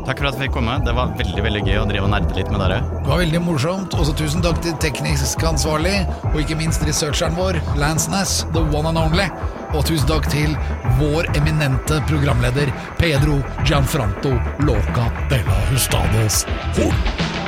Takk 0.04 0.20
for 0.20 0.28
at 0.28 0.36
vi 0.36 0.44
fikk 0.44 0.52
komme. 0.58 0.74
Det 0.84 0.92
var 0.92 1.14
veldig 1.16 1.44
veldig 1.46 1.62
gøy 1.64 1.78
å 1.80 1.86
drive 1.88 2.04
og 2.04 2.12
nerde 2.12 2.36
litt 2.36 2.52
med 2.52 2.60
dere. 2.60 2.82
Det 2.92 3.08
var 3.08 3.22
veldig 3.22 3.40
morsomt. 3.46 3.96
Også 3.96 4.12
tusen 4.20 4.44
takk 4.44 4.60
til 4.66 4.76
teknisk 4.84 5.46
ansvarlig, 5.48 5.96
og 6.34 6.36
ikke 6.42 6.60
minst 6.60 6.84
researcheren 6.84 7.40
vår, 7.40 7.56
Lance 7.80 8.12
Ness, 8.12 8.42
the 8.52 8.60
one 8.68 8.92
and 8.92 9.00
only. 9.00 9.30
Og 9.72 9.80
tusen 9.88 10.12
takk 10.12 10.28
til 10.28 10.52
vår 11.00 11.32
eminente 11.40 12.02
programleder, 12.12 12.68
Pedro 13.00 13.40
Gianfranto 13.64 14.36
Loca 14.68 15.08
della 15.32 15.56
la 15.56 15.68
Hustados 15.72 16.44
Horn. 16.76 17.47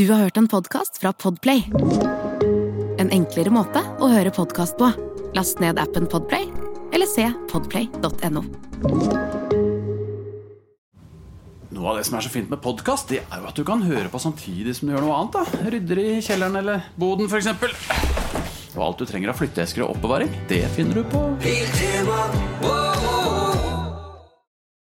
Du 0.00 0.06
har 0.08 0.22
hørt 0.22 0.36
en 0.36 0.48
podcast 0.48 0.98
fra 0.98 1.10
Podplay. 1.12 1.66
En 2.98 3.10
enklere 3.12 3.50
måte 3.52 3.82
å 4.00 4.06
høre 4.08 4.30
podcast 4.32 4.78
på. 4.80 4.86
Last 5.36 5.60
ned 5.60 5.76
appen 5.82 6.06
Podplay, 6.08 6.46
eller 6.96 7.04
se 7.10 7.26
podplay.no. 7.50 8.40
Noe 11.76 11.92
av 11.92 12.00
det 12.00 12.06
som 12.08 12.16
er 12.16 12.24
så 12.24 12.32
fint 12.32 12.48
med 12.48 12.62
podkast, 12.64 13.12
det 13.12 13.20
er 13.26 13.42
jo 13.42 13.50
at 13.50 13.60
du 13.60 13.66
kan 13.68 13.84
høre 13.84 14.08
på 14.08 14.22
samtidig 14.24 14.78
som 14.78 14.88
du 14.88 14.94
gjør 14.94 15.04
noe 15.04 15.18
annet. 15.18 15.36
da 15.36 15.68
Rydder 15.76 16.00
i 16.06 16.08
kjelleren 16.24 16.56
eller 16.62 16.88
boden, 16.96 17.28
f.eks. 17.28 17.52
Og 18.72 18.84
alt 18.86 19.04
du 19.04 19.10
trenger 19.10 19.34
av 19.34 19.42
flytteesker 19.42 19.84
og 19.84 19.98
oppbevaring, 19.98 20.32
det 20.48 20.64
finner 20.78 21.02
du 21.02 21.12
på 21.12 21.26
Biltema, 21.44 22.22
wow, 22.64 23.04
wow. 23.04 23.29